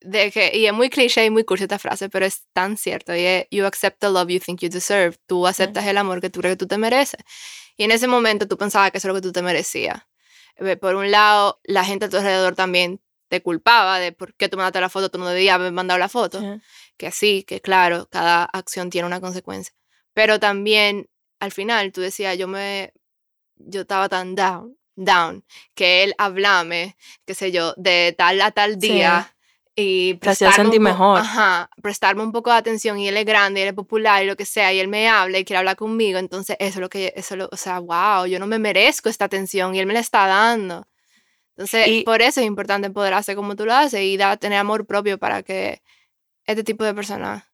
de 0.01 0.31
que, 0.31 0.51
y 0.55 0.65
es 0.65 0.73
muy 0.73 0.89
cliché 0.89 1.25
y 1.25 1.29
muy 1.29 1.43
cursi 1.43 1.63
esta 1.63 1.79
frase, 1.79 2.09
pero 2.09 2.25
es 2.25 2.43
tan 2.53 2.77
cierto. 2.77 3.15
Y 3.15 3.25
es, 3.25 3.47
you 3.51 3.65
accept 3.65 3.99
the 3.99 4.09
love 4.09 4.29
you 4.29 4.39
think 4.39 4.61
you 4.61 4.69
deserve. 4.69 5.17
Tú 5.27 5.45
aceptas 5.45 5.85
el 5.85 5.97
amor 5.97 6.21
que 6.21 6.29
tú 6.29 6.39
crees 6.39 6.53
que 6.53 6.57
tú 6.57 6.67
te 6.67 6.77
mereces. 6.77 7.21
Y 7.77 7.83
en 7.83 7.91
ese 7.91 8.07
momento 8.07 8.47
tú 8.47 8.57
pensabas 8.57 8.91
que 8.91 8.97
eso 8.97 9.07
es 9.07 9.13
lo 9.13 9.15
que 9.15 9.21
tú 9.21 9.31
te 9.31 9.41
merecías. 9.41 10.01
Eh, 10.57 10.77
por 10.77 10.95
un 10.95 11.11
lado, 11.11 11.59
la 11.63 11.83
gente 11.83 12.05
a 12.05 12.09
tu 12.09 12.17
alrededor 12.17 12.55
también 12.55 13.01
te 13.27 13.41
culpaba 13.41 13.99
de 13.99 14.11
por 14.11 14.33
qué 14.35 14.49
tú 14.49 14.57
mandaste 14.57 14.81
la 14.81 14.89
foto, 14.89 15.09
tú 15.09 15.17
no 15.17 15.27
debías 15.27 15.55
haber 15.55 15.71
mandado 15.71 15.97
la 15.97 16.09
foto. 16.09 16.41
Que 16.97 17.11
sí, 17.11 17.43
que 17.43 17.61
claro, 17.61 18.07
cada 18.11 18.43
acción 18.43 18.89
tiene 18.89 19.07
una 19.07 19.21
consecuencia. 19.21 19.73
Pero 20.13 20.39
también 20.39 21.09
al 21.39 21.51
final 21.51 21.91
tú 21.91 22.01
decías, 22.01 22.37
yo 22.37 22.47
me, 22.47 22.93
yo 23.55 23.81
estaba 23.81 24.09
tan 24.09 24.35
down, 24.35 24.77
down, 24.95 25.43
que 25.73 26.03
él 26.03 26.13
hablame, 26.17 26.95
qué 27.25 27.33
sé 27.33 27.51
yo, 27.51 27.73
de 27.77 28.13
tal 28.17 28.41
a 28.41 28.51
tal 28.51 28.77
día. 28.77 29.35
Y 29.73 30.15
prestarme 30.15 30.69
un 30.69 30.83
mejor. 30.83 31.17
Ajá, 31.17 31.69
prestarme 31.81 32.23
un 32.23 32.31
poco 32.31 32.51
de 32.51 32.57
atención 32.57 32.99
y 32.99 33.07
él 33.07 33.17
es 33.17 33.25
grande, 33.25 33.63
él 33.63 33.69
es 33.69 33.73
popular 33.73 34.21
y 34.23 34.27
lo 34.27 34.35
que 34.35 34.45
sea, 34.45 34.73
y 34.73 34.79
él 34.79 34.87
me 34.87 35.07
habla 35.07 35.39
y 35.39 35.45
quiere 35.45 35.59
hablar 35.59 35.77
conmigo, 35.77 36.19
entonces 36.19 36.57
eso 36.59 36.79
es 36.79 36.81
lo 36.81 36.89
que, 36.89 37.13
eso 37.15 37.35
lo, 37.35 37.49
o 37.51 37.57
sea, 37.57 37.79
wow, 37.79 38.25
yo 38.25 38.37
no 38.37 38.47
me 38.47 38.59
merezco 38.59 39.09
esta 39.09 39.25
atención 39.25 39.73
y 39.73 39.79
él 39.79 39.85
me 39.85 39.93
la 39.93 40.01
está 40.01 40.27
dando. 40.27 40.87
Entonces, 41.55 41.87
y, 41.87 42.03
por 42.03 42.21
eso 42.21 42.41
es 42.41 42.47
importante 42.47 42.89
poder 42.89 43.13
hacer 43.13 43.35
como 43.35 43.55
tú 43.55 43.65
lo 43.65 43.73
haces 43.73 44.01
y 44.01 44.17
da, 44.17 44.37
tener 44.37 44.59
amor 44.59 44.85
propio 44.85 45.17
para 45.17 45.41
que 45.41 45.81
este 46.45 46.63
tipo 46.63 46.83
de 46.83 46.93
personas 46.93 47.50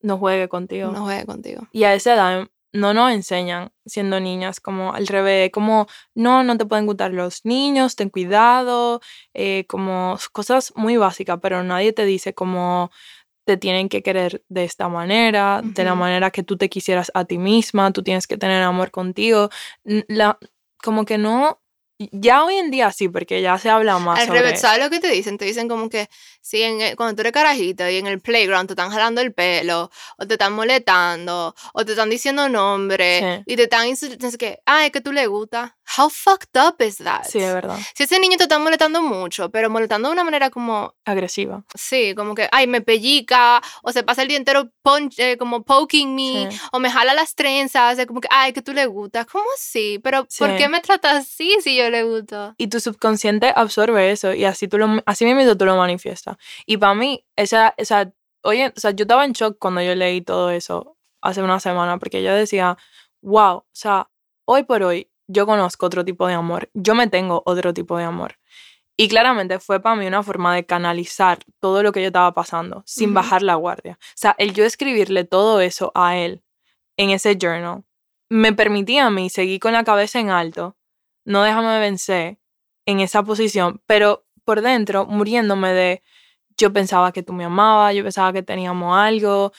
no 0.00 0.18
juegue 0.18 0.48
contigo. 0.48 0.90
No 0.90 1.02
juegue 1.04 1.26
contigo. 1.26 1.68
Y 1.72 1.84
a 1.84 1.94
esa 1.94 2.14
edad 2.14 2.48
no 2.72 2.94
nos 2.94 3.12
enseñan 3.12 3.72
siendo 3.84 4.20
niñas 4.20 4.60
como 4.60 4.92
al 4.92 5.06
revés, 5.06 5.50
como 5.50 5.88
no, 6.14 6.44
no 6.44 6.56
te 6.56 6.66
pueden 6.66 6.86
gustar 6.86 7.12
los 7.12 7.44
niños, 7.44 7.96
ten 7.96 8.10
cuidado, 8.10 9.00
eh, 9.34 9.64
como 9.68 10.16
cosas 10.32 10.72
muy 10.76 10.96
básicas, 10.96 11.38
pero 11.42 11.64
nadie 11.64 11.92
te 11.92 12.04
dice 12.04 12.32
como 12.32 12.90
te 13.44 13.56
tienen 13.56 13.88
que 13.88 14.02
querer 14.02 14.44
de 14.48 14.64
esta 14.64 14.88
manera, 14.88 15.60
de 15.64 15.82
la 15.82 15.96
manera 15.96 16.30
que 16.30 16.44
tú 16.44 16.56
te 16.56 16.68
quisieras 16.68 17.10
a 17.14 17.24
ti 17.24 17.38
misma, 17.38 17.92
tú 17.92 18.02
tienes 18.04 18.28
que 18.28 18.36
tener 18.36 18.62
amor 18.62 18.92
contigo. 18.92 19.50
La, 19.82 20.38
como 20.82 21.04
que 21.04 21.18
no 21.18 21.60
ya 22.12 22.44
hoy 22.44 22.54
en 22.56 22.70
día 22.70 22.90
sí, 22.92 23.08
porque 23.08 23.42
ya 23.42 23.58
se 23.58 23.68
habla 23.68 23.98
más. 23.98 24.20
Al 24.20 24.26
sobre... 24.26 24.40
revés, 24.40 24.60
¿sabes 24.60 24.82
lo 24.82 24.90
que 24.90 25.00
te 25.00 25.10
dicen? 25.10 25.36
Te 25.36 25.44
dicen 25.44 25.68
como 25.68 25.90
que 25.90 26.08
si 26.40 26.62
en 26.62 26.96
cuando 26.96 27.14
tú 27.14 27.20
eres 27.20 27.32
carajita 27.32 27.90
y 27.90 27.98
en 27.98 28.06
el 28.06 28.20
playground 28.20 28.68
te 28.68 28.72
están 28.72 28.90
jalando 28.90 29.20
el 29.20 29.32
pelo, 29.32 29.90
o 30.18 30.26
te 30.26 30.34
están 30.34 30.52
molestando, 30.52 31.54
o 31.72 31.84
te 31.84 31.92
están 31.92 32.10
diciendo 32.10 32.48
nombre, 32.48 33.42
y 33.46 33.56
te 33.56 33.64
están 33.64 33.86
insultando, 33.86 34.36
que, 34.38 34.60
ah, 34.66 34.86
es 34.86 34.92
que 34.92 35.00
tú 35.00 35.12
le 35.12 35.26
gusta. 35.26 35.76
How 35.98 36.08
fucked 36.08 36.56
up 36.56 36.80
is 36.80 36.98
that? 36.98 37.24
Sí, 37.24 37.38
es 37.40 37.52
verdad. 37.52 37.76
Si 37.94 38.04
ese 38.04 38.20
niño 38.20 38.36
te 38.36 38.44
está 38.44 38.58
molestando 38.60 39.02
mucho, 39.02 39.50
pero 39.50 39.68
molestando 39.70 40.08
de 40.08 40.12
una 40.12 40.22
manera 40.22 40.48
como... 40.50 40.94
Agresiva. 41.04 41.64
Sí, 41.74 42.14
como 42.14 42.36
que, 42.36 42.48
ay, 42.52 42.68
me 42.68 42.80
pellica, 42.80 43.60
o 43.82 43.90
se 43.90 44.04
pasa 44.04 44.22
el 44.22 44.28
día 44.28 44.36
entero 44.36 44.70
eh, 45.16 45.36
como 45.36 45.64
poking 45.64 46.14
me, 46.14 46.48
o 46.72 46.78
me 46.78 46.90
jala 46.90 47.12
las 47.12 47.34
trenzas, 47.34 47.98
es 47.98 48.06
como 48.06 48.20
que, 48.20 48.28
ay, 48.30 48.52
que 48.52 48.62
tú 48.62 48.72
le 48.72 48.86
gusta. 48.86 49.24
¿Cómo 49.24 49.44
así? 49.56 49.98
Pero, 50.02 50.26
¿por 50.38 50.56
qué 50.56 50.68
me 50.68 50.80
tratas 50.80 51.26
así 51.26 51.56
si 51.62 51.76
yo 51.76 51.90
le 51.90 52.04
gusto? 52.04 52.54
Y 52.56 52.68
tu 52.68 52.78
subconsciente 52.78 53.52
absorbe 53.54 54.12
eso, 54.12 54.32
y 54.32 54.44
así, 54.44 54.68
tú 54.68 54.78
lo, 54.78 55.02
así 55.06 55.24
mismo 55.24 55.56
tú 55.56 55.64
lo 55.64 55.76
manifiestas. 55.76 56.29
Y 56.66 56.76
para 56.76 56.94
mí, 56.94 57.24
esa, 57.36 57.74
esa, 57.76 58.12
oye, 58.42 58.72
o 58.76 58.80
sea, 58.80 58.90
yo 58.92 59.04
estaba 59.04 59.24
en 59.24 59.32
shock 59.32 59.58
cuando 59.58 59.82
yo 59.82 59.94
leí 59.94 60.20
todo 60.20 60.50
eso 60.50 60.96
hace 61.20 61.42
una 61.42 61.60
semana, 61.60 61.98
porque 61.98 62.22
yo 62.22 62.34
decía, 62.34 62.76
wow, 63.22 63.58
o 63.58 63.66
sea, 63.72 64.10
hoy 64.46 64.64
por 64.64 64.82
hoy 64.82 65.10
yo 65.28 65.46
conozco 65.46 65.86
otro 65.86 66.04
tipo 66.04 66.26
de 66.26 66.34
amor, 66.34 66.70
yo 66.74 66.94
me 66.94 67.06
tengo 67.06 67.42
otro 67.46 67.72
tipo 67.72 67.96
de 67.96 68.04
amor. 68.04 68.38
Y 68.96 69.08
claramente 69.08 69.60
fue 69.60 69.80
para 69.80 69.96
mí 69.96 70.06
una 70.06 70.22
forma 70.22 70.54
de 70.54 70.66
canalizar 70.66 71.38
todo 71.58 71.82
lo 71.82 71.92
que 71.92 72.02
yo 72.02 72.08
estaba 72.08 72.34
pasando 72.34 72.82
sin 72.84 73.14
bajar 73.14 73.42
la 73.42 73.54
guardia. 73.54 73.98
O 74.00 74.12
sea, 74.14 74.34
el 74.38 74.52
yo 74.52 74.64
escribirle 74.64 75.24
todo 75.24 75.60
eso 75.62 75.90
a 75.94 76.18
él 76.18 76.42
en 76.98 77.08
ese 77.08 77.38
journal 77.40 77.84
me 78.30 78.52
permitía 78.52 79.06
a 79.06 79.10
mí 79.10 79.28
seguir 79.28 79.58
con 79.58 79.72
la 79.72 79.84
cabeza 79.84 80.20
en 80.20 80.30
alto, 80.30 80.76
no 81.24 81.42
déjame 81.42 81.78
vencer 81.80 82.38
en 82.86 83.00
esa 83.00 83.22
posición, 83.22 83.82
pero 83.86 84.24
por 84.44 84.62
dentro 84.62 85.04
muriéndome 85.04 85.72
de 85.72 86.02
yo 86.60 86.72
pensaba 86.72 87.12
que 87.12 87.22
tú 87.22 87.32
me 87.32 87.44
amabas, 87.44 87.94
yo 87.94 88.02
pensaba 88.02 88.32
que 88.32 88.42
teníamos 88.42 88.96
algo, 88.96 89.52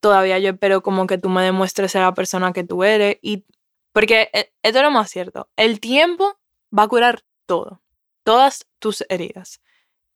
todavía 0.00 0.38
yo 0.38 0.50
espero 0.50 0.82
como 0.82 1.06
que 1.06 1.18
tú 1.18 1.28
me 1.28 1.42
demuestres 1.42 1.92
ser 1.92 2.02
la 2.02 2.14
persona 2.14 2.52
que 2.52 2.64
tú 2.64 2.84
eres 2.84 3.18
y 3.22 3.44
porque 3.92 4.30
eh, 4.32 4.52
esto 4.62 4.78
es 4.78 4.84
lo 4.84 4.90
más 4.90 5.10
cierto. 5.10 5.48
El 5.56 5.78
tiempo 5.80 6.38
va 6.76 6.84
a 6.84 6.88
curar 6.88 7.24
todo, 7.46 7.82
todas 8.24 8.66
tus 8.78 9.04
heridas. 9.08 9.60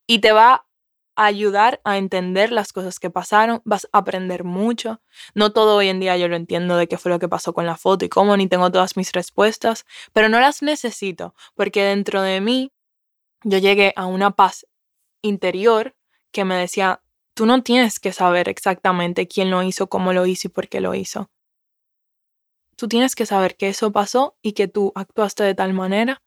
Y 0.07 0.20
te 0.20 0.33
va 0.33 0.66
a 1.14 1.24
ayudar 1.27 1.81
a 1.85 1.99
entender 1.99 2.53
las 2.53 2.72
cosas 2.72 2.99
que 2.99 3.11
pasaron, 3.11 3.62
vas 3.64 3.87
a 3.93 3.99
aprender 3.99 4.45
mucho. 4.45 5.01
No 5.35 5.53
todo 5.53 5.77
hoy 5.77 5.89
en 5.89 6.01
día 6.01 6.16
yo 6.16 6.29
lo 6.29 6.37
entiendo 6.37 6.77
de 6.77 6.89
qué 6.89 6.99
fue 6.99 7.11
lo 7.11 7.18
que 7.18 7.29
pasó 7.29 7.55
con 7.55 7.66
la 7.66 7.77
foto 7.77 8.05
y 8.05 8.09
cómo, 8.09 8.37
ni 8.37 8.49
tengo 8.49 8.70
todas 8.70 8.97
mis 8.97 9.12
respuestas, 9.12 9.85
pero 10.12 10.29
no 10.29 10.41
las 10.41 10.62
necesito, 10.62 11.35
porque 11.55 11.83
dentro 11.83 12.22
de 12.22 12.41
mí 12.41 12.72
yo 13.43 13.59
llegué 13.59 13.93
a 13.97 14.07
una 14.07 14.33
paz 14.33 14.66
interior 15.22 15.95
que 16.33 16.45
me 16.45 16.57
decía, 16.57 17.03
tú 17.35 17.47
no 17.47 17.62
tienes 17.62 18.01
que 18.01 18.12
saber 18.12 18.49
exactamente 18.49 19.29
quién 19.29 19.51
lo 19.51 19.62
hizo, 19.62 19.89
cómo 19.89 20.12
lo 20.12 20.27
hizo 20.27 20.49
y 20.49 20.51
por 20.51 20.68
qué 20.68 20.81
lo 20.81 20.95
hizo 20.95 21.31
tú 22.77 22.89
tienes 22.89 23.14
que 23.16 23.27
saber 23.27 23.57
que 23.57 23.68
eso 23.68 23.91
pasó 23.91 24.37
y 24.43 24.53
que 24.53 24.68
tú 24.68 24.93
actuaste 24.95 25.43
de 25.43 25.55
tal 25.55 25.72
manera, 25.72 26.22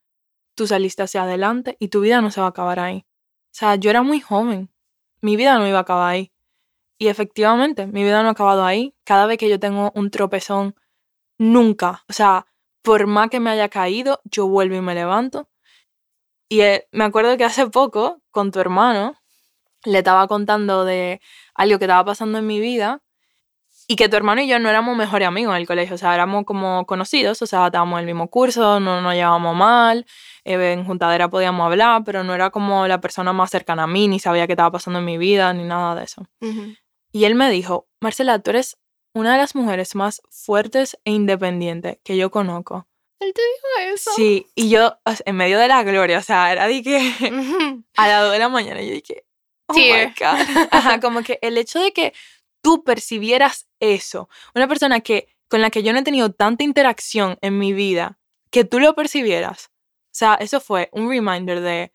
tú 0.56 0.68
saliste 0.68 1.04
hacia 1.04 1.24
adelante 1.24 1.78
y 1.80 1.88
tu 1.88 2.02
vida 2.02 2.22
no 2.22 2.32
se 2.32 2.42
va 2.42 2.48
a 2.48 2.50
acabar 2.50 2.80
ahí. 2.80 3.06
O 3.46 3.54
sea, 3.54 3.76
yo 3.76 3.90
era 3.90 4.02
muy 4.02 4.20
joven, 4.20 4.70
mi 5.22 5.36
vida 5.36 5.58
no 5.58 5.68
iba 5.68 5.78
a 5.78 5.82
acabar 5.82 6.12
ahí. 6.12 6.32
Y 6.98 7.08
efectivamente, 7.08 7.88
mi 7.88 8.04
vida 8.04 8.22
no 8.24 8.30
ha 8.30 8.32
acabado 8.34 8.66
ahí. 8.66 8.94
Cada 9.06 9.26
vez 9.26 9.38
que 9.38 9.50
yo 9.50 9.60
tengo 9.60 9.92
un 9.96 10.12
tropezón, 10.12 10.76
nunca, 11.38 12.04
o 12.10 12.14
sea, 12.14 12.48
por 12.82 13.08
más 13.08 13.30
que 13.30 13.40
me 13.40 13.52
haya 13.52 13.70
caído, 13.70 14.20
yo 14.26 14.48
vuelvo 14.48 14.76
y 14.76 14.82
me 14.82 14.96
levanto. 14.96 15.50
Y 16.50 16.62
eh, 16.62 16.88
me 16.92 17.06
acuerdo 17.06 17.38
que 17.38 17.46
hace 17.46 17.68
poco, 17.70 18.22
con 18.32 18.52
tu 18.52 18.60
hermano, 18.60 19.16
le 19.86 20.00
estaba 20.00 20.28
contando 20.28 20.86
de 20.86 21.22
algo 21.54 21.80
que 21.80 21.86
estaba 21.86 22.06
pasando 22.06 22.38
en 22.38 22.48
mi 22.48 22.60
vida 22.60 23.02
y 23.88 23.96
que 23.96 24.08
tu 24.08 24.16
hermano 24.16 24.42
y 24.42 24.48
yo 24.48 24.60
no 24.60 24.70
éramos 24.70 24.96
mejores 24.96 25.28
amigos 25.28 25.56
en 25.56 25.62
el 25.62 25.68
colegio, 25.68 25.96
o 25.96 25.98
sea, 25.98 26.14
éramos 26.14 26.46
como 26.46 26.86
conocidos, 26.86 27.42
o 27.42 27.48
sea, 27.48 27.66
estábamos 27.66 27.98
en 27.98 28.02
el 28.02 28.14
mismo 28.14 28.30
curso, 28.30 28.80
no 28.80 29.02
nos 29.02 29.16
llevábamos 29.16 29.56
mal, 29.56 30.06
eh, 30.44 30.74
en 30.74 30.86
juntadera 30.86 31.28
podíamos 31.30 31.66
hablar, 31.66 32.04
pero 32.06 32.24
no 32.24 32.36
era 32.36 32.52
como 32.52 32.88
la 32.88 33.02
persona 33.02 33.34
más 33.34 33.50
cercana 33.50 33.84
a 33.84 33.88
mí, 33.88 34.08
ni 34.08 34.20
sabía 34.20 34.46
qué 34.46 34.54
estaba 34.54 34.72
pasando 34.72 35.00
en 35.00 35.06
mi 35.06 35.18
vida, 35.18 35.52
ni 35.54 35.64
nada 35.64 35.96
de 35.96 36.04
eso. 36.04 36.28
Y 37.12 37.24
él 37.24 37.34
me 37.34 37.50
dijo, 37.50 37.88
Marcela, 38.00 38.38
tú 38.38 38.52
eres 38.52 38.78
una 39.14 39.32
de 39.32 39.40
las 39.40 39.56
mujeres 39.56 39.96
más 39.96 40.22
fuertes 40.30 41.00
e 41.04 41.12
independientes 41.12 41.98
que 42.04 42.16
yo 42.16 42.30
conozco. 42.30 42.88
Él 43.20 43.34
te 43.34 43.42
dijo 43.42 43.94
eso. 43.96 44.12
Sí, 44.16 44.46
y 44.54 44.70
yo, 44.70 45.00
en 45.26 45.36
medio 45.36 45.58
de 45.58 45.68
la 45.68 45.84
gloria, 45.84 46.20
o 46.20 46.22
sea, 46.22 46.52
era 46.52 46.68
de 46.68 46.84
que 46.84 46.98
a 47.98 48.08
las 48.08 48.24
2 48.24 48.34
de 48.34 48.40
la 48.40 48.50
mañana, 48.50 48.82
yo 48.82 48.94
dije, 48.94 49.26
Oh 49.70 49.76
my 49.76 50.14
God. 50.18 50.68
Ajá, 50.72 51.00
como 51.00 51.24
que 51.24 51.40
el 51.42 51.58
hecho 51.58 51.80
de 51.80 51.94
que 51.94 52.14
tú 52.62 52.84
percibieras 52.84 53.68
eso, 53.80 54.30
una 54.54 54.68
persona 54.68 55.00
que 55.00 55.28
con 55.48 55.62
la 55.62 55.70
que 55.70 55.84
yo 55.84 55.94
no 55.94 56.00
he 56.00 56.04
tenido 56.04 56.32
tanta 56.32 56.64
interacción 56.64 57.38
en 57.42 57.58
mi 57.58 57.74
vida, 57.74 58.20
que 58.52 58.66
tú 58.66 58.80
lo 58.80 58.94
percibieras. 58.96 59.72
O 60.06 60.16
sea, 60.20 60.36
eso 60.36 60.60
fue 60.60 60.90
un 60.92 61.10
reminder 61.10 61.62
de, 61.62 61.94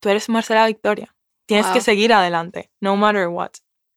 tú 0.00 0.08
eres 0.08 0.28
Marcela 0.28 0.66
Victoria. 0.66 1.14
Tienes 1.46 1.66
que 1.66 1.80
seguir 1.80 2.12
adelante, 2.12 2.70
no 2.80 2.96
matter 2.96 3.28
what. 3.28 3.50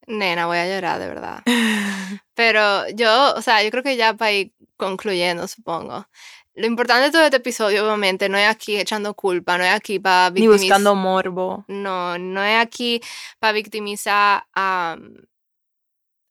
Nena, 0.08 0.46
voy 0.46 0.58
a 0.58 0.68
llorar, 0.68 1.00
de 1.00 1.08
verdad. 1.08 1.44
Pero 2.34 2.88
yo, 2.90 3.34
o 3.36 3.42
sea, 3.42 3.64
yo 3.64 3.72
creo 3.72 3.84
que 3.84 3.96
ya 3.96 4.14
para 4.14 4.32
ir 4.32 4.54
concluyendo, 4.78 5.48
supongo. 5.48 6.08
Lo 6.56 6.68
importante 6.68 7.06
de 7.06 7.12
todo 7.12 7.24
este 7.24 7.38
episodio, 7.38 7.86
obviamente, 7.86 8.30
no 8.30 8.38
es 8.38 8.48
aquí 8.48 8.78
echando 8.78 9.14
culpa, 9.14 9.58
no 9.58 9.66
es 9.66 9.74
aquí 9.74 10.00
para 10.00 10.30
victimizar. 10.30 10.60
Ni 10.60 10.68
buscando 10.68 10.96
morbo. 10.96 11.66
No, 11.68 12.18
no 12.18 12.44
es 12.44 12.58
aquí 12.58 13.02
para 13.40 13.52
victimizar 13.52 14.46
a, 14.54 14.98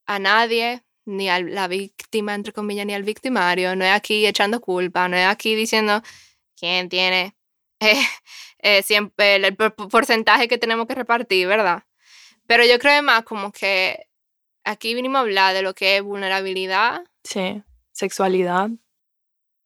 a 0.07 0.19
nadie, 0.19 0.83
ni 1.05 1.29
a 1.29 1.39
la 1.39 1.67
víctima, 1.67 2.33
entre 2.33 2.53
comillas, 2.53 2.87
ni 2.87 2.95
al 2.95 3.03
victimario. 3.03 3.75
No 3.75 3.85
es 3.85 3.91
aquí 3.91 4.25
echando 4.25 4.61
culpa, 4.61 5.07
no 5.07 5.15
es 5.15 5.27
aquí 5.27 5.53
diciendo 5.53 6.01
quién 6.55 6.89
tiene 6.89 7.35
eh, 7.79 8.01
eh, 8.59 8.81
siempre 8.81 9.35
el, 9.35 9.55
porcentaje 9.55 10.47
que 10.47 10.57
tenemos 10.57 10.87
que 10.87 10.95
repartir, 10.95 11.47
¿verdad? 11.47 11.83
Pero 12.47 12.65
yo 12.65 12.79
creo 12.79 13.03
más 13.03 13.23
como 13.23 13.51
que 13.51 14.07
aquí 14.63 14.95
vinimos 14.95 15.19
a 15.19 15.21
hablar 15.21 15.53
de 15.53 15.61
lo 15.61 15.75
que 15.75 15.97
es 15.97 16.03
vulnerabilidad. 16.03 17.03
Sí, 17.23 17.61
sexualidad. 17.91 18.69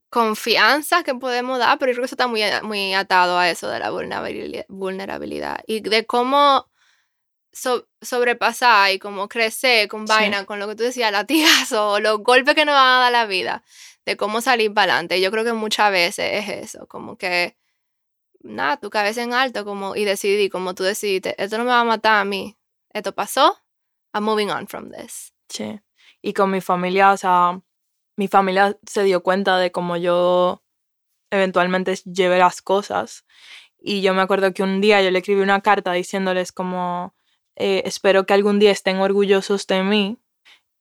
Confianza 0.09 1.03
que 1.03 1.13
podemos 1.13 1.59
dar, 1.59 1.77
pero 1.77 1.91
yo 1.91 1.95
creo 1.95 2.03
que 2.03 2.07
eso 2.07 2.15
está 2.15 2.27
muy, 2.27 2.41
muy 2.63 2.93
atado 2.93 3.37
a 3.37 3.49
eso 3.49 3.69
de 3.69 3.79
la 3.79 3.91
vulnerabilidad, 3.91 5.59
y 5.67 5.81
de 5.81 6.05
cómo 6.05 6.67
sobrepasar 8.01 8.91
y 8.91 8.99
cómo 8.99 9.27
crecer 9.27 9.87
con 9.87 10.05
vaina, 10.05 10.45
con 10.45 10.59
lo 10.59 10.67
que 10.67 10.75
tú 10.75 10.83
decías, 10.83 11.11
latigazo 11.69 11.91
o 11.91 11.99
los 11.99 12.19
golpes 12.19 12.55
que 12.55 12.65
nos 12.65 12.73
van 12.73 12.87
a 12.87 12.99
dar 13.01 13.11
la 13.11 13.25
vida, 13.25 13.63
de 14.05 14.17
cómo 14.17 14.41
salir 14.41 14.73
para 14.73 14.93
adelante. 14.93 15.21
Yo 15.21 15.31
creo 15.31 15.43
que 15.43 15.53
muchas 15.53 15.91
veces 15.91 16.47
es 16.47 16.49
eso, 16.49 16.87
como 16.87 17.17
que 17.17 17.57
nada, 18.41 18.77
tu 18.77 18.89
cabeza 18.89 19.21
en 19.21 19.33
alto 19.33 19.65
como, 19.65 19.95
y 19.95 20.05
decidí, 20.05 20.49
como 20.49 20.73
tú 20.73 20.83
decidiste, 20.83 21.35
esto 21.41 21.57
no 21.57 21.65
me 21.65 21.71
va 21.71 21.81
a 21.81 21.85
matar 21.85 22.21
a 22.21 22.25
mí, 22.25 22.57
esto 22.93 23.13
pasó, 23.13 23.57
I'm 24.13 24.23
moving 24.23 24.49
on 24.49 24.67
from 24.67 24.91
this. 24.91 25.33
Sí, 25.49 25.79
y 26.21 26.33
con 26.33 26.51
mi 26.51 26.61
familia, 26.61 27.11
o 27.11 27.17
sea, 27.17 27.61
mi 28.19 28.27
familia 28.27 28.77
se 28.85 29.03
dio 29.03 29.23
cuenta 29.23 29.57
de 29.57 29.71
cómo 29.71 29.95
yo 29.95 30.61
eventualmente 31.31 31.95
llevé 32.03 32.37
las 32.37 32.61
cosas. 32.61 33.23
Y 33.79 34.01
yo 34.01 34.13
me 34.13 34.21
acuerdo 34.21 34.53
que 34.53 34.61
un 34.61 34.81
día 34.81 35.01
yo 35.01 35.09
le 35.09 35.19
escribí 35.19 35.39
una 35.39 35.61
carta 35.61 35.93
diciéndoles 35.93 36.51
como, 36.51 37.15
eh, 37.55 37.81
espero 37.85 38.25
que 38.25 38.33
algún 38.33 38.59
día 38.59 38.71
estén 38.71 38.97
orgullosos 38.97 39.65
de 39.67 39.83
mí. 39.83 40.19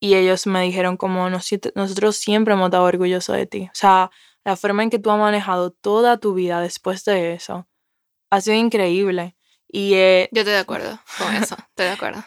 Y 0.00 0.16
ellos 0.16 0.48
me 0.48 0.62
dijeron 0.62 0.96
como, 0.96 1.30
nosotros 1.30 2.16
siempre 2.16 2.54
hemos 2.54 2.66
estado 2.66 2.82
orgullosos 2.82 3.36
de 3.36 3.46
ti. 3.46 3.68
O 3.68 3.74
sea, 3.74 4.10
la 4.44 4.56
forma 4.56 4.82
en 4.82 4.90
que 4.90 4.98
tú 4.98 5.12
has 5.12 5.18
manejado 5.20 5.70
toda 5.70 6.18
tu 6.18 6.34
vida 6.34 6.60
después 6.60 7.04
de 7.04 7.34
eso 7.34 7.68
ha 8.30 8.40
sido 8.40 8.56
increíble. 8.56 9.36
Y, 9.68 9.94
eh, 9.94 10.28
yo 10.32 10.40
estoy 10.40 10.54
de 10.54 10.58
acuerdo 10.58 10.98
con 11.18 11.32
eso, 11.36 11.54
estoy 11.56 11.86
de 11.86 11.92
acuerdo. 11.92 12.24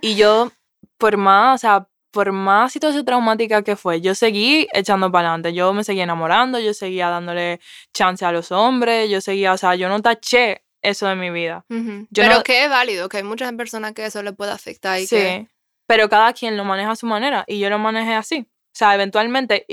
y 0.00 0.16
yo, 0.16 0.50
por 0.96 1.18
más, 1.18 1.56
o 1.56 1.58
sea, 1.58 1.88
por 2.16 2.32
más 2.32 2.72
situación 2.72 3.04
traumática 3.04 3.62
que 3.62 3.76
fue, 3.76 4.00
yo 4.00 4.14
seguí 4.14 4.66
echando 4.72 5.12
para 5.12 5.28
adelante. 5.28 5.52
Yo 5.52 5.74
me 5.74 5.84
seguía 5.84 6.04
enamorando, 6.04 6.58
yo 6.58 6.72
seguía 6.72 7.10
dándole 7.10 7.60
chance 7.92 8.24
a 8.24 8.32
los 8.32 8.50
hombres, 8.52 9.10
yo 9.10 9.20
seguía, 9.20 9.52
o 9.52 9.58
sea, 9.58 9.74
yo 9.74 9.90
no 9.90 10.00
taché 10.00 10.64
eso 10.80 11.06
de 11.08 11.14
mi 11.14 11.28
vida. 11.28 11.66
pero 11.68 12.42
que 12.42 12.64
es 12.64 12.70
válido, 12.70 13.10
que 13.10 13.18
hay 13.18 13.22
muchas 13.22 13.52
personas 13.52 13.92
que 13.92 14.06
eso 14.06 14.22
le 14.22 14.32
puede 14.32 14.50
afectar. 14.50 14.98
Y 14.98 15.06
sí, 15.06 15.46
pero 15.86 16.08
cada 16.08 16.32
quien 16.32 16.56
lo 16.56 16.64
maneja 16.64 16.92
a 16.92 16.96
su 16.96 17.04
manera 17.04 17.44
y 17.46 17.58
yo 17.58 17.68
lo 17.68 17.78
manejé 17.78 18.14
así. 18.14 18.46
O 18.48 18.78
sea, 18.78 18.94
eventualmente, 18.94 19.66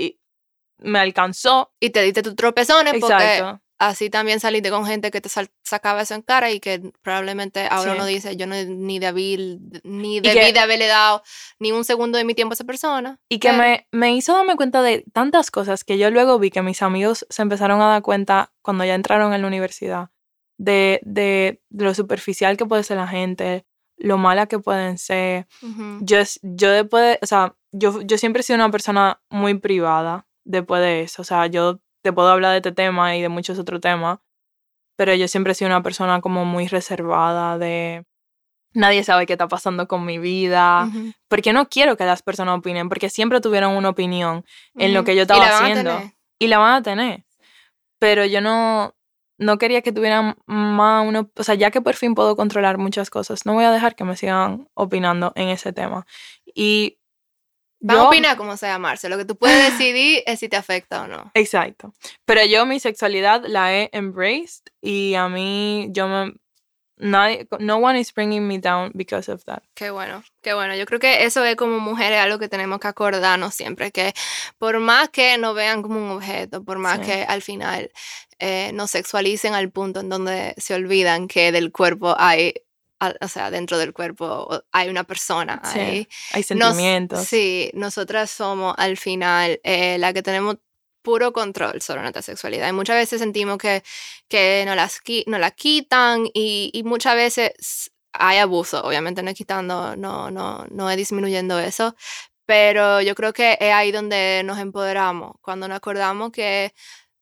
me 0.79 0.99
alcanzó. 0.99 1.71
Y 1.79 1.91
te 1.91 2.01
diste 2.01 2.23
tus 2.23 2.35
tropezones 2.35 2.95
porque 2.99 3.55
así 3.79 4.09
también 4.09 4.39
saliste 4.39 4.69
con 4.69 4.85
gente 4.85 5.11
que 5.11 5.21
te 5.21 5.29
sacaba 5.63 6.01
eso 6.01 6.15
en 6.15 6.21
cara 6.21 6.51
y 6.51 6.59
que 6.59 6.91
probablemente 7.01 7.67
ahora 7.69 7.93
uno 7.93 8.05
dice, 8.05 8.35
yo 8.35 8.47
no 8.47 8.55
ni 8.55 8.99
debí, 8.99 9.59
ni 9.83 10.19
debí 10.21 10.51
de 10.51 10.59
haberle 10.59 10.87
dado 10.87 11.23
ni 11.59 11.71
un 11.71 11.83
segundo 11.83 12.17
de 12.17 12.23
mi 12.23 12.33
tiempo 12.33 12.53
a 12.53 12.55
esa 12.55 12.63
persona. 12.63 13.19
Y 13.29 13.39
que 13.39 13.51
me, 13.53 13.87
me 13.91 14.15
hizo 14.15 14.33
darme 14.33 14.55
cuenta 14.55 14.81
de 14.81 15.03
tantas 15.13 15.51
cosas 15.51 15.83
que 15.83 15.97
yo 15.97 16.09
luego 16.11 16.39
vi 16.39 16.51
que 16.51 16.61
mis 16.61 16.81
amigos 16.81 17.25
se 17.29 17.41
empezaron 17.41 17.81
a 17.81 17.87
dar 17.87 18.01
cuenta 18.01 18.53
cuando 18.61 18.85
ya 18.85 18.95
entraron 18.95 19.33
en 19.33 19.41
la 19.41 19.47
universidad. 19.47 20.09
De, 20.57 21.01
de, 21.03 21.61
lo 21.71 21.93
superficial 21.93 22.55
que 22.57 22.65
puede 22.65 22.83
ser 22.83 22.97
la 22.97 23.07
gente, 23.07 23.65
lo 23.97 24.17
mala 24.17 24.45
que 24.45 24.59
pueden 24.59 24.97
ser. 24.97 25.47
Yo, 25.99 26.19
yo 26.41 26.71
después, 26.71 27.17
o 27.21 27.25
sea, 27.25 27.55
yo, 27.71 28.01
yo 28.01 28.17
siempre 28.17 28.41
he 28.41 28.43
sido 28.43 28.55
una 28.55 28.71
persona 28.71 29.21
muy 29.29 29.55
privada 29.55 30.27
después 30.45 30.81
de 30.81 31.01
eso. 31.01 31.21
O 31.21 31.25
sea, 31.25 31.47
yo 31.47 31.79
te 32.03 32.13
puedo 32.13 32.29
hablar 32.29 32.51
de 32.51 32.57
este 32.57 32.71
tema 32.71 33.15
y 33.15 33.21
de 33.21 33.29
muchos 33.29 33.57
otros 33.57 33.81
temas, 33.81 34.19
pero 34.95 35.15
yo 35.15 35.27
siempre 35.27 35.53
he 35.53 35.55
sido 35.55 35.69
una 35.69 35.81
persona 35.81 36.21
como 36.21 36.45
muy 36.45 36.67
reservada 36.67 37.57
de 37.57 38.05
nadie 38.73 39.03
sabe 39.03 39.25
qué 39.25 39.33
está 39.33 39.47
pasando 39.47 39.87
con 39.87 40.05
mi 40.05 40.17
vida, 40.17 40.89
porque 41.27 41.53
no 41.53 41.69
quiero 41.69 41.95
que 41.95 42.05
las 42.05 42.21
personas 42.21 42.57
opinen, 42.57 42.89
porque 42.89 43.09
siempre 43.09 43.39
tuvieron 43.39 43.75
una 43.75 43.89
opinión 43.89 44.45
en 44.75 44.93
lo 44.93 45.03
que 45.03 45.15
yo 45.15 45.23
estaba 45.23 45.45
haciendo 45.45 46.01
y 46.39 46.47
la 46.47 46.57
van 46.57 46.73
a 46.75 46.81
tener. 46.81 47.25
Pero 47.99 48.25
yo 48.25 48.41
no 48.41 48.95
no 49.37 49.57
quería 49.57 49.81
que 49.81 49.91
tuvieran 49.91 50.35
más 50.45 51.05
uno, 51.07 51.29
o 51.35 51.43
sea, 51.43 51.55
ya 51.55 51.71
que 51.71 51.81
por 51.81 51.95
fin 51.95 52.15
puedo 52.15 52.35
controlar 52.35 52.77
muchas 52.77 53.09
cosas, 53.09 53.45
no 53.45 53.53
voy 53.53 53.65
a 53.65 53.71
dejar 53.71 53.95
que 53.95 54.03
me 54.03 54.15
sigan 54.15 54.69
opinando 54.73 55.33
en 55.35 55.49
ese 55.49 55.73
tema. 55.73 56.05
Y 56.45 56.99
Van 57.83 57.97
a 57.97 58.03
opinar 58.07 58.37
como 58.37 58.55
sea, 58.55 58.79
Marce. 58.79 59.09
Lo 59.09 59.17
que 59.17 59.25
tú 59.25 59.35
puedes 59.35 59.71
decidir 59.77 60.23
es 60.25 60.39
si 60.39 60.47
te 60.47 60.55
afecta 60.55 61.03
o 61.03 61.07
no. 61.07 61.31
Exacto. 61.33 61.93
Pero 62.25 62.43
yo 62.45 62.65
mi 62.65 62.79
sexualidad 62.79 63.43
la 63.45 63.73
he 63.73 63.89
embraced 63.91 64.63
y 64.81 65.15
a 65.15 65.27
mí 65.27 65.87
yo 65.91 66.07
me... 66.07 66.33
Nadie, 66.95 67.47
no 67.59 67.77
one 67.77 67.99
is 67.99 68.13
bringing 68.13 68.47
me 68.47 68.59
down 68.59 68.91
because 68.93 69.29
of 69.29 69.43
that. 69.45 69.63
Qué 69.73 69.89
bueno, 69.89 70.23
qué 70.41 70.53
bueno. 70.53 70.75
Yo 70.75 70.85
creo 70.85 70.99
que 70.99 71.25
eso 71.25 71.43
es 71.43 71.55
como 71.55 71.79
mujeres 71.79 72.19
algo 72.19 72.37
que 72.39 72.47
tenemos 72.47 72.79
que 72.79 72.87
acordarnos 72.87 73.53
siempre, 73.53 73.91
que 73.91 74.13
por 74.57 74.79
más 74.79 75.09
que 75.09 75.37
nos 75.37 75.55
vean 75.55 75.81
como 75.81 75.97
un 75.97 76.11
objeto, 76.11 76.63
por 76.63 76.77
más 76.77 76.99
que 76.99 77.23
al 77.23 77.41
final 77.41 77.91
eh, 78.39 78.71
nos 78.73 78.91
sexualicen 78.91 79.53
al 79.55 79.71
punto 79.71 79.99
en 80.01 80.09
donde 80.09 80.53
se 80.57 80.75
olvidan 80.75 81.27
que 81.27 81.51
del 81.51 81.71
cuerpo 81.71 82.15
hay 82.17 82.53
o 83.21 83.27
sea, 83.27 83.51
dentro 83.51 83.77
del 83.77 83.93
cuerpo 83.93 84.63
hay 84.71 84.89
una 84.89 85.03
persona. 85.03 85.61
Sí, 85.71 86.07
hay, 86.31 86.43
sentimientos. 86.43 87.25
sí, 87.25 87.71
nosotras 87.73 88.31
somos 88.31 88.73
al 88.77 88.97
final 88.97 89.59
eh, 89.63 89.97
la 89.97 90.13
que 90.13 90.23
tenemos 90.23 90.57
puro 91.01 91.33
control 91.33 91.81
sobre 91.81 92.01
nuestra 92.01 92.21
sexualidad. 92.21 92.69
Y 92.69 92.73
muchas 92.73 92.95
veces 92.95 93.19
sentimos 93.19 93.57
que, 93.57 93.83
que 94.27 94.63
nos, 94.65 94.75
las, 94.75 95.01
nos 95.27 95.39
la 95.39 95.51
quitan 95.51 96.27
y, 96.33 96.71
y, 96.73 96.83
muchas 96.83 97.15
veces 97.15 97.91
hay 98.13 98.37
abuso. 98.37 98.81
Obviamente 98.83 99.21
no 99.21 99.29
es 99.29 99.35
quitando, 99.35 99.95
no, 99.95 100.31
no, 100.31 100.65
no 100.69 100.89
es 100.89 100.97
disminuyendo 100.97 101.59
eso, 101.59 101.95
pero 102.45 103.01
yo 103.01 103.15
creo 103.15 103.33
que 103.33 103.57
es 103.59 103.73
ahí 103.73 103.91
donde 103.91 104.41
nos 104.45 104.59
empoderamos, 104.59 105.33
cuando 105.41 105.67
nos 105.67 105.77
acordamos 105.77 106.31
que 106.31 106.73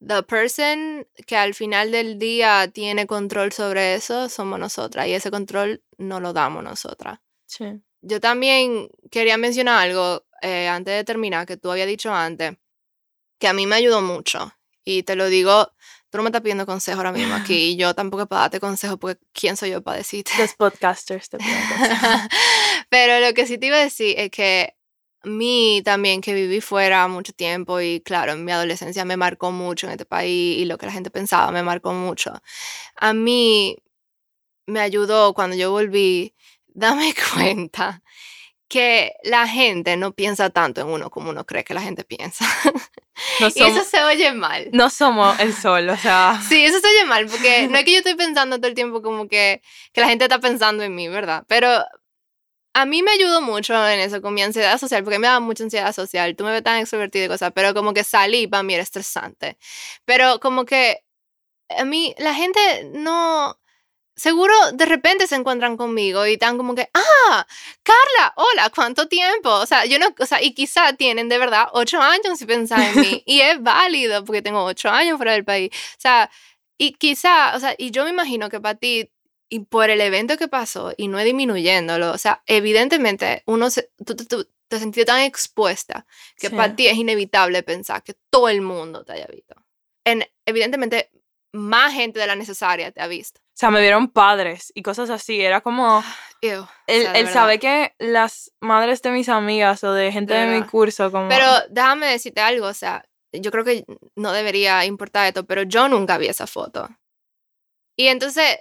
the 0.06 0.24
person 0.24 1.08
que 1.28 1.38
al 1.38 1.54
final 1.54 1.92
del 1.92 2.18
día 2.18 2.70
tiene 2.74 3.06
control 3.06 3.52
sobre 3.52 3.94
eso 3.96 4.30
somos 4.30 4.60
nosotras 4.60 5.08
y 5.08 5.14
ese 5.14 5.32
control 5.32 5.84
no 5.98 6.20
lo 6.20 6.34
damos 6.34 6.64
nosotras. 6.64 7.20
Sí. 7.46 7.66
Yo 8.02 8.20
también 8.20 8.90
quería 9.12 9.38
mencionar 9.38 9.88
algo 9.88 10.26
eh, 10.42 10.68
antes 10.68 10.96
de 10.96 11.04
terminar 11.04 11.46
que 11.46 11.58
tú 11.58 11.72
había 11.72 11.86
dicho 11.86 12.14
antes, 12.14 12.58
que 13.38 13.48
a 13.48 13.54
mí 13.54 13.68
me 13.68 13.76
ayudó 13.76 14.02
mucho 14.02 14.54
y 14.84 15.04
te 15.04 15.16
lo 15.16 15.28
digo, 15.28 15.72
tú 16.10 16.18
no 16.18 16.24
me 16.24 16.30
estás 16.30 16.42
pidiendo 16.42 16.66
consejo 16.66 16.98
ahora 16.98 17.12
mismo 17.12 17.36
aquí 17.36 17.54
y 17.72 17.76
yo 17.76 17.94
tampoco 17.94 18.26
puedo 18.26 18.42
darte 18.42 18.60
consejo 18.60 18.98
porque 18.98 19.22
¿quién 19.34 19.56
soy 19.56 19.70
yo 19.70 19.84
para 19.84 19.98
decirte? 19.98 20.32
Los 20.40 20.56
podcasters 20.56 21.30
te 21.30 21.38
Pero 22.90 23.26
lo 23.26 23.34
que 23.36 23.46
sí 23.46 23.60
te 23.60 23.68
iba 23.68 23.78
a 23.78 23.82
decir 23.82 24.20
es 24.20 24.32
que 24.32 24.76
mí 25.24 25.82
también 25.84 26.22
que 26.22 26.34
viví 26.34 26.62
fuera 26.62 27.08
mucho 27.08 27.34
tiempo 27.34 27.80
y 27.82 28.02
claro, 28.02 28.34
en 28.34 28.46
mi 28.46 28.52
adolescencia 28.52 29.06
me 29.06 29.18
marcó 29.18 29.52
mucho 29.52 29.88
en 29.88 29.94
este 29.94 30.06
país 30.06 30.60
y 30.60 30.66
lo 30.66 30.78
que 30.78 30.86
la 30.86 30.92
gente 30.92 31.12
pensaba 31.12 31.52
me 31.52 31.64
marcó 31.64 31.94
mucho. 31.94 32.34
A 32.96 33.14
mí 33.14 33.78
me 34.66 34.80
ayudó 34.80 35.34
cuando 35.34 35.56
yo 35.56 35.72
volví, 35.72 36.34
dame 36.68 37.14
cuenta 37.34 38.02
que 38.68 39.16
la 39.24 39.50
gente 39.50 39.98
no 39.98 40.14
piensa 40.14 40.50
tanto 40.50 40.80
en 40.80 40.88
uno 40.88 41.10
como 41.10 41.30
uno 41.30 41.46
cree 41.46 41.66
que 41.66 41.74
la 41.74 41.82
gente 41.82 42.06
piensa. 42.06 42.46
y 43.56 43.64
eso 43.64 43.84
se 43.84 44.02
oye 44.02 44.32
mal. 44.32 44.70
No 44.72 44.90
somos 44.90 45.38
el 45.42 45.54
sol, 45.54 45.90
o 45.90 45.98
sea. 45.98 46.42
Sí, 46.48 46.64
eso 46.64 46.80
se 46.80 46.88
oye 46.88 47.06
mal, 47.06 47.28
porque 47.28 47.68
no 47.68 47.78
es 47.78 47.84
que 47.84 47.92
yo 47.92 47.98
estoy 47.98 48.16
pensando 48.16 48.58
todo 48.58 48.68
el 48.68 48.74
tiempo 48.74 49.02
como 49.02 49.28
que, 49.28 49.62
que 49.92 50.00
la 50.00 50.08
gente 50.08 50.24
está 50.24 50.40
pensando 50.40 50.84
en 50.84 50.96
mí, 50.96 51.10
¿verdad? 51.10 51.44
Pero 51.50 51.84
a 52.74 52.86
mí 52.86 53.04
me 53.04 53.12
ayudó 53.12 53.42
mucho 53.42 53.74
en 53.88 54.00
eso 54.00 54.22
con 54.22 54.34
mi 54.34 54.42
ansiedad 54.42 54.78
social, 54.78 55.04
porque 55.04 55.20
me 55.20 55.28
daba 55.28 55.40
mucha 55.40 55.64
ansiedad 55.64 55.94
social. 55.94 56.36
Tú 56.36 56.44
me 56.44 56.52
ves 56.52 56.64
tan 56.64 56.80
extrovertida 56.80 57.26
y 57.26 57.28
cosas, 57.28 57.52
pero 57.54 57.74
como 57.74 57.94
que 57.94 58.04
salí 58.04 58.48
para 58.48 58.64
mí 58.64 58.74
era 58.74 58.84
estresante. 58.84 59.58
Pero 60.06 60.40
como 60.40 60.66
que 60.66 61.04
a 61.78 61.86
mí, 61.86 62.14
la 62.18 62.34
gente 62.34 62.60
no 62.94 63.58
seguro 64.16 64.54
de 64.74 64.86
repente 64.86 65.26
se 65.26 65.36
encuentran 65.36 65.78
conmigo 65.78 66.28
y 66.28 66.34
están 66.34 66.58
como 66.58 66.76
que, 66.76 66.90
ah, 66.94 67.48
Carla, 67.84 68.34
hola, 68.36 68.70
¿cuánto 68.74 69.08
tiempo? 69.08 69.50
O 69.50 69.66
sea, 69.66 69.86
yo 69.86 69.98
no, 70.00 70.08
o 70.20 70.26
sea, 70.26 70.42
y 70.44 70.54
quizá 70.54 70.94
tienen 70.94 71.30
de 71.30 71.38
verdad 71.38 71.68
ocho 71.74 72.00
años 72.00 72.38
si 72.38 72.46
pensan 72.46 72.82
en 72.82 73.00
mí. 73.02 73.24
y 73.26 73.42
es 73.42 73.62
válido 73.62 74.24
porque 74.26 74.42
tengo 74.42 74.64
ocho 74.64 74.90
años 74.90 75.18
fuera 75.18 75.34
del 75.34 75.46
país. 75.46 75.72
O 75.98 76.02
sea, 76.02 76.30
y 76.78 76.94
quizá, 76.94 77.56
o 77.56 77.60
sea, 77.60 77.76
y 77.78 77.92
yo 77.92 78.04
me 78.04 78.12
imagino 78.12 78.50
que 78.50 78.60
para 78.60 78.76
ti, 78.76 79.10
y 79.54 79.60
por 79.60 79.90
el 79.90 80.00
evento 80.00 80.38
que 80.38 80.48
pasó, 80.48 80.94
y 80.96 81.10
no 81.10 81.20
es 81.20 81.26
disminuyéndolo, 81.26 82.12
o 82.12 82.18
sea, 82.18 82.42
evidentemente 82.46 83.44
uno 83.46 83.70
se, 83.70 83.92
tú, 84.06 84.16
te 84.16 84.80
sentiste 84.80 85.06
tan 85.06 85.20
expuesta 85.20 86.06
que 86.38 86.50
para 86.50 86.74
ti 86.74 86.88
es 86.88 86.96
inevitable 86.96 87.62
pensar 87.62 88.02
que 88.02 88.16
todo 88.30 88.48
el 88.48 88.62
mundo 88.62 89.04
te 89.04 89.12
haya 89.12 89.28
visto. 89.28 89.54
En, 90.06 90.26
evidentemente, 90.46 91.12
más 91.52 91.94
gente 91.94 92.22
de 92.22 92.28
la 92.28 92.38
necesaria 92.38 92.94
te 92.94 93.02
ha 93.02 93.08
visto. 93.08 93.42
O 93.42 93.54
sea, 93.54 93.70
me 93.70 93.82
vieron 93.82 94.08
padres 94.08 94.72
y 94.74 94.82
cosas 94.82 95.10
así. 95.10 95.42
Era 95.42 95.60
como. 95.60 96.02
el, 96.42 96.66
el 96.88 97.28
saber 97.28 97.60
que 97.60 97.94
las 98.00 98.54
madres 98.62 99.02
de 99.02 99.12
mis 99.12 99.28
amigas 99.28 99.84
o 99.84 99.92
de 99.92 100.14
gente 100.14 100.34
de, 100.34 100.48
mi 100.58 100.66
curso. 100.66 101.12
Como... 101.12 101.28
Pero 101.28 101.46
déjame 101.70 102.08
decirte 102.08 102.40
algo. 102.40 102.68
O 102.68 102.74
sea, 102.74 103.04
yo 103.34 103.52
creo 103.52 103.66
que 103.66 103.84
no 104.16 104.32
debería 104.32 104.86
importar 104.86 105.28
esto, 105.28 105.46
pero 105.46 105.64
yo 105.64 105.90
nunca 105.90 106.18
vi 106.18 106.28
esa 106.28 106.48
foto. 106.48 106.88
Y 107.98 108.08
entonces, 108.08 108.58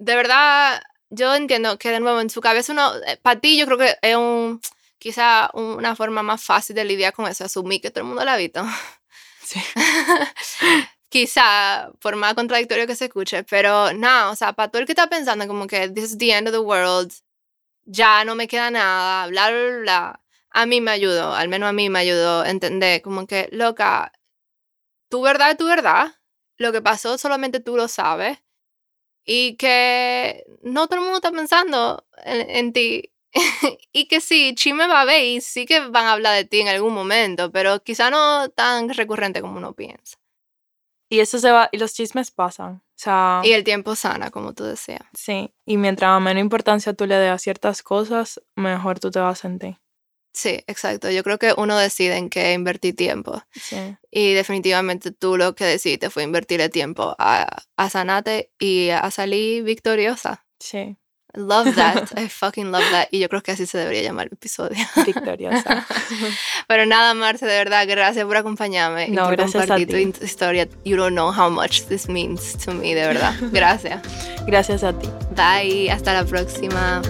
de 0.00 0.16
verdad, 0.16 0.82
yo 1.10 1.34
entiendo 1.34 1.78
que 1.78 1.90
de 1.90 2.00
nuevo 2.00 2.20
en 2.20 2.30
su 2.30 2.40
cabeza 2.40 2.72
uno. 2.72 2.92
Eh, 3.06 3.18
para 3.22 3.38
ti, 3.40 3.58
yo 3.58 3.66
creo 3.66 3.78
que 3.78 3.96
es 4.02 4.16
un. 4.16 4.60
Quizá 4.98 5.50
una 5.54 5.96
forma 5.96 6.22
más 6.22 6.42
fácil 6.42 6.76
de 6.76 6.84
lidiar 6.84 7.14
con 7.14 7.26
eso, 7.26 7.44
asumir 7.44 7.80
que 7.80 7.90
todo 7.90 8.02
el 8.02 8.08
mundo 8.08 8.24
la 8.24 8.34
ha 8.34 8.36
visto. 8.36 8.62
Sí. 9.42 9.60
quizá, 11.08 11.90
por 12.00 12.16
más 12.16 12.34
contradictorio 12.34 12.86
que 12.86 12.96
se 12.96 13.06
escuche, 13.06 13.44
pero 13.44 13.92
no, 13.94 14.30
o 14.30 14.36
sea, 14.36 14.52
para 14.52 14.70
todo 14.70 14.80
el 14.80 14.86
que 14.86 14.92
está 14.92 15.08
pensando 15.08 15.46
como 15.48 15.66
que 15.66 15.88
this 15.88 16.12
is 16.12 16.18
the 16.18 16.32
end 16.32 16.48
of 16.48 16.52
the 16.52 16.60
world, 16.60 17.12
ya 17.84 18.24
no 18.24 18.34
me 18.34 18.46
queda 18.48 18.70
nada, 18.70 19.26
bla, 19.28 19.50
bla, 19.50 19.78
bla, 19.80 20.20
a 20.50 20.66
mí 20.66 20.80
me 20.80 20.92
ayudó, 20.92 21.34
al 21.34 21.48
menos 21.48 21.68
a 21.68 21.72
mí 21.72 21.90
me 21.90 21.98
ayudó 21.98 22.44
entender 22.44 23.02
como 23.02 23.26
que, 23.26 23.48
loca, 23.52 24.12
tu 25.08 25.22
verdad 25.22 25.50
es 25.52 25.56
tu 25.56 25.66
verdad, 25.66 26.14
lo 26.58 26.72
que 26.72 26.82
pasó 26.82 27.18
solamente 27.18 27.60
tú 27.60 27.76
lo 27.76 27.88
sabes 27.88 28.38
y 29.24 29.56
que 29.56 30.44
no 30.62 30.86
todo 30.86 30.96
el 30.96 31.02
mundo 31.02 31.16
está 31.16 31.30
pensando 31.30 32.04
en, 32.24 32.72
ti. 32.72 33.12
y 33.92 34.08
que 34.08 34.20
sí, 34.20 34.54
Chime 34.54 34.88
va 34.88 35.02
a 35.02 35.04
ver 35.04 35.24
y 35.24 35.40
sí 35.40 35.66
que 35.66 35.80
van 35.80 36.06
a 36.06 36.12
hablar 36.12 36.36
de 36.36 36.44
ti 36.44 36.60
en 36.60 36.68
algún 36.68 36.94
momento, 36.94 37.50
pero 37.52 37.82
quizá 37.82 38.10
no 38.10 38.48
tan 38.48 38.88
recurrente 38.88 39.40
como 39.40 39.58
uno 39.58 39.72
piensa. 39.74 40.18
Y 41.08 41.20
eso 41.20 41.38
se 41.38 41.50
va, 41.50 41.68
y 41.72 41.78
los 41.78 41.92
chismes 41.92 42.30
pasan. 42.30 42.74
O 42.74 43.02
sea, 43.02 43.40
y 43.42 43.52
el 43.52 43.64
tiempo 43.64 43.96
sana, 43.96 44.30
como 44.30 44.52
tú 44.52 44.64
decías. 44.64 45.00
Sí, 45.12 45.52
y 45.64 45.76
mientras 45.76 46.20
menos 46.20 46.40
importancia 46.40 46.92
tú 46.92 47.06
le 47.06 47.16
des 47.16 47.32
a 47.32 47.38
ciertas 47.38 47.82
cosas, 47.82 48.40
mejor 48.54 49.00
tú 49.00 49.10
te 49.10 49.18
vas 49.18 49.38
a 49.38 49.42
sentir. 49.42 49.78
Sí, 50.32 50.62
exacto. 50.66 51.10
Yo 51.10 51.22
creo 51.24 51.38
que 51.38 51.54
uno 51.56 51.76
decide 51.76 52.16
en 52.16 52.30
qué 52.30 52.52
invertir 52.52 52.94
tiempo. 52.94 53.42
Sí. 53.52 53.96
Y 54.10 54.32
definitivamente 54.32 55.10
tú 55.10 55.36
lo 55.36 55.54
que 55.54 55.64
decidiste 55.64 56.10
fue 56.10 56.22
invertirle 56.22 56.68
tiempo 56.68 57.16
a, 57.18 57.64
a 57.76 57.90
sanarte 57.90 58.52
y 58.58 58.90
a 58.90 59.10
salir 59.10 59.64
victoriosa. 59.64 60.46
Sí. 60.58 60.96
Love 61.34 61.74
that. 61.76 62.10
I 62.16 62.28
fucking 62.28 62.72
love 62.72 62.84
that. 62.90 63.08
Y 63.10 63.20
yo 63.20 63.28
creo 63.28 63.42
que 63.42 63.52
así 63.52 63.66
se 63.66 63.78
debería 63.78 64.02
llamar 64.02 64.26
el 64.26 64.32
episodio. 64.32 64.76
Victoriosa. 65.06 65.86
Pero 66.66 66.86
nada, 66.86 67.14
Marce, 67.14 67.46
de 67.46 67.56
verdad, 67.56 67.86
gracias 67.86 68.24
por 68.24 68.36
acompañarme 68.36 69.08
no, 69.08 69.22
y 69.22 69.24
por 69.24 69.36
gracias 69.36 69.66
compartir 69.66 70.12
tu 70.12 70.24
historia. 70.24 70.68
You 70.84 70.96
don't 70.96 71.12
know 71.12 71.32
how 71.32 71.50
much 71.50 71.82
this 71.84 72.08
means 72.08 72.56
to 72.64 72.72
me, 72.72 72.94
de 72.94 73.06
verdad. 73.06 73.34
Gracias. 73.52 74.02
Gracias 74.46 74.82
a 74.82 74.92
ti. 74.92 75.08
Bye. 75.36 75.90
Hasta 75.90 76.12
la 76.14 76.24
próxima. 76.24 77.00